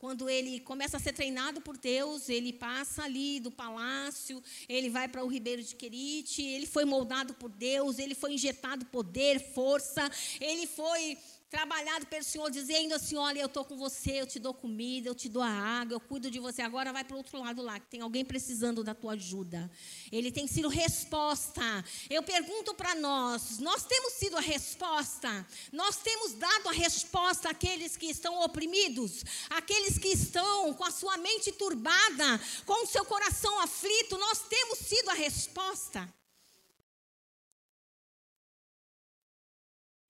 quando 0.01 0.31
ele 0.31 0.61
começa 0.61 0.97
a 0.97 1.01
ser 1.01 1.13
treinado 1.13 1.61
por 1.61 1.77
Deus, 1.77 2.31
ele 2.31 2.55
passa 2.55 3.05
ali 3.05 3.39
do 3.39 3.51
palácio, 3.51 4.43
ele 4.67 4.89
vai 4.89 5.07
para 5.07 5.23
o 5.23 5.29
Ribeiro 5.29 5.63
de 5.63 5.77
Querite, 5.77 6.41
ele 6.41 6.67
foi 6.67 6.87
moldado 6.87 7.35
por 7.35 7.51
Deus, 7.51 7.99
ele 7.99 8.15
foi 8.15 8.33
injetado 8.33 8.87
poder, 8.87 9.39
força, 9.53 10.11
ele 10.41 10.67
foi 10.67 11.19
trabalhado 11.51 12.07
pelo 12.07 12.23
Senhor, 12.23 12.49
dizendo 12.51 12.95
assim: 12.95 13.17
Olha, 13.17 13.41
eu 13.41 13.47
estou 13.47 13.65
com 13.65 13.77
você, 13.77 14.21
eu 14.21 14.27
te 14.27 14.39
dou 14.39 14.55
comida, 14.55 15.09
eu 15.09 15.15
te 15.15 15.29
dou 15.29 15.43
a 15.43 15.51
água, 15.51 15.95
eu 15.95 16.01
cuido 16.01 16.31
de 16.31 16.39
você. 16.39 16.63
Agora 16.63 16.93
vai 16.93 17.03
para 17.03 17.15
o 17.15 17.19
outro 17.19 17.39
lado 17.39 17.61
lá, 17.61 17.81
que 17.81 17.87
tem 17.87 18.01
alguém 18.01 18.25
precisando 18.25 18.85
da 18.85 18.95
tua 18.95 19.15
ajuda. 19.15 19.71
Ele 20.13 20.31
tem 20.31 20.47
sido 20.47 20.69
resposta. 20.69 21.85
Eu 22.09 22.23
pergunto 22.23 22.73
para 22.75 22.95
nós: 22.95 23.59
nós 23.59 23.85
temos 23.85 24.13
sido 24.15 24.37
a 24.37 24.41
resposta? 24.41 25.47
Nós 25.73 25.97
temos 25.97 26.35
dado 26.35 26.69
a 26.69 26.73
resposta 26.73 27.51
àqueles 27.51 27.97
que 27.97 28.07
estão 28.07 28.41
oprimidos, 28.43 29.25
àqueles 29.51 29.99
que 29.99 30.09
estão 30.09 30.73
com 30.75 30.85
a 30.85 30.91
sua 30.91 31.17
mente 31.17 31.51
turbada, 31.53 32.41
com 32.65 32.85
o 32.85 32.87
seu 32.87 33.05
coração 33.05 33.59
aflito? 33.61 34.17
Nós 34.17 34.39
temos 34.49 34.79
sido 34.79 35.11
a 35.11 35.15
resposta. 35.15 36.20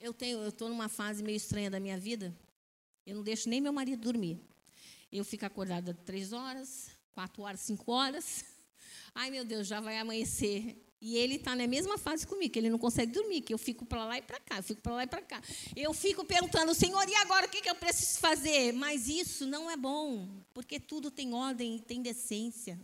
Eu 0.00 0.14
tenho, 0.14 0.38
eu 0.38 0.48
estou 0.48 0.70
numa 0.70 0.88
fase 0.88 1.22
meio 1.22 1.36
estranha 1.36 1.70
da 1.70 1.78
minha 1.78 1.98
vida. 1.98 2.34
Eu 3.04 3.16
não 3.16 3.22
deixo 3.22 3.50
nem 3.50 3.60
meu 3.60 3.70
marido 3.70 4.00
dormir. 4.00 4.40
Eu 5.12 5.22
fico 5.26 5.44
acordada 5.44 5.92
três 5.92 6.32
horas, 6.32 6.88
quatro 7.12 7.42
horas, 7.42 7.60
cinco 7.60 7.92
horas. 7.92 8.46
Ai, 9.14 9.30
meu 9.30 9.44
Deus, 9.44 9.66
já 9.66 9.78
vai 9.78 9.98
amanhecer. 9.98 10.82
E 11.02 11.18
ele 11.18 11.34
está 11.34 11.54
na 11.54 11.66
mesma 11.66 11.98
fase 11.98 12.26
comigo, 12.26 12.50
que 12.50 12.58
ele 12.58 12.70
não 12.70 12.78
consegue 12.78 13.12
dormir, 13.12 13.42
que 13.42 13.52
eu 13.52 13.58
fico 13.58 13.84
para 13.84 14.06
lá 14.06 14.16
e 14.16 14.22
para 14.22 14.40
cá, 14.40 14.56
eu 14.56 14.62
fico 14.62 14.80
para 14.80 14.94
lá 14.94 15.02
e 15.04 15.06
para 15.06 15.20
cá. 15.20 15.42
Eu 15.76 15.92
fico 15.92 16.24
perguntando, 16.24 16.74
Senhor, 16.74 17.06
e 17.06 17.14
agora 17.16 17.46
o 17.46 17.50
que, 17.50 17.60
que 17.60 17.68
eu 17.68 17.74
preciso 17.74 18.20
fazer? 18.20 18.72
Mas 18.72 19.06
isso 19.06 19.46
não 19.46 19.70
é 19.70 19.76
bom, 19.76 20.28
porque 20.54 20.80
tudo 20.80 21.10
tem 21.10 21.34
ordem 21.34 21.76
e 21.76 21.80
tem 21.80 22.00
decência. 22.00 22.80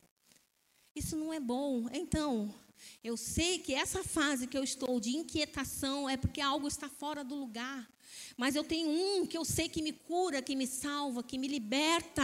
Isso 0.95 1.17
não 1.17 1.33
é 1.33 1.41
bom. 1.41 1.89
Então, 1.93 2.55
eu 3.03 3.17
sei 3.17 3.59
que 3.59 3.75
essa 3.75 4.03
fase 4.03 4.47
que 4.47 4.57
eu 4.57 4.65
estou 4.65 4.99
de 5.01 5.11
inquietação 5.11 6.09
é 6.09 6.17
porque 6.17 6.41
algo 6.41 6.67
está 6.67 6.89
fora 6.89 7.23
do 7.23 7.35
lugar. 7.35 7.89
Mas 8.37 8.55
eu 8.55 8.65
tenho 8.65 8.89
um 8.89 9.27
que 9.27 9.37
eu 9.37 9.45
sei 9.45 9.69
que 9.69 9.83
me 9.83 9.93
cura, 9.93 10.43
que 10.43 10.55
me 10.55 10.67
salva, 10.67 11.23
que 11.23 11.39
me 11.39 11.49
liberta. 11.49 12.23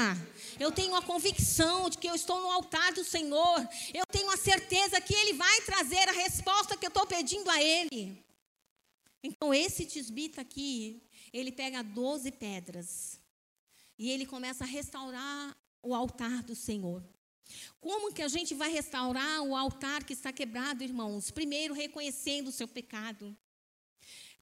Eu 0.58 0.70
tenho 0.70 0.94
a 0.94 1.02
convicção 1.02 1.88
de 1.88 1.98
que 1.98 2.08
eu 2.08 2.14
estou 2.14 2.40
no 2.40 2.50
altar 2.50 2.92
do 2.92 3.04
Senhor. 3.04 3.68
Eu 3.92 4.06
tenho 4.06 4.30
a 4.30 4.36
certeza 4.36 5.00
que 5.00 5.14
Ele 5.14 5.34
vai 5.34 5.60
trazer 5.62 6.08
a 6.08 6.12
resposta 6.12 6.76
que 6.76 6.86
eu 6.86 6.88
estou 6.88 7.06
pedindo 7.06 7.48
a 7.50 7.62
Ele. 7.62 8.22
Então, 9.22 9.54
esse 9.54 9.86
tisbita 9.86 10.40
aqui, 10.40 11.00
ele 11.32 11.52
pega 11.52 11.82
12 11.82 12.32
pedras. 12.32 13.20
E 13.98 14.10
ele 14.10 14.26
começa 14.26 14.64
a 14.64 14.66
restaurar 14.66 15.56
o 15.82 15.94
altar 15.94 16.42
do 16.42 16.56
Senhor. 16.56 17.02
Como 17.80 18.12
que 18.12 18.22
a 18.22 18.28
gente 18.28 18.54
vai 18.54 18.70
restaurar 18.70 19.42
o 19.42 19.56
altar 19.56 20.04
que 20.04 20.12
está 20.12 20.32
quebrado, 20.32 20.84
irmãos? 20.84 21.30
Primeiro, 21.30 21.74
reconhecendo 21.74 22.48
o 22.48 22.52
seu 22.52 22.68
pecado. 22.68 23.36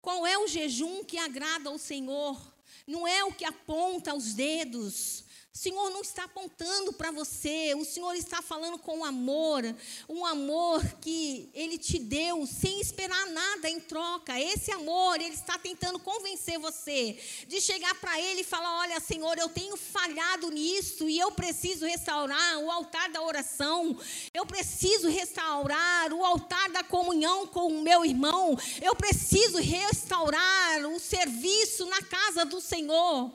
Qual 0.01 0.27
é 0.27 0.39
o 0.39 0.47
jejum 0.47 1.05
que 1.05 1.19
agrada 1.19 1.69
ao 1.69 1.79
Senhor? 1.79 2.41
Não 2.87 3.07
é 3.07 3.25
o 3.25 3.33
que 3.33 3.45
aponta 3.45 4.15
os 4.15 4.35
dedos, 4.35 5.25
o 5.53 5.59
Senhor 5.59 5.91
não 5.91 6.01
está 6.01 6.25
apontando 6.25 6.93
para 6.93 7.11
você, 7.11 7.75
o 7.75 7.85
Senhor 7.85 8.15
está 8.15 8.41
falando 8.41 8.79
com 8.79 9.05
amor, 9.05 9.63
um 10.09 10.25
amor 10.25 10.81
que 11.01 11.51
Ele 11.53 11.77
te 11.77 11.99
deu 11.99 12.47
sem 12.47 12.81
esperar 12.81 13.27
nada 13.27 13.69
em 13.69 13.81
troca. 13.81 14.39
Esse 14.39 14.71
amor, 14.71 15.21
Ele 15.21 15.35
está 15.35 15.59
tentando 15.59 15.99
convencer 15.99 16.57
você 16.61 17.19
de 17.49 17.61
chegar 17.61 17.97
para 17.97 18.21
Ele 18.21 18.43
e 18.43 18.45
falar: 18.45 18.79
Olha, 18.79 19.01
Senhor, 19.01 19.37
eu 19.39 19.49
tenho 19.49 19.77
falhado 19.77 20.53
nisso 20.53 21.09
e 21.09 21.19
eu 21.19 21.33
preciso 21.33 21.85
restaurar 21.85 22.59
o 22.59 22.71
altar 22.71 23.11
da 23.11 23.21
oração, 23.21 23.99
eu 24.33 24.47
preciso 24.47 25.09
restaurar 25.09 26.13
o 26.13 26.25
altar 26.25 26.71
da 26.71 26.85
comunhão 26.85 27.49
com 27.49 27.67
o 27.67 27.83
meu 27.83 28.05
irmão, 28.05 28.57
eu 28.81 28.95
preciso 28.95 29.59
restaurar 29.59 30.87
o 30.87 31.01
serviço 31.01 31.87
na 31.87 32.03
casa 32.03 32.45
do 32.45 32.61
Senhor. 32.61 33.33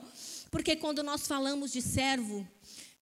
Porque 0.56 0.74
quando 0.78 1.04
nós 1.04 1.28
falamos 1.28 1.70
de 1.74 1.82
servo, 1.82 2.48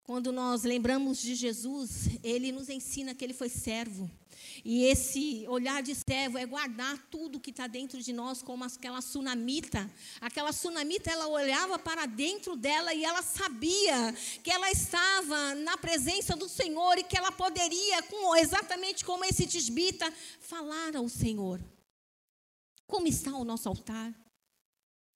quando 0.04 0.30
nós 0.30 0.62
lembramos 0.62 1.20
de 1.20 1.34
Jesus, 1.34 2.08
ele 2.22 2.52
nos 2.52 2.68
ensina 2.68 3.12
que 3.12 3.24
ele 3.24 3.34
foi 3.34 3.48
servo. 3.48 4.08
E 4.64 4.84
esse 4.84 5.44
olhar 5.48 5.82
de 5.82 5.92
servo 5.96 6.38
é 6.38 6.46
guardar 6.46 6.96
tudo 7.10 7.40
que 7.40 7.50
está 7.50 7.66
dentro 7.66 8.00
de 8.00 8.12
nós, 8.12 8.40
como 8.40 8.62
aquela 8.62 9.00
sunamita. 9.00 9.90
Aquela 10.20 10.52
sunamita, 10.52 11.10
ela 11.10 11.26
olhava 11.26 11.76
para 11.76 12.06
dentro 12.06 12.54
dela 12.54 12.94
e 12.94 13.04
ela 13.04 13.20
sabia 13.20 14.14
que 14.44 14.50
ela 14.52 14.70
estava 14.70 15.56
na 15.56 15.76
presença 15.76 16.36
do 16.36 16.48
Senhor 16.48 16.98
e 16.98 17.02
que 17.02 17.18
ela 17.18 17.32
poderia, 17.32 18.00
com, 18.04 18.36
exatamente 18.36 19.04
como 19.04 19.24
esse 19.24 19.44
tisbita, 19.44 20.08
falar 20.38 20.94
ao 20.94 21.08
Senhor. 21.08 21.60
Como 22.86 23.08
está 23.08 23.32
o 23.32 23.44
nosso 23.44 23.68
altar? 23.68 24.14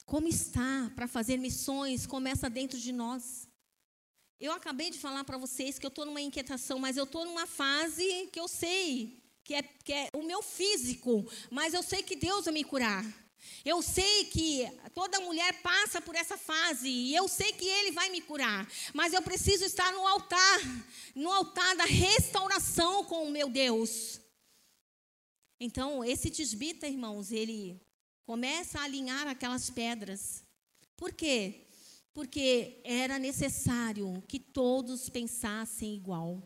Como 0.05 0.29
está 0.29 0.93
para 0.95 1.09
fazer 1.09 1.37
missões? 1.39 2.07
Começa 2.07 2.51
dentro 2.51 2.79
de 2.79 2.93
nós. 2.93 3.49
Eu 4.39 4.53
acabei 4.53 4.91
de 4.91 4.99
falar 4.99 5.25
para 5.25 5.39
vocês 5.39 5.79
que 5.79 5.87
eu 5.87 5.89
estou 5.89 6.05
numa 6.05 6.21
inquietação, 6.21 6.79
mas 6.79 6.97
eu 6.97 7.05
estou 7.05 7.25
numa 7.25 7.47
fase 7.47 8.29
que 8.33 8.39
eu 8.39 8.49
sei 8.49 9.23
que 9.45 9.55
é, 9.55 9.63
que 9.63 9.93
é 9.93 10.11
o 10.15 10.23
meu 10.23 10.43
físico, 10.43 11.31
mas 11.51 11.75
eu 11.75 11.83
sei 11.83 12.03
que 12.03 12.17
Deus 12.17 12.47
vai 12.47 12.55
me 12.55 12.65
curar. 12.65 13.05
Eu 13.63 13.83
sei 13.83 14.25
que 14.25 14.67
toda 14.95 15.21
mulher 15.21 15.61
passa 15.63 16.01
por 16.01 16.15
essa 16.15 16.37
fase 16.37 16.89
e 16.89 17.15
eu 17.15 17.29
sei 17.29 17.53
que 17.53 17.67
Ele 17.67 17.93
vai 17.93 18.09
me 18.09 18.23
curar, 18.23 18.67
mas 18.95 19.13
eu 19.13 19.21
preciso 19.21 19.65
estar 19.65 19.93
no 19.93 20.07
altar, 20.07 20.61
no 21.15 21.31
altar 21.31 21.77
da 21.77 21.85
restauração 21.85 23.05
com 23.05 23.27
o 23.27 23.31
meu 23.31 23.51
Deus. 23.51 24.21
Então, 25.61 26.05
esse 26.05 26.31
tisbita, 26.31 26.87
irmãos, 26.87 27.31
ele 27.31 27.81
Começa 28.25 28.81
a 28.81 28.85
alinhar 28.85 29.27
aquelas 29.27 29.69
pedras. 29.69 30.43
Por 30.97 31.13
quê? 31.13 31.67
Porque 32.13 32.81
era 32.83 33.19
necessário 33.19 34.23
que 34.27 34.39
todos 34.39 35.11
pensassem 35.11 35.95
igual. 35.95 36.43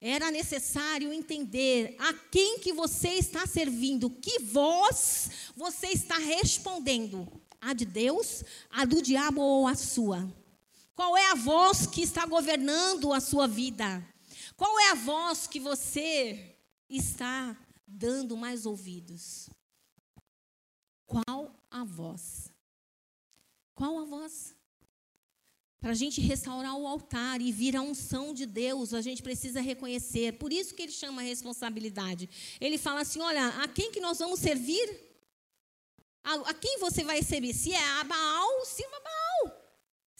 Era 0.00 0.30
necessário 0.30 1.12
entender 1.12 1.96
a 1.98 2.12
quem 2.12 2.60
que 2.60 2.72
você 2.72 3.10
está 3.10 3.46
servindo, 3.46 4.08
que 4.08 4.38
voz 4.40 5.52
você 5.56 5.88
está 5.88 6.16
respondendo. 6.18 7.26
A 7.60 7.72
de 7.72 7.84
Deus, 7.84 8.44
a 8.70 8.84
do 8.84 9.02
diabo 9.02 9.40
ou 9.40 9.66
a 9.66 9.74
sua? 9.74 10.32
Qual 10.94 11.16
é 11.16 11.30
a 11.30 11.34
voz 11.34 11.86
que 11.86 12.02
está 12.02 12.24
governando 12.24 13.12
a 13.12 13.18
sua 13.18 13.48
vida? 13.48 14.06
Qual 14.56 14.78
é 14.78 14.90
a 14.90 14.94
voz 14.94 15.46
que 15.46 15.58
você 15.58 16.56
está 16.88 17.56
dando 17.86 18.36
mais 18.36 18.64
ouvidos? 18.64 19.50
Qual 21.06 21.54
a 21.70 21.84
voz? 21.84 22.52
Qual 23.74 23.98
a 23.98 24.04
voz? 24.04 24.54
Para 25.80 25.90
a 25.90 25.94
gente 25.94 26.20
restaurar 26.20 26.76
o 26.76 26.86
altar 26.86 27.40
e 27.40 27.52
vir 27.52 27.76
a 27.76 27.82
unção 27.82 28.34
de 28.34 28.44
Deus, 28.44 28.92
a 28.92 29.00
gente 29.00 29.22
precisa 29.22 29.60
reconhecer. 29.60 30.32
Por 30.38 30.52
isso 30.52 30.74
que 30.74 30.82
ele 30.82 30.92
chama 30.92 31.22
a 31.22 31.24
responsabilidade. 31.24 32.28
Ele 32.60 32.76
fala 32.76 33.02
assim: 33.02 33.20
olha, 33.20 33.48
a 33.62 33.68
quem 33.68 33.92
que 33.92 34.00
nós 34.00 34.18
vamos 34.18 34.40
servir? 34.40 35.06
A, 36.24 36.34
a 36.50 36.54
quem 36.54 36.78
você 36.80 37.04
vai 37.04 37.22
servir? 37.22 37.54
Se 37.54 37.72
é 37.72 37.84
a 38.00 38.04
Baal, 38.04 38.64
sirva 38.64 39.00
Baal. 39.00 39.55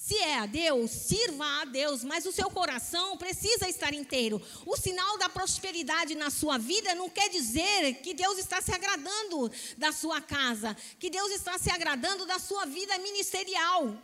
Se 0.07 0.17
é 0.19 0.39
a 0.39 0.47
Deus, 0.47 0.93
sirva 0.93 1.45
a 1.63 1.65
Deus, 1.65 2.05
mas 2.05 2.25
o 2.27 2.31
seu 2.31 2.49
coração 2.49 3.17
precisa 3.17 3.69
estar 3.69 3.93
inteiro. 3.93 4.41
O 4.65 4.77
sinal 4.77 5.19
da 5.19 5.29
prosperidade 5.29 6.15
na 6.15 6.31
sua 6.31 6.59
vida 6.59 6.95
não 6.95 7.11
quer 7.11 7.29
dizer 7.29 7.95
que 7.95 8.15
Deus 8.15 8.39
está 8.39 8.63
se 8.63 8.71
agradando 8.71 9.51
da 9.77 9.91
sua 9.91 10.21
casa, 10.21 10.77
que 11.01 11.11
Deus 11.11 11.33
está 11.33 11.59
se 11.59 11.73
agradando 11.73 12.25
da 12.25 12.39
sua 12.39 12.67
vida 12.67 12.97
ministerial. 12.99 14.01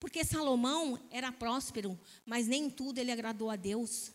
Porque 0.00 0.24
Salomão 0.24 0.98
era 1.12 1.30
próspero, 1.30 1.96
mas 2.26 2.48
nem 2.48 2.68
tudo 2.68 2.98
ele 2.98 3.12
agradou 3.12 3.50
a 3.50 3.54
Deus. 3.54 4.10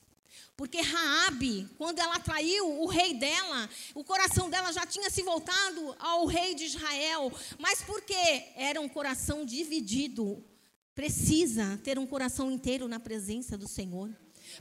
Porque 0.57 0.81
Raabe, 0.81 1.65
quando 1.77 1.99
ela 1.99 2.19
traiu 2.19 2.77
o 2.81 2.87
rei 2.87 3.13
dela, 3.13 3.69
o 3.95 4.03
coração 4.03 4.49
dela 4.49 4.73
já 4.73 4.85
tinha 4.85 5.09
se 5.09 5.23
voltado 5.23 5.95
ao 5.97 6.25
rei 6.25 6.53
de 6.55 6.65
Israel, 6.65 7.31
mas 7.57 7.81
porque 7.83 8.51
era 8.57 8.81
um 8.81 8.89
coração 8.89 9.45
dividido 9.45 10.43
precisa 10.99 11.79
ter 11.81 11.97
um 11.97 12.05
coração 12.05 12.51
inteiro 12.51 12.85
na 12.85 12.99
presença 12.99 13.57
do 13.57 13.69
Senhor. 13.69 14.13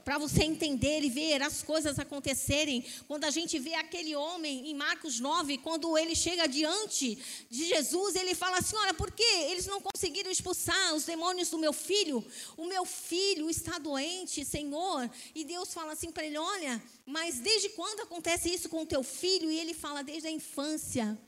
Para 0.05 0.19
você 0.19 0.45
entender 0.45 1.03
e 1.03 1.11
ver 1.11 1.43
as 1.43 1.65
coisas 1.65 1.99
acontecerem. 1.99 2.85
Quando 3.09 3.25
a 3.25 3.31
gente 3.31 3.59
vê 3.59 3.75
aquele 3.75 4.15
homem 4.15 4.71
em 4.71 4.75
Marcos 4.75 5.19
9, 5.19 5.59
quando 5.59 5.99
ele 5.99 6.15
chega 6.15 6.47
diante 6.47 7.19
de 7.51 7.65
Jesus, 7.65 8.15
ele 8.15 8.37
fala 8.37 8.59
assim: 8.59 8.77
Olha, 8.77 8.95
por 8.95 9.11
que 9.11 9.25
eles 9.51 9.67
não 9.67 9.81
conseguiram 9.81 10.31
expulsar 10.31 10.95
os 10.95 11.05
demônios 11.05 11.51
do 11.51 11.59
meu 11.59 11.73
filho? 11.73 12.25
O 12.57 12.67
meu 12.67 12.85
filho 12.85 13.51
está 13.51 13.77
doente, 13.81 14.45
Senhor. 14.45 15.11
E 15.35 15.45
Deus 15.45 15.75
fala 15.75 15.95
assim 15.95 16.13
para 16.13 16.25
ele: 16.25 16.39
Olha, 16.39 16.81
mas 17.05 17.41
desde 17.41 17.71
quando 17.71 18.03
acontece 18.03 18.49
isso 18.49 18.69
com 18.69 18.83
o 18.83 18.87
teu 18.87 19.03
filho? 19.03 19.51
E 19.51 19.59
ele 19.59 19.75
fala: 19.75 20.05
Desde 20.05 20.29
a 20.29 20.31
infância. 20.31 21.19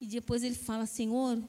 E 0.00 0.06
depois 0.06 0.42
ele 0.42 0.54
fala: 0.54 0.86
Senhor, 0.86 1.42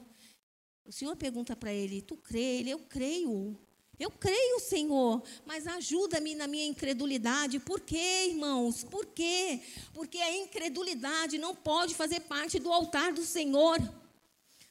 o 0.88 0.92
Senhor 0.92 1.14
pergunta 1.16 1.54
para 1.54 1.70
ele: 1.70 2.00
Tu 2.00 2.16
crê? 2.16 2.58
Ele: 2.60 2.70
Eu 2.70 2.78
creio. 2.78 3.56
Eu 3.98 4.10
creio, 4.12 4.60
Senhor, 4.60 5.22
mas 5.44 5.66
ajuda-me 5.66 6.34
na 6.34 6.46
minha 6.46 6.64
incredulidade. 6.64 7.58
Por 7.58 7.80
quê, 7.80 8.28
irmãos? 8.28 8.84
Por 8.84 9.04
quê? 9.06 9.60
Porque 9.92 10.18
a 10.18 10.36
incredulidade 10.36 11.36
não 11.36 11.52
pode 11.54 11.94
fazer 11.96 12.20
parte 12.20 12.60
do 12.60 12.72
altar 12.72 13.12
do 13.12 13.24
Senhor. 13.24 13.76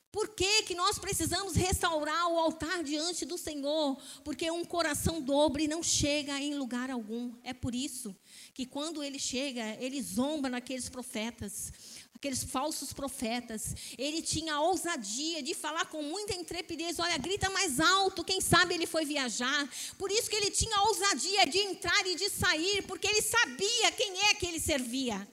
Por 0.09 0.29
que, 0.29 0.63
que 0.63 0.73
nós 0.73 0.97
precisamos 0.97 1.55
restaurar 1.55 2.31
o 2.31 2.39
altar 2.39 2.83
diante 2.83 3.25
do 3.25 3.37
Senhor? 3.37 3.97
Porque 4.23 4.49
um 4.49 4.63
coração 4.63 5.21
dobre 5.21 5.67
não 5.67 5.83
chega 5.83 6.39
em 6.39 6.55
lugar 6.55 6.89
algum. 6.89 7.33
É 7.43 7.53
por 7.53 7.75
isso 7.75 8.15
que 8.53 8.65
quando 8.65 9.03
ele 9.03 9.19
chega, 9.19 9.75
ele 9.79 10.01
zomba 10.01 10.49
naqueles 10.49 10.87
profetas 10.87 11.71
aqueles 12.17 12.43
falsos 12.43 12.91
profetas. 12.91 13.75
Ele 13.97 14.21
tinha 14.21 14.55
a 14.55 14.61
ousadia 14.61 15.41
de 15.41 15.53
falar 15.53 15.85
com 15.85 16.01
muita 16.01 16.33
intrepidez: 16.33 16.99
olha, 16.99 17.17
grita 17.17 17.49
mais 17.49 17.79
alto, 17.79 18.23
quem 18.23 18.41
sabe 18.41 18.73
ele 18.73 18.85
foi 18.85 19.05
viajar. 19.05 19.69
Por 19.97 20.11
isso 20.11 20.29
que 20.29 20.35
ele 20.35 20.51
tinha 20.51 20.75
a 20.75 20.83
ousadia 20.83 21.45
de 21.45 21.59
entrar 21.59 22.05
e 22.05 22.15
de 22.15 22.29
sair, 22.29 22.83
porque 22.83 23.07
ele 23.07 23.21
sabia 23.21 23.91
quem 23.91 24.21
é 24.23 24.33
que 24.33 24.45
ele 24.45 24.59
servia. 24.59 25.27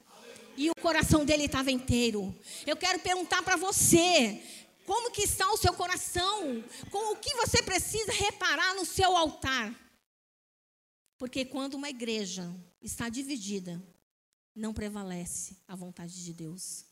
E 0.56 0.70
o 0.70 0.74
coração 0.80 1.24
dele 1.24 1.46
estava 1.46 1.70
inteiro. 1.70 2.32
Eu 2.64 2.76
quero 2.76 3.00
perguntar 3.00 3.42
para 3.42 3.56
você, 3.56 4.40
como 4.86 5.10
que 5.10 5.22
está 5.22 5.50
o 5.50 5.56
seu 5.56 5.72
coração? 5.72 6.62
Com 6.90 7.12
o 7.12 7.16
que 7.16 7.34
você 7.34 7.60
precisa 7.62 8.12
reparar 8.12 8.74
no 8.74 8.84
seu 8.84 9.16
altar? 9.16 9.74
Porque 11.18 11.44
quando 11.44 11.74
uma 11.74 11.88
igreja 11.88 12.54
está 12.80 13.08
dividida, 13.08 13.82
não 14.54 14.72
prevalece 14.72 15.56
a 15.66 15.74
vontade 15.74 16.24
de 16.24 16.32
Deus. 16.32 16.84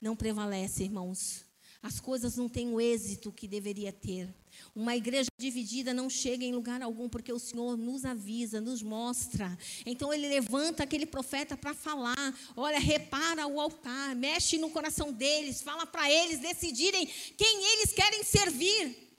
Não 0.00 0.16
prevalece, 0.16 0.82
irmãos. 0.82 1.44
As 1.84 2.00
coisas 2.00 2.36
não 2.36 2.48
têm 2.48 2.72
o 2.72 2.80
êxito 2.80 3.30
que 3.30 3.46
deveria 3.46 3.92
ter. 3.92 4.34
Uma 4.74 4.96
igreja 4.96 5.28
dividida 5.38 5.92
não 5.92 6.08
chega 6.08 6.42
em 6.42 6.54
lugar 6.54 6.80
algum, 6.80 7.10
porque 7.10 7.30
o 7.30 7.38
Senhor 7.38 7.76
nos 7.76 8.06
avisa, 8.06 8.58
nos 8.58 8.82
mostra. 8.82 9.56
Então 9.84 10.12
ele 10.12 10.26
levanta 10.26 10.82
aquele 10.82 11.04
profeta 11.04 11.58
para 11.58 11.74
falar: 11.74 12.16
olha, 12.56 12.78
repara 12.78 13.46
o 13.46 13.60
altar, 13.60 14.16
mexe 14.16 14.56
no 14.56 14.70
coração 14.70 15.12
deles, 15.12 15.60
fala 15.60 15.84
para 15.86 16.10
eles 16.10 16.38
decidirem 16.38 17.06
quem 17.36 17.64
eles 17.74 17.92
querem 17.92 18.24
servir. 18.24 19.18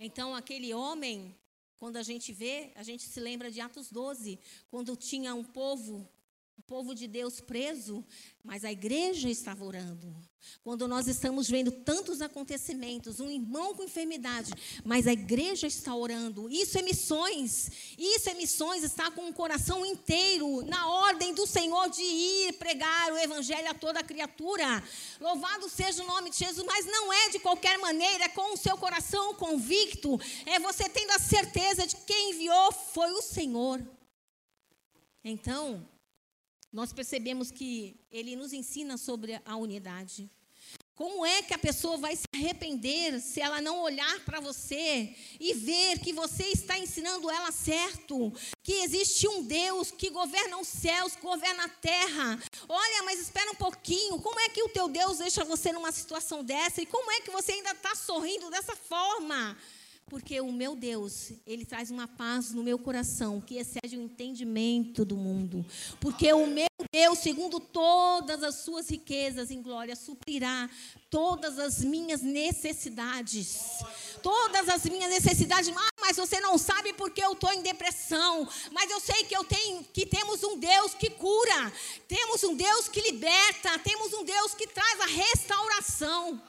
Então 0.00 0.34
aquele 0.34 0.74
homem 0.74 1.32
quando 1.82 1.96
a 1.96 2.02
gente 2.04 2.32
vê, 2.32 2.70
a 2.76 2.84
gente 2.84 3.02
se 3.02 3.18
lembra 3.18 3.50
de 3.50 3.60
Atos 3.60 3.90
12, 3.90 4.38
quando 4.70 4.94
tinha 4.94 5.34
um 5.34 5.42
povo 5.42 6.08
o 6.56 6.62
povo 6.62 6.94
de 6.94 7.06
Deus 7.06 7.40
preso, 7.40 8.04
mas 8.44 8.64
a 8.64 8.72
igreja 8.72 9.28
estava 9.28 9.64
orando. 9.64 10.14
Quando 10.62 10.88
nós 10.88 11.06
estamos 11.06 11.48
vendo 11.48 11.70
tantos 11.70 12.20
acontecimentos, 12.20 13.20
um 13.20 13.30
irmão 13.30 13.74
com 13.74 13.84
enfermidade, 13.84 14.52
mas 14.84 15.06
a 15.06 15.12
igreja 15.12 15.66
está 15.66 15.94
orando. 15.94 16.50
Isso 16.50 16.78
é 16.78 16.82
missões. 16.82 17.70
Isso 17.96 18.28
é 18.28 18.34
missões, 18.34 18.82
está 18.82 19.10
com 19.10 19.28
o 19.28 19.32
coração 19.32 19.86
inteiro 19.86 20.62
na 20.66 20.88
ordem 20.88 21.32
do 21.32 21.46
Senhor 21.46 21.88
de 21.88 22.02
ir 22.02 22.52
pregar 22.54 23.12
o 23.12 23.18
evangelho 23.18 23.70
a 23.70 23.74
toda 23.74 24.02
criatura. 24.02 24.82
Louvado 25.20 25.68
seja 25.68 26.02
o 26.02 26.06
nome 26.06 26.30
de 26.30 26.38
Jesus, 26.38 26.66
mas 26.66 26.86
não 26.86 27.12
é 27.12 27.28
de 27.30 27.38
qualquer 27.38 27.78
maneira, 27.78 28.24
é 28.24 28.28
com 28.28 28.52
o 28.54 28.56
seu 28.56 28.76
coração 28.76 29.34
convicto, 29.34 30.20
é 30.46 30.58
você 30.58 30.88
tendo 30.88 31.12
a 31.12 31.18
certeza 31.18 31.86
de 31.86 31.96
que 31.96 32.02
quem 32.02 32.30
enviou 32.30 32.72
foi 32.72 33.10
o 33.12 33.22
Senhor. 33.22 33.80
Então, 35.24 35.88
nós 36.72 36.92
percebemos 36.92 37.50
que 37.50 38.00
ele 38.10 38.34
nos 38.34 38.52
ensina 38.52 38.96
sobre 38.96 39.40
a 39.44 39.56
unidade. 39.56 40.30
Como 40.94 41.24
é 41.24 41.42
que 41.42 41.54
a 41.54 41.58
pessoa 41.58 41.96
vai 41.96 42.14
se 42.14 42.24
arrepender 42.34 43.18
se 43.20 43.40
ela 43.40 43.60
não 43.60 43.80
olhar 43.80 44.20
para 44.24 44.40
você 44.40 45.14
e 45.40 45.54
ver 45.54 45.98
que 45.98 46.12
você 46.12 46.44
está 46.44 46.78
ensinando 46.78 47.30
ela 47.30 47.50
certo? 47.50 48.32
Que 48.62 48.72
existe 48.84 49.26
um 49.26 49.42
Deus 49.42 49.90
que 49.90 50.10
governa 50.10 50.58
os 50.58 50.68
céus, 50.68 51.16
governa 51.16 51.64
a 51.64 51.68
terra. 51.68 52.38
Olha, 52.68 53.02
mas 53.04 53.18
espera 53.20 53.50
um 53.50 53.56
pouquinho. 53.56 54.20
Como 54.20 54.38
é 54.38 54.50
que 54.50 54.62
o 54.62 54.68
teu 54.68 54.88
Deus 54.88 55.18
deixa 55.18 55.44
você 55.44 55.72
numa 55.72 55.90
situação 55.90 56.44
dessa? 56.44 56.82
E 56.82 56.86
como 56.86 57.10
é 57.10 57.20
que 57.22 57.30
você 57.30 57.52
ainda 57.52 57.72
está 57.72 57.94
sorrindo 57.94 58.50
dessa 58.50 58.76
forma? 58.76 59.56
Porque 60.06 60.40
o 60.40 60.52
meu 60.52 60.76
Deus, 60.76 61.32
ele 61.46 61.64
traz 61.64 61.90
uma 61.90 62.06
paz 62.06 62.52
no 62.52 62.62
meu 62.62 62.78
coração 62.78 63.40
que 63.40 63.56
excede 63.56 63.96
o 63.96 64.02
entendimento 64.02 65.04
do 65.04 65.16
mundo. 65.16 65.64
Porque 66.00 66.30
o 66.32 66.46
meu 66.46 66.68
Deus, 66.92 67.18
segundo 67.20 67.58
todas 67.58 68.42
as 68.42 68.56
suas 68.56 68.90
riquezas 68.90 69.50
em 69.50 69.62
glória, 69.62 69.96
suprirá 69.96 70.68
todas 71.08 71.58
as 71.58 71.82
minhas 71.82 72.20
necessidades. 72.20 73.82
Todas 74.22 74.68
as 74.68 74.84
minhas 74.84 75.10
necessidades. 75.10 75.74
Ah, 75.74 75.88
mas 76.00 76.16
você 76.16 76.40
não 76.40 76.58
sabe 76.58 76.92
porque 76.92 77.24
eu 77.24 77.32
estou 77.32 77.52
em 77.52 77.62
depressão. 77.62 78.46
Mas 78.70 78.90
eu 78.90 79.00
sei 79.00 79.24
que 79.24 79.36
eu 79.36 79.44
tenho, 79.44 79.82
que 79.84 80.04
temos 80.04 80.42
um 80.42 80.58
Deus 80.58 80.94
que 80.94 81.08
cura. 81.10 81.72
Temos 82.06 82.42
um 82.44 82.54
Deus 82.54 82.88
que 82.88 83.00
liberta. 83.00 83.78
Temos 83.78 84.12
um 84.12 84.24
Deus 84.24 84.54
que 84.54 84.66
traz 84.66 85.00
a 85.00 85.06
restauração. 85.06 86.42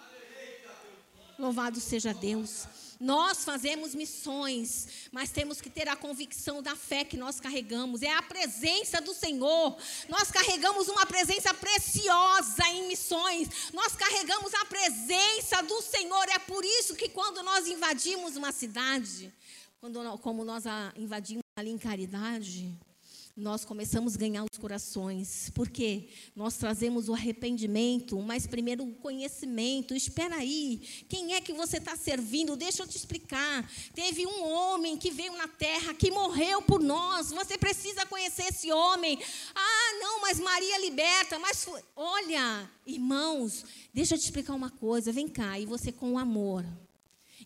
Louvado 1.39 1.79
seja 1.79 2.13
Deus. 2.13 2.67
Nós 2.99 3.43
fazemos 3.43 3.95
missões, 3.95 4.87
mas 5.11 5.31
temos 5.31 5.59
que 5.59 5.69
ter 5.69 5.87
a 5.87 5.95
convicção 5.95 6.61
da 6.61 6.75
fé 6.75 7.03
que 7.03 7.17
nós 7.17 7.39
carregamos. 7.39 8.01
É 8.01 8.13
a 8.13 8.21
presença 8.21 9.01
do 9.01 9.13
Senhor. 9.13 9.77
Nós 10.07 10.31
carregamos 10.31 10.87
uma 10.87 11.05
presença 11.05 11.53
preciosa 11.53 12.67
em 12.69 12.87
missões. 12.87 13.71
Nós 13.73 13.95
carregamos 13.95 14.53
a 14.53 14.65
presença 14.65 15.61
do 15.63 15.81
Senhor. 15.81 16.29
É 16.29 16.39
por 16.39 16.63
isso 16.63 16.95
que 16.95 17.09
quando 17.09 17.43
nós 17.43 17.67
invadimos 17.67 18.35
uma 18.35 18.51
cidade, 18.51 19.33
quando, 19.79 20.17
como 20.19 20.45
nós 20.45 20.65
a 20.65 20.93
invadimos 20.95 21.43
ali 21.57 21.71
em 21.71 21.77
caridade, 21.77 22.73
nós 23.35 23.65
começamos 23.65 24.13
a 24.13 24.17
ganhar 24.19 24.43
os 24.43 24.59
corações, 24.59 25.49
porque 25.55 26.09
nós 26.35 26.55
trazemos 26.55 27.09
o 27.09 27.13
arrependimento, 27.13 28.19
mas 28.21 28.45
primeiro 28.45 28.83
o 28.83 28.93
conhecimento. 28.93 29.95
Espera 29.95 30.35
aí, 30.35 31.05
quem 31.09 31.33
é 31.33 31.41
que 31.41 31.51
você 31.51 31.77
está 31.77 31.95
servindo? 31.95 32.55
Deixa 32.55 32.83
eu 32.83 32.87
te 32.87 32.95
explicar. 32.95 33.67
Teve 33.95 34.27
um 34.27 34.43
homem 34.43 34.95
que 34.97 35.09
veio 35.09 35.35
na 35.35 35.47
terra, 35.47 35.95
que 35.95 36.11
morreu 36.11 36.61
por 36.61 36.79
nós. 36.79 37.31
Você 37.31 37.57
precisa 37.57 38.05
conhecer 38.05 38.43
esse 38.43 38.71
homem. 38.71 39.19
Ah, 39.55 39.99
não, 39.99 40.21
mas 40.21 40.39
Maria 40.39 40.79
liberta. 40.79 41.39
Mas 41.39 41.67
olha, 41.95 42.69
irmãos, 42.85 43.65
deixa 43.91 44.13
eu 44.13 44.19
te 44.19 44.25
explicar 44.25 44.53
uma 44.53 44.69
coisa. 44.69 45.11
Vem 45.11 45.27
cá, 45.27 45.59
e 45.59 45.65
você 45.65 45.91
com 45.91 46.19
amor 46.19 46.63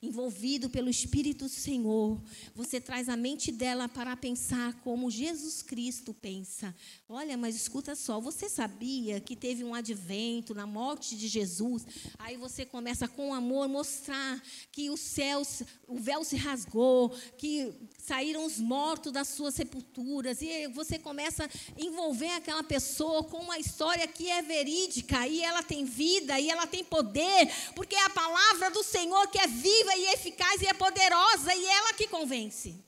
envolvido 0.02 0.70
pelo 0.70 0.90
Espírito 0.90 1.46
do 1.46 1.50
Senhor, 1.50 2.22
você 2.56 2.80
traz 2.80 3.10
a 3.10 3.16
mente 3.16 3.52
dela 3.52 3.88
para 3.88 4.16
pensar 4.16 4.74
como 4.84 5.10
Jesus 5.10 5.62
Cristo 5.62 6.14
pensa. 6.14 6.76
Olha, 7.10 7.38
mas 7.38 7.56
escuta 7.56 7.96
só, 7.96 8.20
você 8.20 8.50
sabia 8.50 9.20
que 9.20 9.36
teve 9.36 9.64
um 9.64 9.74
advento 9.74 10.54
na 10.54 10.68
morte 10.68 11.16
de 11.16 11.28
Jesus? 11.28 11.86
Aí 12.20 12.38
você 12.38 12.66
começa 12.66 13.08
com 13.08 13.34
amor 13.34 13.68
mostrar 13.68 14.42
que 14.72 14.90
os 14.90 15.00
céus, 15.00 15.64
o 15.88 15.98
véu 15.98 16.24
se 16.24 16.36
rasgou, 16.36 17.10
que 17.38 17.74
saíram 17.98 18.46
os 18.46 18.60
mortos 18.60 19.12
das 19.12 19.28
suas 19.28 19.56
sepulturas, 19.56 20.42
e 20.42 20.68
você 20.68 20.98
começa 21.00 21.46
a 21.46 21.50
envolver 21.82 22.32
aquela 22.32 22.64
pessoa 22.64 23.24
com 23.24 23.38
uma 23.38 23.60
história 23.60 24.08
que 24.08 24.30
é 24.30 24.42
verídica, 24.42 25.28
e 25.28 25.42
ela 25.42 25.64
tem 25.64 25.86
vida, 25.86 26.40
e 26.40 26.50
ela 26.50 26.68
tem 26.68 26.84
poder, 26.84 27.50
porque 27.76 27.96
é 27.96 28.06
a 28.06 28.10
palavra 28.10 28.70
do 28.70 28.84
Senhor 28.84 29.28
que 29.28 29.40
é 29.40 29.48
viva 29.48 29.87
e 29.96 30.14
eficaz 30.14 30.62
e 30.62 30.68
é 30.68 30.74
poderosa, 30.74 31.54
e 31.54 31.66
ela 31.66 31.94
que 31.94 32.08
convence. 32.08 32.84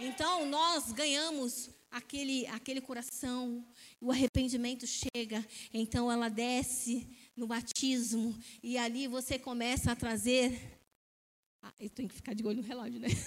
Então, 0.00 0.46
nós 0.46 0.92
ganhamos 0.92 1.70
aquele, 1.90 2.46
aquele 2.48 2.80
coração, 2.80 3.64
o 4.00 4.10
arrependimento 4.10 4.86
chega, 4.86 5.46
então 5.72 6.10
ela 6.10 6.28
desce 6.28 7.06
no 7.36 7.46
batismo, 7.46 8.36
e 8.62 8.76
ali 8.76 9.06
você 9.06 9.38
começa 9.38 9.92
a 9.92 9.96
trazer 9.96 10.80
ah, 11.64 11.72
eu 11.78 11.88
tenho 11.88 12.08
que 12.08 12.14
ficar 12.16 12.34
de 12.34 12.44
olho 12.44 12.60
no 12.60 12.66
relógio, 12.66 12.98
né? 12.98 13.08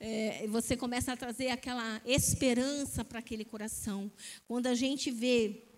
É, 0.00 0.46
você 0.48 0.76
começa 0.76 1.12
a 1.12 1.16
trazer 1.16 1.50
aquela 1.50 2.02
esperança 2.04 3.04
para 3.04 3.18
aquele 3.18 3.44
coração. 3.44 4.10
Quando 4.46 4.66
a 4.66 4.74
gente 4.74 5.10
vê 5.10 5.69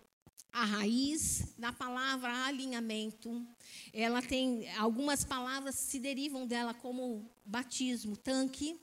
a 0.53 0.65
raiz 0.65 1.55
da 1.57 1.73
palavra 1.73 2.45
alinhamento, 2.45 3.45
ela 3.93 4.21
tem 4.21 4.71
algumas 4.77 5.25
palavras 5.25 5.77
se 5.77 5.99
derivam 5.99 6.47
dela 6.47 6.75
como 6.75 7.31
batismo, 7.45 8.17
tanque, 8.17 8.79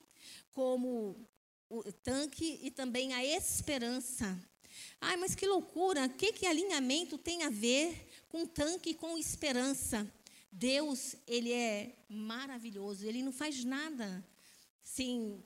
como 0.52 1.16
o 1.70 1.84
tanque 1.92 2.60
e 2.64 2.72
também 2.72 3.14
a 3.14 3.24
esperança. 3.24 4.38
Ai, 5.00 5.16
mas 5.18 5.36
que 5.36 5.46
loucura! 5.46 6.06
O 6.06 6.10
que 6.10 6.34
que 6.34 6.48
alinhamento 6.48 7.18
tem 7.18 7.44
a 7.44 7.50
ver 7.50 8.10
com 8.28 8.46
tanque 8.46 8.92
e 8.92 8.96
com 8.96 9.18
esperança? 9.18 10.12
Deus, 10.52 11.16
ele 11.28 11.54
é 11.54 11.96
maravilhoso, 12.10 13.06
ele 13.06 13.22
não 13.22 13.32
faz 13.32 13.64
nada 13.64 14.26
sem, 14.82 15.44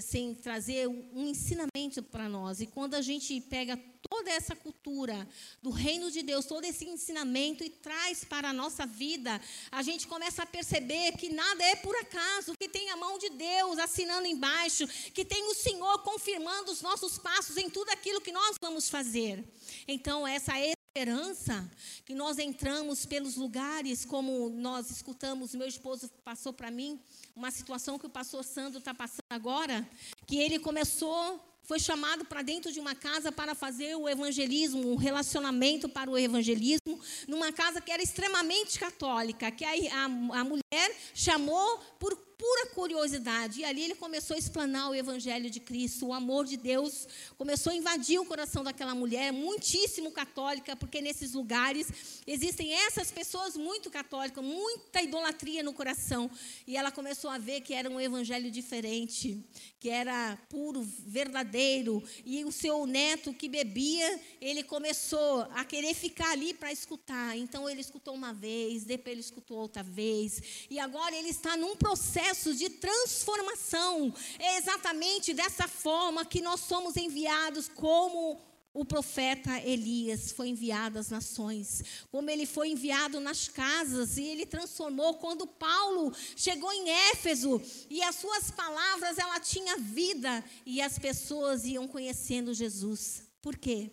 sem 0.00 0.34
trazer 0.34 0.88
um 0.88 1.26
ensinamento 1.26 2.02
para 2.02 2.28
nós. 2.28 2.60
E 2.60 2.66
quando 2.66 2.94
a 2.94 3.02
gente 3.02 3.40
pega 3.40 3.76
toda 4.08 4.30
essa 4.30 4.54
cultura 4.54 5.28
do 5.62 5.70
reino 5.70 6.10
de 6.10 6.22
Deus, 6.22 6.44
todo 6.46 6.64
esse 6.64 6.84
ensinamento 6.84 7.62
e 7.62 7.70
traz 7.70 8.24
para 8.24 8.50
a 8.50 8.52
nossa 8.52 8.86
vida, 8.86 9.40
a 9.70 9.82
gente 9.82 10.06
começa 10.06 10.42
a 10.42 10.46
perceber 10.46 11.12
que 11.12 11.28
nada 11.28 11.62
é 11.64 11.76
por 11.76 11.94
acaso, 11.96 12.54
que 12.58 12.68
tem 12.68 12.90
a 12.90 12.96
mão 12.96 13.18
de 13.18 13.30
Deus 13.30 13.78
assinando 13.78 14.26
embaixo, 14.26 14.86
que 15.12 15.24
tem 15.24 15.44
o 15.50 15.54
Senhor 15.54 15.98
confirmando 16.00 16.72
os 16.72 16.82
nossos 16.82 17.18
passos 17.18 17.56
em 17.56 17.70
tudo 17.70 17.90
aquilo 17.90 18.20
que 18.20 18.32
nós 18.32 18.56
vamos 18.60 18.88
fazer. 18.88 19.44
Então, 19.86 20.26
essa 20.26 20.52
esperança 20.94 21.70
que 22.04 22.14
nós 22.14 22.38
entramos 22.38 23.06
pelos 23.06 23.36
lugares, 23.36 24.04
como 24.04 24.50
nós 24.50 24.90
escutamos, 24.90 25.54
meu 25.54 25.66
esposo 25.66 26.10
passou 26.22 26.52
para 26.52 26.70
mim 26.70 27.00
uma 27.34 27.50
situação 27.50 27.98
que 27.98 28.04
o 28.04 28.10
pastor 28.10 28.44
Sandro 28.44 28.78
está 28.78 28.92
passando 28.92 29.22
agora, 29.30 29.88
que 30.26 30.36
ele 30.36 30.58
começou, 30.58 31.42
foi 31.62 31.80
chamado 31.80 32.26
para 32.26 32.42
dentro 32.42 32.70
de 32.70 32.78
uma 32.78 32.94
casa 32.94 33.32
para 33.32 33.54
fazer 33.54 33.96
o 33.96 34.06
evangelismo, 34.06 34.92
um 34.92 34.96
relacionamento 34.96 35.88
para 35.88 36.10
o 36.10 36.18
evangelismo, 36.18 37.00
numa 37.26 37.50
casa 37.50 37.80
que 37.80 37.90
era 37.90 38.02
extremamente 38.02 38.78
católica, 38.78 39.50
que 39.50 39.64
a, 39.64 39.70
a, 39.70 40.04
a 40.04 40.44
mulher 40.44 40.96
chamou 41.14 41.78
por 41.98 42.14
pura 42.42 42.66
curiosidade. 42.74 43.60
E 43.60 43.64
ali 43.64 43.84
ele 43.84 43.94
começou 43.94 44.34
a 44.34 44.38
explanar 44.38 44.90
o 44.90 44.94
evangelho 44.96 45.48
de 45.48 45.60
Cristo, 45.60 46.06
o 46.06 46.12
amor 46.12 46.44
de 46.44 46.56
Deus 46.56 47.06
começou 47.38 47.70
a 47.70 47.76
invadir 47.76 48.18
o 48.18 48.24
coração 48.24 48.64
daquela 48.64 48.96
mulher, 48.96 49.32
muitíssimo 49.32 50.10
católica, 50.10 50.74
porque 50.74 51.00
nesses 51.00 51.34
lugares 51.34 51.86
existem 52.26 52.72
essas 52.72 53.12
pessoas 53.12 53.56
muito 53.56 53.88
católicas, 53.90 54.44
muita 54.44 55.00
idolatria 55.00 55.62
no 55.62 55.72
coração. 55.72 56.28
E 56.66 56.76
ela 56.76 56.90
começou 56.90 57.30
a 57.30 57.38
ver 57.38 57.60
que 57.60 57.74
era 57.74 57.88
um 57.88 58.00
evangelho 58.00 58.50
diferente, 58.50 59.40
que 59.78 59.88
era 59.88 60.36
puro, 60.48 60.82
verdadeiro. 61.06 62.02
E 62.24 62.44
o 62.44 62.50
seu 62.50 62.86
neto 62.86 63.32
que 63.32 63.48
bebia, 63.48 64.20
ele 64.40 64.64
começou 64.64 65.42
a 65.52 65.64
querer 65.64 65.94
ficar 65.94 66.32
ali 66.32 66.54
para 66.54 66.72
escutar. 66.72 67.36
Então 67.36 67.70
ele 67.70 67.80
escutou 67.80 68.14
uma 68.14 68.32
vez, 68.32 68.82
depois 68.82 69.12
ele 69.12 69.20
escutou 69.20 69.58
outra 69.58 69.84
vez. 69.84 70.42
E 70.68 70.80
agora 70.80 71.14
ele 71.14 71.28
está 71.28 71.56
num 71.56 71.76
processo 71.76 72.31
processo 72.32 72.54
de 72.54 72.70
transformação. 72.70 74.12
É 74.38 74.56
exatamente 74.56 75.34
dessa 75.34 75.68
forma 75.68 76.24
que 76.24 76.40
nós 76.40 76.60
somos 76.60 76.96
enviados 76.96 77.68
como 77.68 78.40
o 78.74 78.86
profeta 78.86 79.60
Elias 79.60 80.32
foi 80.32 80.48
enviado 80.48 80.98
às 80.98 81.10
nações, 81.10 81.82
como 82.10 82.30
ele 82.30 82.46
foi 82.46 82.70
enviado 82.70 83.20
nas 83.20 83.46
casas 83.48 84.16
e 84.16 84.22
ele 84.22 84.46
transformou 84.46 85.14
quando 85.14 85.46
Paulo 85.46 86.10
chegou 86.34 86.72
em 86.72 86.88
Éfeso 87.10 87.60
e 87.90 88.02
as 88.02 88.16
suas 88.16 88.50
palavras 88.50 89.18
ela 89.18 89.38
tinha 89.38 89.76
vida 89.76 90.42
e 90.64 90.80
as 90.80 90.98
pessoas 90.98 91.66
iam 91.66 91.86
conhecendo 91.86 92.54
Jesus. 92.54 93.24
Por 93.42 93.58
quê? 93.58 93.90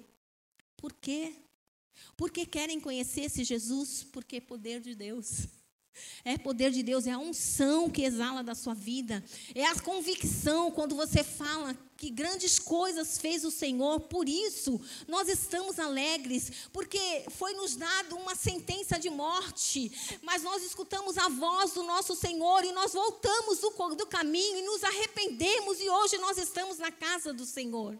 Por 0.77 0.93
quê? 0.93 1.33
Porque 2.15 2.45
querem 2.45 2.79
conhecer 2.79 3.23
esse 3.23 3.43
Jesus? 3.43 4.05
Porque 4.13 4.37
é 4.37 4.41
poder 4.41 4.79
de 4.79 4.95
Deus. 4.95 5.58
É 6.23 6.37
poder 6.37 6.71
de 6.71 6.83
Deus, 6.83 7.07
é 7.07 7.11
a 7.11 7.17
unção 7.17 7.89
que 7.89 8.03
exala 8.03 8.43
da 8.43 8.55
sua 8.55 8.73
vida, 8.73 9.23
é 9.55 9.65
a 9.65 9.79
convicção 9.79 10.71
quando 10.71 10.95
você 10.95 11.23
fala 11.23 11.77
que 11.99 12.09
grandes 12.09 12.57
coisas 12.57 13.17
fez 13.17 13.43
o 13.43 13.51
Senhor, 13.51 13.99
por 13.99 14.29
isso 14.29 14.79
nós 15.05 15.27
estamos 15.27 15.77
alegres, 15.77 16.69
porque 16.71 17.25
foi 17.29 17.53
nos 17.53 17.75
dado 17.75 18.15
uma 18.15 18.35
sentença 18.35 18.97
de 18.97 19.09
morte, 19.09 19.91
mas 20.21 20.41
nós 20.41 20.63
escutamos 20.63 21.17
a 21.17 21.27
voz 21.27 21.73
do 21.73 21.83
nosso 21.83 22.15
Senhor 22.15 22.63
e 22.63 22.71
nós 22.71 22.93
voltamos 22.93 23.59
do, 23.59 23.95
do 23.95 24.07
caminho 24.07 24.59
e 24.59 24.61
nos 24.61 24.83
arrependemos 24.83 25.81
e 25.81 25.89
hoje 25.89 26.17
nós 26.19 26.37
estamos 26.37 26.77
na 26.77 26.91
casa 26.91 27.33
do 27.33 27.45
Senhor. 27.45 27.97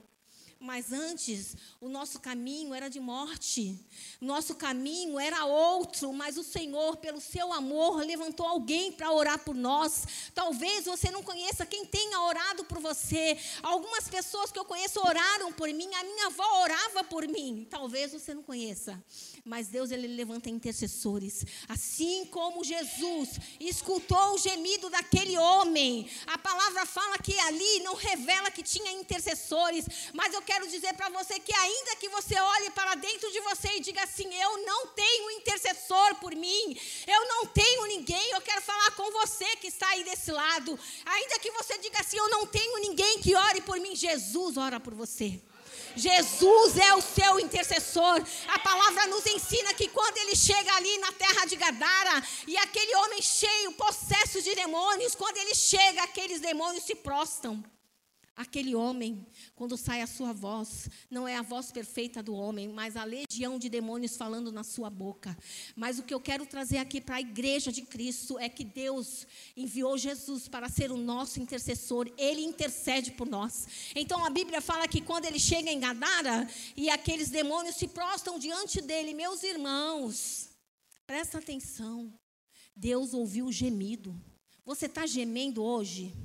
Mas 0.61 0.91
antes, 0.91 1.55
o 1.79 1.87
nosso 1.87 2.19
caminho 2.19 2.73
era 2.73 2.89
de 2.89 2.99
morte. 2.99 3.79
Nosso 4.19 4.55
caminho 4.55 5.17
era 5.17 5.45
outro, 5.45 6.11
mas 6.11 6.37
o 6.37 6.43
Senhor, 6.43 6.97
pelo 6.97 7.21
seu 7.21 7.53
amor, 7.53 8.03
levantou 8.05 8.45
alguém 8.45 8.91
para 8.91 9.09
orar 9.09 9.39
por 9.39 9.55
nós. 9.55 10.05
Talvez 10.35 10.83
você 10.83 11.09
não 11.11 11.23
conheça 11.23 11.65
quem 11.65 11.85
tenha 11.85 12.21
orado 12.23 12.65
por 12.65 12.79
você. 12.79 13.37
Algumas 13.63 14.09
pessoas 14.09 14.51
que 14.51 14.59
eu 14.59 14.65
conheço 14.65 14.99
oraram 14.99 15.53
por 15.53 15.69
mim, 15.69 15.89
a 15.93 16.03
minha 16.03 16.25
avó 16.25 16.61
orava 16.61 17.05
por 17.05 17.25
mim. 17.25 17.65
Talvez 17.69 18.11
você 18.11 18.33
não 18.33 18.43
conheça. 18.43 19.01
Mas 19.49 19.67
Deus 19.67 19.89
ele 19.89 20.05
levanta 20.05 20.47
intercessores. 20.47 21.43
Assim 21.67 22.23
como 22.27 22.63
Jesus 22.63 23.29
escutou 23.59 24.35
o 24.35 24.37
gemido 24.37 24.91
daquele 24.91 25.35
homem. 25.39 26.07
A 26.27 26.37
palavra 26.37 26.85
fala 26.85 27.17
que 27.17 27.33
ali 27.39 27.79
não 27.79 27.95
revela 27.95 28.51
que 28.51 28.61
tinha 28.61 28.91
intercessores, 28.91 29.85
mas 30.13 30.35
eu 30.35 30.41
quero 30.43 30.67
dizer 30.67 30.93
para 30.93 31.09
você 31.09 31.39
que 31.39 31.51
ainda 31.51 31.95
que 31.95 32.09
você 32.09 32.39
olhe 32.39 32.69
para 32.69 32.93
dentro 32.93 33.31
de 33.31 33.39
você 33.39 33.69
e 33.77 33.79
diga 33.79 34.03
assim: 34.03 34.31
"Eu 34.35 34.63
não 34.67 34.85
tenho 34.89 35.31
intercessor 35.31 36.13
por 36.21 36.35
mim. 36.35 36.79
Eu 37.07 37.27
não 37.27 37.47
tenho 37.47 37.87
ninguém". 37.87 38.29
Eu 38.29 38.41
quero 38.41 38.61
falar 38.61 38.91
com 38.91 39.11
você 39.13 39.55
que 39.55 39.69
está 39.69 39.87
aí 39.89 40.03
desse 40.03 40.31
lado. 40.31 40.79
Ainda 41.03 41.39
que 41.39 41.49
você 41.49 41.75
diga 41.79 41.99
assim: 42.01 42.17
"Eu 42.17 42.29
não 42.29 42.45
tenho 42.45 42.77
ninguém 42.81 43.17
que 43.17 43.35
ore 43.35 43.61
por 43.61 43.79
mim". 43.79 43.95
Jesus 43.95 44.57
ora 44.57 44.79
por 44.79 44.93
você. 44.93 45.41
Jesus 45.99 46.77
é 46.77 46.95
o 46.95 47.01
seu 47.01 47.39
intercessor. 47.39 48.23
A 48.47 48.59
palavra 48.59 49.07
nos 49.07 49.25
ensina 49.25 49.73
que 49.73 49.87
quando 49.89 50.17
ele 50.17 50.35
chega 50.35 50.73
ali 50.75 50.97
na 50.99 51.11
terra 51.11 51.45
de 51.45 51.55
Gadara 51.55 52.23
e 52.47 52.57
aquele 52.57 52.95
homem 52.95 53.21
cheio, 53.21 53.73
possesso 53.73 54.41
de 54.41 54.55
demônios, 54.55 55.15
quando 55.15 55.37
ele 55.37 55.53
chega, 55.53 56.03
aqueles 56.03 56.39
demônios 56.39 56.85
se 56.85 56.95
prostam. 56.95 57.63
Aquele 58.39 58.73
homem, 58.73 59.27
quando 59.53 59.75
sai 59.75 60.01
a 60.01 60.07
sua 60.07 60.31
voz, 60.31 60.89
não 61.11 61.27
é 61.27 61.35
a 61.35 61.41
voz 61.41 61.73
perfeita 61.73 62.23
do 62.23 62.33
homem, 62.33 62.69
mas 62.69 62.95
a 62.95 63.03
legião 63.03 63.59
de 63.59 63.67
demônios 63.67 64.15
falando 64.15 64.49
na 64.49 64.63
sua 64.63 64.89
boca. 64.89 65.37
Mas 65.75 65.99
o 65.99 66.03
que 66.03 66.13
eu 66.13 66.21
quero 66.21 66.45
trazer 66.45 66.77
aqui 66.77 67.01
para 67.01 67.17
a 67.17 67.19
igreja 67.19 67.69
de 67.69 67.81
Cristo 67.81 68.39
é 68.39 68.47
que 68.47 68.63
Deus 68.63 69.27
enviou 69.57 69.97
Jesus 69.97 70.47
para 70.47 70.69
ser 70.69 70.89
o 70.89 70.95
nosso 70.95 71.41
intercessor, 71.41 72.09
ele 72.17 72.39
intercede 72.39 73.11
por 73.11 73.27
nós. 73.27 73.67
Então 73.93 74.23
a 74.23 74.29
Bíblia 74.29 74.61
fala 74.61 74.87
que 74.87 75.01
quando 75.01 75.25
ele 75.25 75.37
chega 75.37 75.69
em 75.69 75.77
Gadara 75.77 76.47
e 76.77 76.89
aqueles 76.89 77.29
demônios 77.29 77.75
se 77.75 77.89
prostam 77.89 78.39
diante 78.39 78.79
dele, 78.79 79.13
meus 79.13 79.43
irmãos, 79.43 80.47
presta 81.05 81.39
atenção. 81.39 82.09
Deus 82.73 83.13
ouviu 83.13 83.47
o 83.47 83.51
gemido. 83.51 84.15
Você 84.63 84.85
está 84.85 85.05
gemendo 85.05 85.61
hoje? 85.61 86.15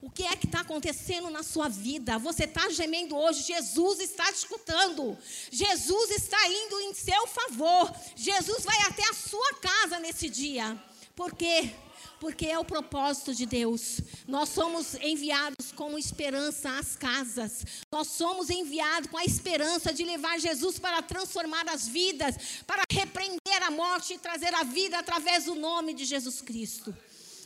O 0.00 0.08
que 0.08 0.22
é 0.22 0.36
que 0.36 0.46
está 0.46 0.60
acontecendo 0.60 1.28
na 1.28 1.42
sua 1.42 1.68
vida? 1.68 2.18
Você 2.18 2.44
está 2.44 2.70
gemendo 2.70 3.16
hoje, 3.16 3.42
Jesus 3.42 3.98
está 3.98 4.32
te 4.32 4.36
escutando. 4.36 5.18
Jesus 5.50 6.10
está 6.10 6.38
indo 6.48 6.80
em 6.82 6.94
seu 6.94 7.26
favor. 7.26 7.92
Jesus 8.14 8.64
vai 8.64 8.80
até 8.82 9.02
a 9.08 9.14
sua 9.14 9.54
casa 9.54 9.98
nesse 9.98 10.28
dia. 10.28 10.80
Por 11.16 11.34
quê? 11.34 11.74
Porque 12.20 12.46
é 12.46 12.56
o 12.56 12.64
propósito 12.64 13.34
de 13.34 13.44
Deus. 13.44 14.00
Nós 14.26 14.50
somos 14.50 14.94
enviados 14.94 15.72
com 15.72 15.98
esperança 15.98 16.78
às 16.78 16.94
casas. 16.94 17.64
Nós 17.90 18.06
somos 18.06 18.50
enviados 18.50 19.10
com 19.10 19.18
a 19.18 19.24
esperança 19.24 19.92
de 19.92 20.04
levar 20.04 20.38
Jesus 20.38 20.78
para 20.78 21.02
transformar 21.02 21.68
as 21.68 21.88
vidas, 21.88 22.62
para 22.64 22.84
repreender 22.88 23.62
a 23.62 23.70
morte 23.72 24.14
e 24.14 24.18
trazer 24.18 24.54
a 24.54 24.62
vida 24.62 24.96
através 24.96 25.46
do 25.46 25.56
nome 25.56 25.92
de 25.92 26.04
Jesus 26.04 26.40
Cristo. 26.40 26.96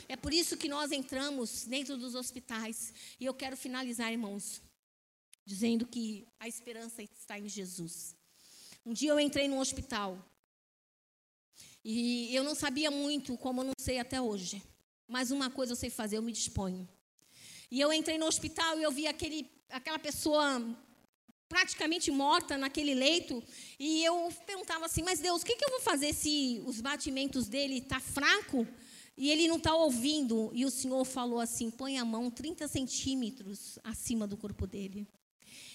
É 0.07 0.15
por 0.15 0.33
isso 0.33 0.57
que 0.57 0.67
nós 0.67 0.91
entramos 0.91 1.65
dentro 1.65 1.97
dos 1.97 2.15
hospitais. 2.15 2.93
E 3.19 3.25
eu 3.25 3.33
quero 3.33 3.55
finalizar, 3.55 4.11
irmãos, 4.11 4.61
dizendo 5.45 5.85
que 5.85 6.27
a 6.39 6.47
esperança 6.47 7.01
está 7.01 7.39
em 7.39 7.47
Jesus. 7.47 8.15
Um 8.85 8.93
dia 8.93 9.11
eu 9.11 9.19
entrei 9.19 9.47
num 9.47 9.59
hospital. 9.59 10.17
E 11.83 12.33
eu 12.33 12.43
não 12.43 12.55
sabia 12.55 12.89
muito, 12.89 13.37
como 13.37 13.61
eu 13.61 13.65
não 13.65 13.73
sei 13.77 13.99
até 13.99 14.21
hoje. 14.21 14.61
Mas 15.07 15.31
uma 15.31 15.49
coisa 15.49 15.73
eu 15.73 15.77
sei 15.77 15.89
fazer, 15.89 16.17
eu 16.17 16.21
me 16.21 16.31
disponho. 16.31 16.87
E 17.69 17.79
eu 17.79 17.91
entrei 17.91 18.17
no 18.17 18.25
hospital 18.25 18.79
e 18.79 18.83
eu 18.83 18.91
vi 18.91 19.07
aquele, 19.07 19.49
aquela 19.69 19.99
pessoa 19.99 20.61
praticamente 21.49 22.09
morta 22.09 22.57
naquele 22.57 22.93
leito. 22.93 23.43
E 23.79 24.03
eu 24.03 24.31
perguntava 24.45 24.85
assim, 24.85 25.03
mas 25.03 25.19
Deus, 25.19 25.41
o 25.41 25.45
que, 25.45 25.55
que 25.55 25.65
eu 25.65 25.69
vou 25.69 25.81
fazer 25.81 26.13
se 26.13 26.61
os 26.65 26.81
batimentos 26.81 27.47
dele 27.47 27.81
tá 27.81 27.99
fraco? 27.99 28.67
E 29.15 29.29
ele 29.29 29.47
não 29.47 29.57
está 29.57 29.75
ouvindo. 29.75 30.51
E 30.53 30.65
o 30.65 30.71
Senhor 30.71 31.03
falou 31.05 31.39
assim: 31.39 31.69
põe 31.69 31.97
a 31.97 32.05
mão 32.05 32.31
30 32.31 32.67
centímetros 32.67 33.77
acima 33.83 34.27
do 34.27 34.37
corpo 34.37 34.65
dele. 34.65 35.07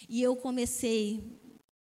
E 0.09 0.23
eu 0.23 0.37
comecei 0.37 1.23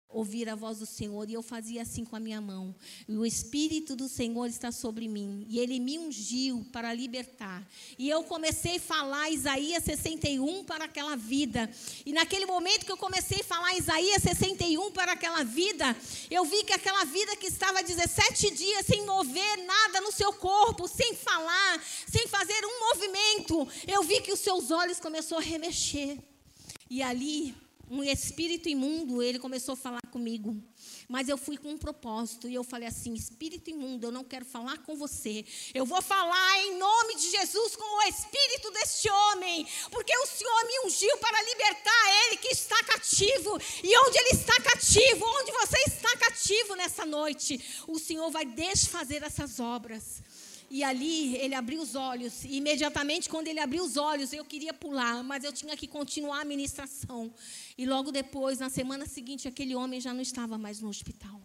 ouvir 0.09 0.49
a 0.49 0.55
voz 0.55 0.79
do 0.79 0.85
Senhor, 0.87 1.29
e 1.29 1.33
eu 1.33 1.43
fazia 1.43 1.83
assim 1.83 2.03
com 2.03 2.15
a 2.15 2.19
minha 2.19 2.41
mão. 2.41 2.73
E 3.07 3.15
o 3.15 3.25
Espírito 3.25 3.95
do 3.95 4.09
Senhor 4.09 4.47
está 4.47 4.71
sobre 4.71 5.07
mim, 5.07 5.45
e 5.47 5.59
ele 5.59 5.79
me 5.79 5.99
ungiu 5.99 6.65
para 6.71 6.93
libertar. 6.93 7.65
E 7.97 8.09
eu 8.09 8.23
comecei 8.23 8.77
a 8.77 8.79
falar 8.79 9.29
Isaías 9.29 9.83
61 9.83 10.63
para 10.63 10.85
aquela 10.85 11.15
vida. 11.15 11.69
E 12.05 12.11
naquele 12.11 12.47
momento 12.47 12.85
que 12.85 12.91
eu 12.91 12.97
comecei 12.97 13.41
a 13.41 13.43
falar 13.43 13.75
Isaías 13.75 14.23
61 14.23 14.91
para 14.91 15.11
aquela 15.11 15.43
vida, 15.43 15.95
eu 16.31 16.43
vi 16.43 16.63
que 16.63 16.73
aquela 16.73 17.05
vida 17.05 17.35
que 17.35 17.47
estava 17.47 17.83
17 17.83 18.49
dias 18.51 18.85
sem 18.87 19.05
mover 19.05 19.57
nada 19.65 20.01
no 20.01 20.11
seu 20.11 20.33
corpo, 20.33 20.87
sem 20.87 21.13
falar, 21.13 21.83
sem 22.07 22.27
fazer 22.27 22.65
um 22.65 22.79
movimento, 22.87 23.67
eu 23.87 24.01
vi 24.03 24.21
que 24.21 24.33
os 24.33 24.39
seus 24.39 24.71
olhos 24.71 24.99
começou 24.99 25.37
a 25.37 25.41
remexer. 25.41 26.17
E 26.89 27.03
ali 27.03 27.55
um 27.89 28.03
espírito 28.03 28.69
imundo, 28.69 29.21
ele 29.21 29.39
começou 29.39 29.73
a 29.73 29.75
falar 29.75 30.01
comigo. 30.11 30.55
Mas 31.07 31.27
eu 31.27 31.37
fui 31.37 31.57
com 31.57 31.71
um 31.71 31.77
propósito 31.77 32.47
e 32.47 32.53
eu 32.53 32.63
falei 32.63 32.87
assim: 32.87 33.13
Espírito 33.13 33.69
imundo, 33.69 34.05
eu 34.07 34.11
não 34.11 34.23
quero 34.23 34.45
falar 34.45 34.77
com 34.79 34.95
você. 34.95 35.43
Eu 35.73 35.85
vou 35.85 36.01
falar 36.01 36.59
em 36.59 36.77
nome 36.77 37.15
de 37.15 37.31
Jesus 37.31 37.75
com 37.75 37.97
o 37.97 38.03
espírito 38.03 38.71
deste 38.71 39.09
homem, 39.09 39.67
porque 39.89 40.15
o 40.15 40.27
Senhor 40.27 40.65
me 40.65 40.87
ungiu 40.87 41.17
para 41.17 41.41
libertar 41.41 42.27
ele 42.27 42.37
que 42.37 42.49
está 42.49 42.81
cativo. 42.83 43.59
E 43.83 43.97
onde 43.97 44.17
ele 44.19 44.39
está 44.39 44.61
cativo, 44.61 45.25
onde 45.25 45.51
você 45.51 45.77
está 45.87 46.15
cativo 46.17 46.75
nessa 46.75 47.05
noite, 47.05 47.59
o 47.87 47.97
Senhor 47.97 48.29
vai 48.29 48.45
desfazer 48.45 49.23
essas 49.23 49.59
obras. 49.59 50.21
E 50.69 50.83
ali 50.83 51.35
ele 51.37 51.55
abriu 51.55 51.81
os 51.81 51.95
olhos. 51.95 52.43
E 52.43 52.57
imediatamente, 52.57 53.27
quando 53.27 53.47
ele 53.47 53.59
abriu 53.59 53.83
os 53.83 53.97
olhos, 53.97 54.31
eu 54.31 54.45
queria 54.45 54.73
pular, 54.73 55.23
mas 55.23 55.43
eu 55.43 55.51
tinha 55.51 55.75
que 55.75 55.87
continuar 55.87 56.41
a 56.41 56.45
ministração. 56.45 57.33
E 57.77 57.85
logo 57.85 58.11
depois, 58.11 58.59
na 58.59 58.69
semana 58.69 59.07
seguinte, 59.07 59.47
aquele 59.47 59.75
homem 59.75 59.99
já 59.99 60.13
não 60.13 60.21
estava 60.21 60.57
mais 60.57 60.79
no 60.79 60.89
hospital. 60.89 61.41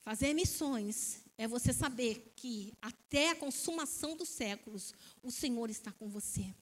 Fazer 0.00 0.32
missões 0.32 1.20
é 1.36 1.46
você 1.46 1.72
saber 1.72 2.32
que 2.36 2.72
até 2.80 3.30
a 3.30 3.36
consumação 3.36 4.16
dos 4.16 4.28
séculos, 4.28 4.94
o 5.22 5.30
Senhor 5.30 5.68
está 5.68 5.92
com 5.92 6.08
você. 6.08 6.54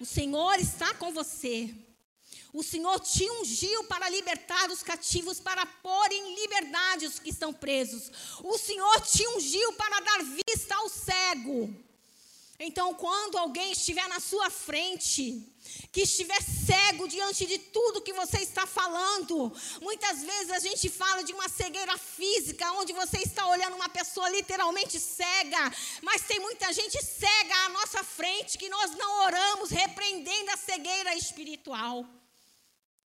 O 0.00 0.04
Senhor 0.04 0.54
está 0.56 0.92
com 0.94 1.12
você. 1.12 1.74
O 2.52 2.62
Senhor 2.62 3.00
te 3.00 3.28
ungiu 3.30 3.84
para 3.84 4.08
libertar 4.08 4.70
os 4.70 4.82
cativos, 4.82 5.40
para 5.40 5.66
pôr 5.66 6.12
em 6.12 6.34
liberdade 6.34 7.06
os 7.06 7.18
que 7.18 7.30
estão 7.30 7.52
presos. 7.52 8.10
O 8.42 8.56
Senhor 8.58 9.00
te 9.00 9.26
ungiu 9.28 9.72
para 9.74 10.00
dar 10.00 10.22
vista 10.22 10.74
ao 10.76 10.88
cego. 10.88 11.84
Então, 12.58 12.94
quando 12.94 13.36
alguém 13.36 13.72
estiver 13.72 14.06
na 14.08 14.20
sua 14.20 14.48
frente, 14.48 15.44
que 15.90 16.02
estiver 16.02 16.40
cego 16.40 17.08
diante 17.08 17.46
de 17.46 17.58
tudo 17.58 18.00
que 18.00 18.12
você 18.12 18.38
está 18.38 18.64
falando, 18.64 19.52
muitas 19.80 20.22
vezes 20.22 20.50
a 20.50 20.60
gente 20.60 20.88
fala 20.88 21.24
de 21.24 21.32
uma 21.32 21.48
cegueira 21.48 21.98
física, 21.98 22.72
onde 22.72 22.92
você 22.92 23.18
está 23.18 23.46
olhando 23.48 23.74
uma 23.74 23.88
pessoa 23.88 24.28
literalmente 24.28 25.00
cega, 25.00 25.72
mas 26.00 26.22
tem 26.22 26.38
muita 26.38 26.72
gente 26.72 27.04
cega 27.04 27.56
à 27.66 27.68
nossa 27.70 28.04
frente 28.04 28.56
que 28.56 28.68
nós 28.68 28.92
não 28.92 29.24
oramos 29.24 29.70
repreendendo 29.70 30.50
a 30.52 30.56
cegueira 30.56 31.14
espiritual. 31.16 32.06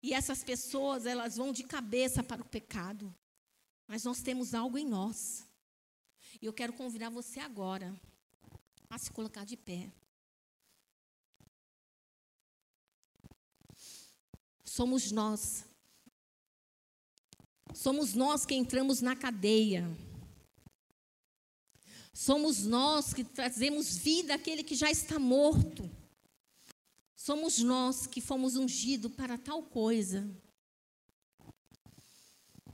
E 0.02 0.14
essas 0.14 0.44
pessoas, 0.44 1.06
elas 1.06 1.36
vão 1.36 1.52
de 1.52 1.64
cabeça 1.64 2.22
para 2.22 2.42
o 2.42 2.48
pecado. 2.48 3.14
Mas 3.86 4.04
nós 4.04 4.22
temos 4.22 4.54
algo 4.54 4.78
em 4.78 4.86
nós. 4.86 5.46
E 6.40 6.46
eu 6.46 6.52
quero 6.52 6.72
convidar 6.72 7.10
você 7.10 7.40
agora 7.40 7.94
a 8.88 8.98
se 8.98 9.10
colocar 9.10 9.44
de 9.44 9.56
pé. 9.56 9.90
Somos 14.64 15.10
nós 15.10 15.64
Somos 17.74 18.14
nós 18.14 18.44
que 18.44 18.54
entramos 18.54 19.00
na 19.00 19.14
cadeia. 19.14 19.88
Somos 22.12 22.64
nós 22.64 23.14
que 23.14 23.22
trazemos 23.22 23.96
vida 23.96 24.34
àquele 24.34 24.64
que 24.64 24.74
já 24.74 24.90
está 24.90 25.18
morto. 25.18 25.88
Somos 27.28 27.58
nós 27.58 28.06
que 28.06 28.22
fomos 28.22 28.56
ungidos 28.56 29.12
para 29.12 29.36
tal 29.36 29.62
coisa. 29.62 30.26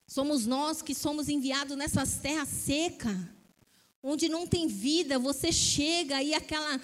Somos 0.07 0.46
nós 0.46 0.80
que 0.80 0.94
somos 0.94 1.28
enviados 1.28 1.76
nessas 1.76 2.18
terras 2.18 2.50
secas 2.50 3.16
onde 4.00 4.28
não 4.28 4.46
tem 4.46 4.68
vida, 4.68 5.18
você 5.18 5.50
chega 5.50 6.22
e 6.22 6.34
aquela, 6.34 6.80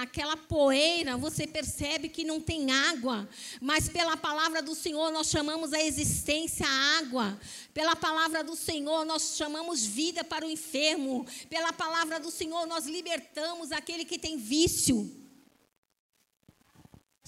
aquela 0.00 0.36
poeira, 0.36 1.16
você 1.16 1.46
percebe 1.46 2.08
que 2.08 2.24
não 2.24 2.40
tem 2.40 2.72
água, 2.72 3.28
mas 3.60 3.88
pela 3.88 4.16
palavra 4.16 4.60
do 4.60 4.74
Senhor 4.74 5.12
nós 5.12 5.28
chamamos 5.28 5.72
a 5.72 5.80
existência 5.80 6.66
água, 6.98 7.38
pela 7.72 7.94
palavra 7.94 8.42
do 8.42 8.56
Senhor 8.56 9.04
nós 9.04 9.36
chamamos 9.36 9.84
vida 9.84 10.24
para 10.24 10.44
o 10.44 10.50
enfermo, 10.50 11.24
pela 11.48 11.72
palavra 11.72 12.18
do 12.18 12.30
Senhor 12.30 12.66
nós 12.66 12.86
libertamos 12.86 13.70
aquele 13.70 14.04
que 14.04 14.18
tem 14.18 14.36
vício. 14.36 15.27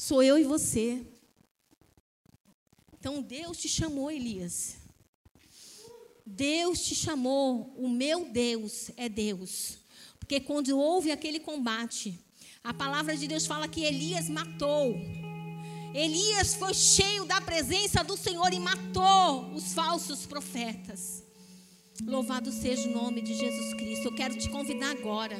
Sou 0.02 0.22
eu 0.22 0.38
e 0.38 0.44
você. 0.44 1.06
Então 2.98 3.20
Deus 3.20 3.58
te 3.58 3.68
chamou, 3.68 4.10
Elias. 4.10 4.76
Deus 6.24 6.80
te 6.80 6.94
chamou, 6.94 7.74
o 7.76 7.86
meu 7.86 8.24
Deus 8.24 8.90
é 8.96 9.10
Deus. 9.10 9.76
Porque 10.18 10.40
quando 10.40 10.70
houve 10.70 11.12
aquele 11.12 11.38
combate, 11.38 12.18
a 12.64 12.72
palavra 12.72 13.14
de 13.14 13.28
Deus 13.28 13.44
fala 13.44 13.68
que 13.68 13.84
Elias 13.84 14.30
matou. 14.30 14.96
Elias 15.92 16.54
foi 16.54 16.72
cheio 16.72 17.26
da 17.26 17.38
presença 17.38 18.02
do 18.02 18.16
Senhor 18.16 18.54
e 18.54 18.58
matou 18.58 19.52
os 19.52 19.74
falsos 19.74 20.24
profetas. 20.24 21.22
Louvado 22.06 22.50
seja 22.50 22.88
o 22.88 22.92
nome 22.92 23.20
de 23.20 23.34
Jesus 23.34 23.74
Cristo. 23.74 24.06
Eu 24.06 24.14
quero 24.14 24.36
te 24.36 24.48
convidar 24.48 24.90
agora. 24.90 25.36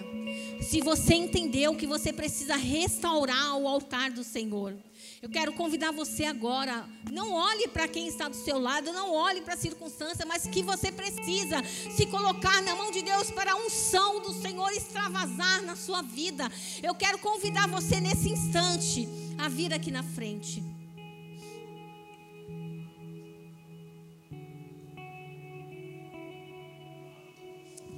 Se 0.61 0.81
você 0.81 1.15
entendeu 1.15 1.75
que 1.75 1.87
você 1.87 2.13
precisa 2.13 2.57
restaurar 2.57 3.57
o 3.57 3.67
altar 3.67 4.11
do 4.11 4.23
Senhor, 4.23 4.77
eu 5.23 5.29
quero 5.29 5.53
convidar 5.53 5.91
você 5.91 6.25
agora. 6.25 6.89
Não 7.11 7.33
olhe 7.33 7.69
para 7.69 7.89
quem 7.89 8.07
está 8.07 8.29
do 8.29 8.37
seu 8.37 8.59
lado, 8.59 8.93
não 8.93 9.13
olhe 9.13 9.41
para 9.41 9.55
a 9.55 9.57
circunstância, 9.57 10.27
mas 10.27 10.47
que 10.47 10.63
você 10.63 10.93
precisa 10.93 11.63
se 11.65 12.07
colocar 12.07 12.63
na 12.63 12.77
mão 12.77 12.91
de 12.91 13.03
Deus 13.03 13.31
para 13.31 13.53
a 13.53 13.57
unção 13.57 14.21
do 14.21 14.33
Senhor 14.33 14.71
extravasar 14.71 15.63
na 15.63 15.75
sua 15.75 16.03
vida. 16.03 16.51
Eu 16.83 16.95
quero 16.95 17.19
convidar 17.19 17.69
você 17.69 18.01
nesse 18.01 18.29
instante 18.29 19.09
a 19.39 19.49
vir 19.49 19.73
aqui 19.73 19.91
na 19.91 20.03
frente. 20.03 20.80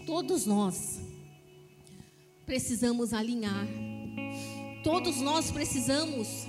Todos 0.06 0.46
nós 0.46 1.00
precisamos 2.44 3.12
alinhar. 3.12 3.66
Todos 4.82 5.18
nós 5.18 5.50
precisamos 5.50 6.46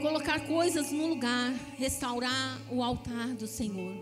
colocar 0.00 0.40
coisas 0.46 0.90
no 0.90 1.06
lugar, 1.06 1.52
restaurar 1.76 2.60
o 2.70 2.82
altar 2.82 3.28
do 3.34 3.46
Senhor. 3.46 3.94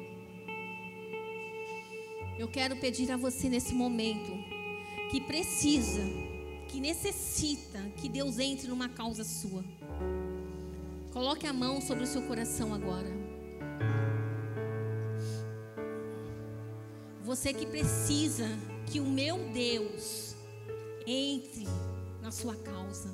Eu 2.38 2.46
quero 2.46 2.76
pedir 2.76 3.10
a 3.10 3.16
você 3.16 3.48
nesse 3.48 3.74
momento 3.74 4.30
que 5.10 5.20
precisa, 5.20 6.02
que 6.68 6.80
necessita 6.80 7.80
que 7.96 8.08
Deus 8.08 8.38
entre 8.38 8.68
numa 8.68 8.88
causa 8.88 9.24
sua. 9.24 9.64
Coloque 11.12 11.46
a 11.46 11.52
mão 11.52 11.80
sobre 11.80 12.04
o 12.04 12.06
seu 12.06 12.22
coração 12.22 12.72
agora. 12.74 13.10
Você 17.26 17.52
que 17.52 17.66
precisa 17.66 18.46
que 18.86 19.00
o 19.00 19.04
meu 19.04 19.36
Deus 19.52 20.36
entre 21.04 21.66
na 22.22 22.30
sua 22.30 22.54
causa 22.54 23.10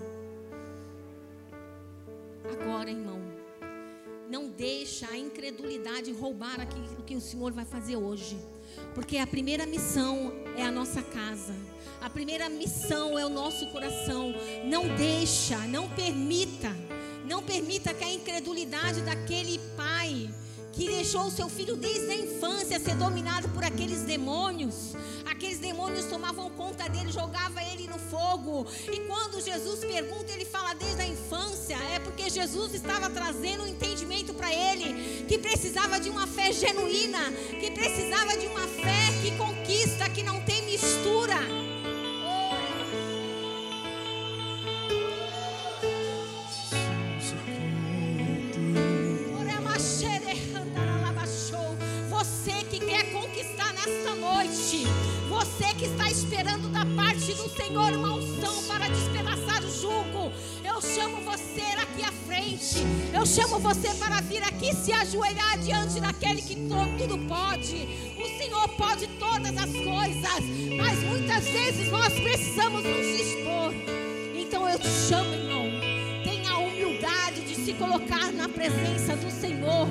agora, 2.45 2.91
irmão. 2.91 3.23
Não 4.29 4.51
deixa 4.51 5.09
a 5.11 5.17
incredulidade 5.17 6.13
roubar 6.13 6.61
aquilo 6.61 7.03
que 7.07 7.17
o 7.17 7.23
Senhor 7.23 7.53
vai 7.53 7.65
fazer 7.65 7.97
hoje. 7.97 8.39
Porque 8.95 9.17
a 9.17 9.27
primeira 9.27 9.65
missão 9.65 10.31
é 10.59 10.63
a 10.63 10.71
nossa 10.71 11.01
casa. 11.01 11.55
A 12.03 12.11
primeira 12.11 12.51
missão 12.51 13.19
é 13.19 13.25
o 13.25 13.31
nosso 13.31 13.67
coração. 13.69 14.35
Não 14.67 14.95
deixa, 14.95 15.57
não 15.69 15.89
permita, 15.89 16.71
não 17.27 17.43
permita 17.43 17.95
que 17.95 18.05
a 18.05 18.13
incredulidade 18.13 19.01
daquele 19.01 19.59
pai 19.75 20.29
que 20.73 20.87
deixou 20.87 21.27
o 21.27 21.31
seu 21.31 21.49
filho 21.49 21.77
desde 21.77 22.11
a 22.11 22.17
infância 22.17 22.81
ser 22.81 22.95
dominado 22.97 23.49
por 23.51 23.63
aqueles 23.63 24.03
demônios. 24.03 24.95
Aqueles 25.31 25.59
demônios 25.59 26.07
tomavam 26.07 26.51
conta 26.51 26.89
dele, 26.89 27.13
jogava 27.13 27.63
ele 27.63 27.87
no 27.87 27.99
fogo. 27.99 28.67
E 28.91 29.01
quando 29.01 29.41
Jesus 29.41 29.81
pergunta, 29.81 30.33
ele 30.33 30.45
fala 30.45 30.75
desde 30.75 31.03
a 31.03 31.07
infância, 31.07 31.77
é 31.95 31.99
porque 31.99 32.31
Jesus 32.31 32.75
estava 32.75 33.11
trazendo 33.11 33.65
um 33.65 33.67
entendimento 33.67 34.33
para 34.33 34.53
ele 34.53 35.25
que 35.27 35.39
precisava 35.39 36.01
de 36.01 36.09
uma 36.09 36.27
fé 36.27 36.53
genuína, 36.53 37.33
que 37.61 37.71
precisava 37.71 38.37
de 38.37 38.47
uma 38.47 38.67
fé 38.67 39.13
que 39.23 39.37
conquista, 39.37 40.09
que 40.09 40.23
não 40.23 40.41
tem 40.43 40.62
parte 56.95 57.33
do 57.35 57.49
Senhor 57.49 57.93
uma 57.93 58.15
unção 58.15 58.63
para 58.65 58.89
despedaçar 58.89 59.63
o 59.65 59.71
jugo, 59.71 60.33
eu 60.65 60.81
chamo 60.81 61.21
você 61.23 61.63
aqui 61.81 62.03
à 62.03 62.13
frente. 62.27 62.79
Eu 63.13 63.27
chamo 63.27 63.59
você 63.59 63.95
para 63.95 64.21
vir 64.23 64.43
aqui 64.43 64.75
se 64.75 64.93
ajoelhar 64.93 65.59
diante 65.59 66.01
daquele 66.01 66.43
que 66.43 66.55
tudo 66.55 67.19
pode. 67.29 67.89
O 68.19 68.39
Senhor 68.39 68.69
pode 68.77 69.07
todas 69.19 69.57
as 69.57 69.71
coisas, 69.71 70.77
mas 70.77 70.99
muitas 71.05 71.45
vezes 71.45 71.91
nós 71.91 72.13
precisamos 72.13 72.85
nos 72.85 73.07
expor. 73.07 73.73
Então 74.35 74.69
eu 74.69 74.79
te 74.79 74.89
chamo, 74.89 75.33
irmão. 75.35 75.65
Tenha 76.25 76.51
a 76.51 76.59
humildade 76.59 77.43
de 77.43 77.55
se 77.55 77.75
colocar 77.75 78.33
na 78.33 78.49
presença 78.49 79.17
do 79.17 79.31
Senhor. 79.31 79.89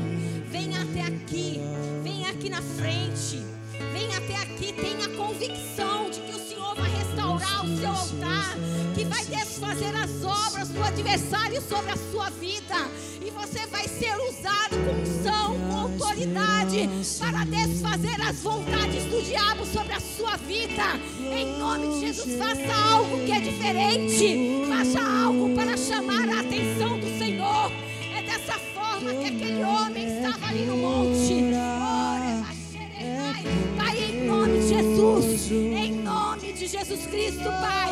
Venha 0.50 0.82
até 0.82 1.02
aqui, 1.02 1.60
venha 2.04 2.30
aqui 2.30 2.50
na 2.50 2.62
frente. 2.62 3.52
Vem 3.94 4.16
até 4.16 4.36
aqui, 4.38 4.74
tenha 4.74 5.10
convicção 5.18 6.10
de 6.10 6.22
que 6.22 6.31
restaurar 7.42 7.66
o 7.66 7.78
seu 7.78 7.90
altar, 7.90 8.56
que 8.96 9.06
vai 9.06 9.26
desfazer 9.26 9.96
as 9.96 10.24
obras 10.24 10.70
do 10.70 10.84
adversário 10.84 11.62
sobre 11.62 11.92
a 11.92 11.98
sua 12.12 12.30
vida, 12.30 12.76
e 13.26 13.32
você 13.32 13.66
vai 13.68 13.88
ser 13.88 14.16
usado 14.30 14.76
com 14.86 15.02
unção, 15.02 15.60
com 15.60 15.78
autoridade, 15.78 16.90
para 17.20 17.44
desfazer 17.46 18.22
as 18.22 18.40
vontades 18.42 19.06
do 19.06 19.22
diabo 19.24 19.66
sobre 19.66 19.94
a 19.94 20.00
sua 20.00 20.38
vida. 20.38 21.00
Em 21.20 21.58
nome 21.58 21.88
de 21.94 22.08
Jesus, 22.08 22.38
faça 22.38 22.94
algo 22.94 23.26
que 23.26 23.32
é 23.32 23.40
diferente, 23.40 24.66
faça 24.68 25.02
algo 25.24 25.56
para 25.56 25.78
chamar 25.78 26.30
a 26.30 26.42
atenção 26.42 27.00
do 27.00 27.18
Senhor. 27.18 27.72
É 28.16 28.22
dessa 28.24 28.54
forma 28.74 29.14
que 29.14 29.28
aquele 29.28 29.64
homem 29.64 30.18
estava 30.18 30.48
ali 30.48 30.66
no 30.66 30.78
monte. 30.78 31.44
Oh, 31.54 32.12
Pai, 33.78 33.98
em 33.98 34.28
nome 34.28 34.60
de 34.60 34.68
Jesus, 34.70 35.52
em 35.52 35.91
Jesus 36.72 37.06
Cristo, 37.08 37.44
Pai. 37.44 37.92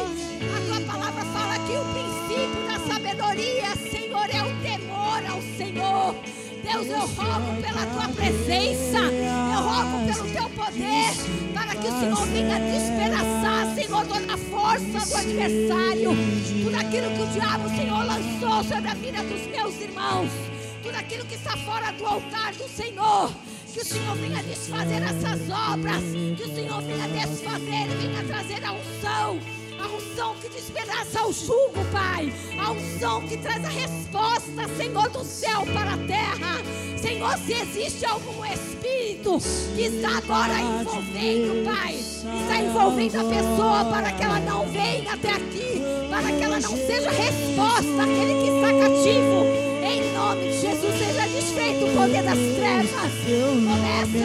A 0.55 0.61
tua 0.65 0.93
palavra 0.93 1.25
fala 1.25 1.59
que 1.67 1.75
o 1.75 1.83
princípio 1.91 2.65
da 2.65 2.79
sabedoria, 2.87 3.75
Senhor, 3.91 4.29
é 4.29 4.41
o 4.41 4.55
temor 4.61 5.25
ao 5.29 5.41
Senhor. 5.57 6.15
Deus, 6.63 6.87
eu 6.87 6.99
rogo 6.99 7.61
pela 7.61 7.85
tua 7.87 8.07
presença, 8.15 8.99
eu 8.99 9.61
rogo 9.61 10.05
pelo 10.05 10.31
teu 10.31 10.49
poder, 10.51 11.11
para 11.53 11.75
que 11.75 11.87
o 11.87 11.99
Senhor 11.99 12.25
venha 12.27 12.59
despedaçar, 12.59 13.75
Senhor, 13.75 14.05
toda 14.05 14.33
a 14.33 14.37
força 14.37 15.09
do 15.09 15.15
adversário, 15.17 16.11
tudo 16.63 16.75
aquilo 16.77 17.11
que 17.11 17.21
o 17.21 17.27
diabo, 17.33 17.69
Senhor, 17.69 18.05
lançou 18.05 18.63
sobre 18.63 18.91
a 18.91 18.93
vida 18.93 19.23
dos 19.23 19.45
meus 19.47 19.81
irmãos, 19.81 20.31
tudo 20.81 20.95
aquilo 20.95 21.25
que 21.25 21.35
está 21.35 21.57
fora 21.57 21.91
do 21.91 22.05
altar 22.05 22.53
do 22.53 22.69
Senhor. 22.69 23.29
Que 23.79 23.83
o 23.83 23.87
Senhor 23.87 24.15
venha 24.17 24.43
desfazer 24.43 25.01
essas 25.01 25.39
obras. 25.49 26.03
Que 26.35 26.43
o 26.43 26.53
Senhor 26.53 26.81
venha 26.81 27.07
desfazer 27.07 27.87
e 27.87 28.07
venha 28.07 28.23
trazer 28.25 28.65
a 28.65 28.73
unção. 28.73 29.39
A 29.79 29.87
unção 29.87 30.35
que 30.41 30.49
despedaça 30.49 31.25
o 31.25 31.31
jugo, 31.31 31.85
Pai. 31.89 32.29
A 32.59 32.71
unção 32.71 33.25
que 33.25 33.37
traz 33.37 33.63
a 33.63 33.69
resposta, 33.69 34.67
Senhor, 34.75 35.09
do 35.11 35.23
céu 35.23 35.65
para 35.67 35.93
a 35.93 35.97
terra. 35.99 36.61
Senhor, 37.01 37.37
se 37.37 37.53
existe 37.53 38.05
algum 38.05 38.43
espírito 38.43 39.37
que 39.73 39.83
está 39.83 40.17
agora 40.17 40.59
envolvendo, 40.59 41.63
Pai, 41.63 41.95
está 41.95 42.61
envolvendo 42.61 43.15
a 43.15 43.23
pessoa 43.23 43.85
para 43.85 44.11
que 44.11 44.23
ela 44.25 44.39
não 44.41 44.67
venha 44.67 45.13
até 45.13 45.31
aqui, 45.31 45.81
para 46.09 46.29
que 46.29 46.43
ela 46.43 46.59
não 46.59 46.75
seja 46.75 47.09
resposta 47.11 48.03
àquele 48.03 48.41
que 48.43 48.49
está 48.49 48.73
cativo 48.73 49.45
Em 49.81 50.13
nome 50.13 50.49
de 50.49 50.59
Jesus, 50.59 50.99
seja 50.99 51.28
desfeito 51.69 51.85
o 51.85 51.89
poder 51.95 52.23
das 52.23 52.37
trevas. 52.37 52.89
Começa, 53.65 54.17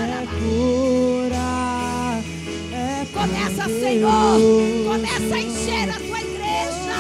é 2.72 2.72
é 2.72 3.07
começa, 3.12 3.64
Senhor. 3.68 4.40
Começa 4.86 5.34
a 5.34 5.40
encher 5.40 5.90
a 5.90 5.99
tua 5.99 6.20
igreja. 6.20 6.97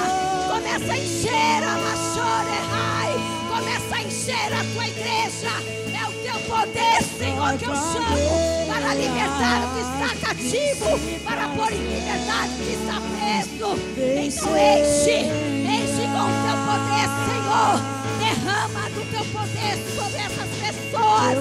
Começa 0.48 0.92
a 0.92 0.98
encher 0.98 1.62
a 1.62 1.78
Machorerai. 1.78 3.14
Começa 3.48 3.94
a 3.94 4.02
encher 4.02 4.52
a 4.52 4.64
tua 4.74 4.86
igreja. 4.86 5.52
É 5.92 6.06
o 6.06 6.12
teu 6.22 6.38
poder, 6.40 7.02
Senhor, 7.18 7.58
que 7.58 7.64
eu 7.64 7.74
chamo 7.74 8.16
para 8.66 8.94
libertar 8.94 9.60
o 9.64 9.68
que 9.74 9.80
está 9.80 10.10
cativo, 10.26 10.90
para 11.24 11.48
pôr 11.48 11.72
em 11.72 11.78
liberdade 11.78 12.52
o 12.52 12.64
que 12.64 12.72
está 12.74 13.00
preso. 13.00 13.78
Então 13.96 14.56
enche, 14.56 15.16
enche 15.64 16.04
com 16.12 16.24
o 16.24 16.34
teu 16.44 16.56
poder, 16.66 17.08
Senhor 17.28 17.93
derrama 18.54 18.88
do 18.90 19.04
teu 19.10 19.24
poder 19.26 19.78
sobre 19.96 20.18
essas 20.18 20.48
pessoas. 20.60 21.38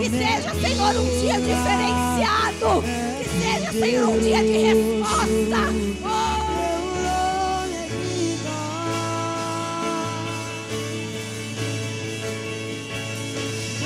Que 0.00 0.08
seja, 0.10 0.54
Senhor, 0.60 0.96
um 0.96 1.20
dia 1.20 1.40
diferenciado. 1.40 2.82
Que 3.18 3.28
seja, 3.28 3.72
Senhor, 3.72 4.08
um 4.08 4.18
dia 4.18 4.42
de 4.42 4.58
resposta. 4.58 5.60
Oh. 6.02 6.34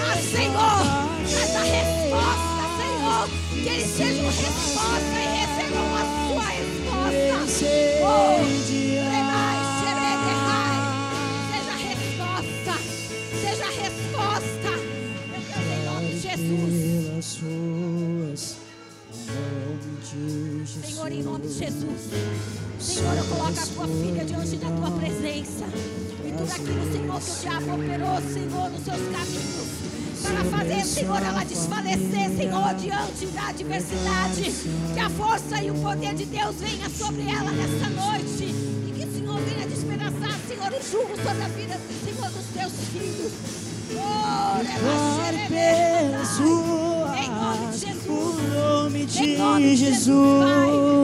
Ah, 0.01 0.17
Senhor, 0.31 0.81
traz 1.29 1.57
a 1.57 1.63
resposta, 1.63 2.63
Senhor. 2.79 3.29
Que 3.63 3.69
eles 3.69 3.91
sejam 3.97 4.27
resposta 4.27 5.15
e 5.15 5.27
recebam 5.37 5.89
a 5.95 6.03
sua 6.29 6.47
resposta. 6.49 7.39
Oh. 8.03 8.58
Senhor, 31.09 31.23
ela 31.23 31.43
desfalecer, 31.43 32.37
Senhor, 32.37 32.75
diante 32.75 33.27
da 33.29 33.49
adversidade. 33.49 34.53
Que 34.93 35.01
a 35.01 35.09
força 35.09 35.63
e 35.63 35.71
o 35.71 35.75
poder 35.77 36.15
de 36.15 36.27
Deus 36.27 36.57
venha 36.57 36.91
sobre 36.91 37.23
ela 37.23 37.51
nesta 37.51 37.89
noite. 37.89 38.45
E 38.45 38.93
que 38.95 39.07
o 39.07 39.13
Senhor 39.15 39.41
venha 39.41 39.67
despedaçar, 39.67 40.39
Senhor, 40.47 40.69
o 40.69 40.83
jugo 40.83 41.17
sobre 41.17 41.43
a 41.43 41.49
vida, 41.49 41.81
Senhor, 42.05 42.31
dos 42.31 42.45
teus 42.53 42.73
filhos. 42.93 43.33
Oh, 43.91 44.61
em 47.17 47.31
nome 47.31 47.73
de 47.73 47.79
Jesus. 47.79 48.07
O 48.07 49.39
nome 49.39 49.61
de 49.63 49.77
Jesus. 49.77 50.98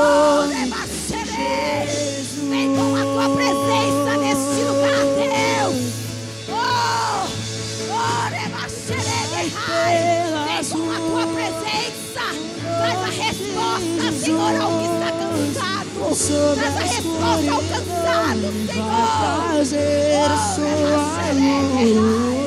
Oh, 0.00 0.46
Vem 2.48 2.68
com 2.76 2.94
a 2.94 3.02
tua 3.02 3.28
presença 3.34 4.16
neste 4.20 4.62
lugar, 4.62 5.02
Deus. 5.18 5.78
Oh, 6.48 6.54
oh, 7.90 8.30
Vem 10.46 10.64
com 10.70 10.86
a 10.90 10.98
tua 11.00 11.24
presença. 11.34 12.24
Traz 12.78 12.98
a 12.98 13.10
resposta, 13.10 14.04
Senhor, 14.20 14.54
ao 14.60 14.70
que 14.78 14.84
está 14.84 15.10
cansado. 15.18 15.90
Traz 16.54 16.76
a 16.76 16.80
resposta 16.80 17.50
ao 17.50 17.62
cansado, 17.62 18.46
Senhor. 18.72 19.08
Trazer 19.50 20.30
a 20.30 20.38
sua 20.54 20.74
luz. 21.32 22.37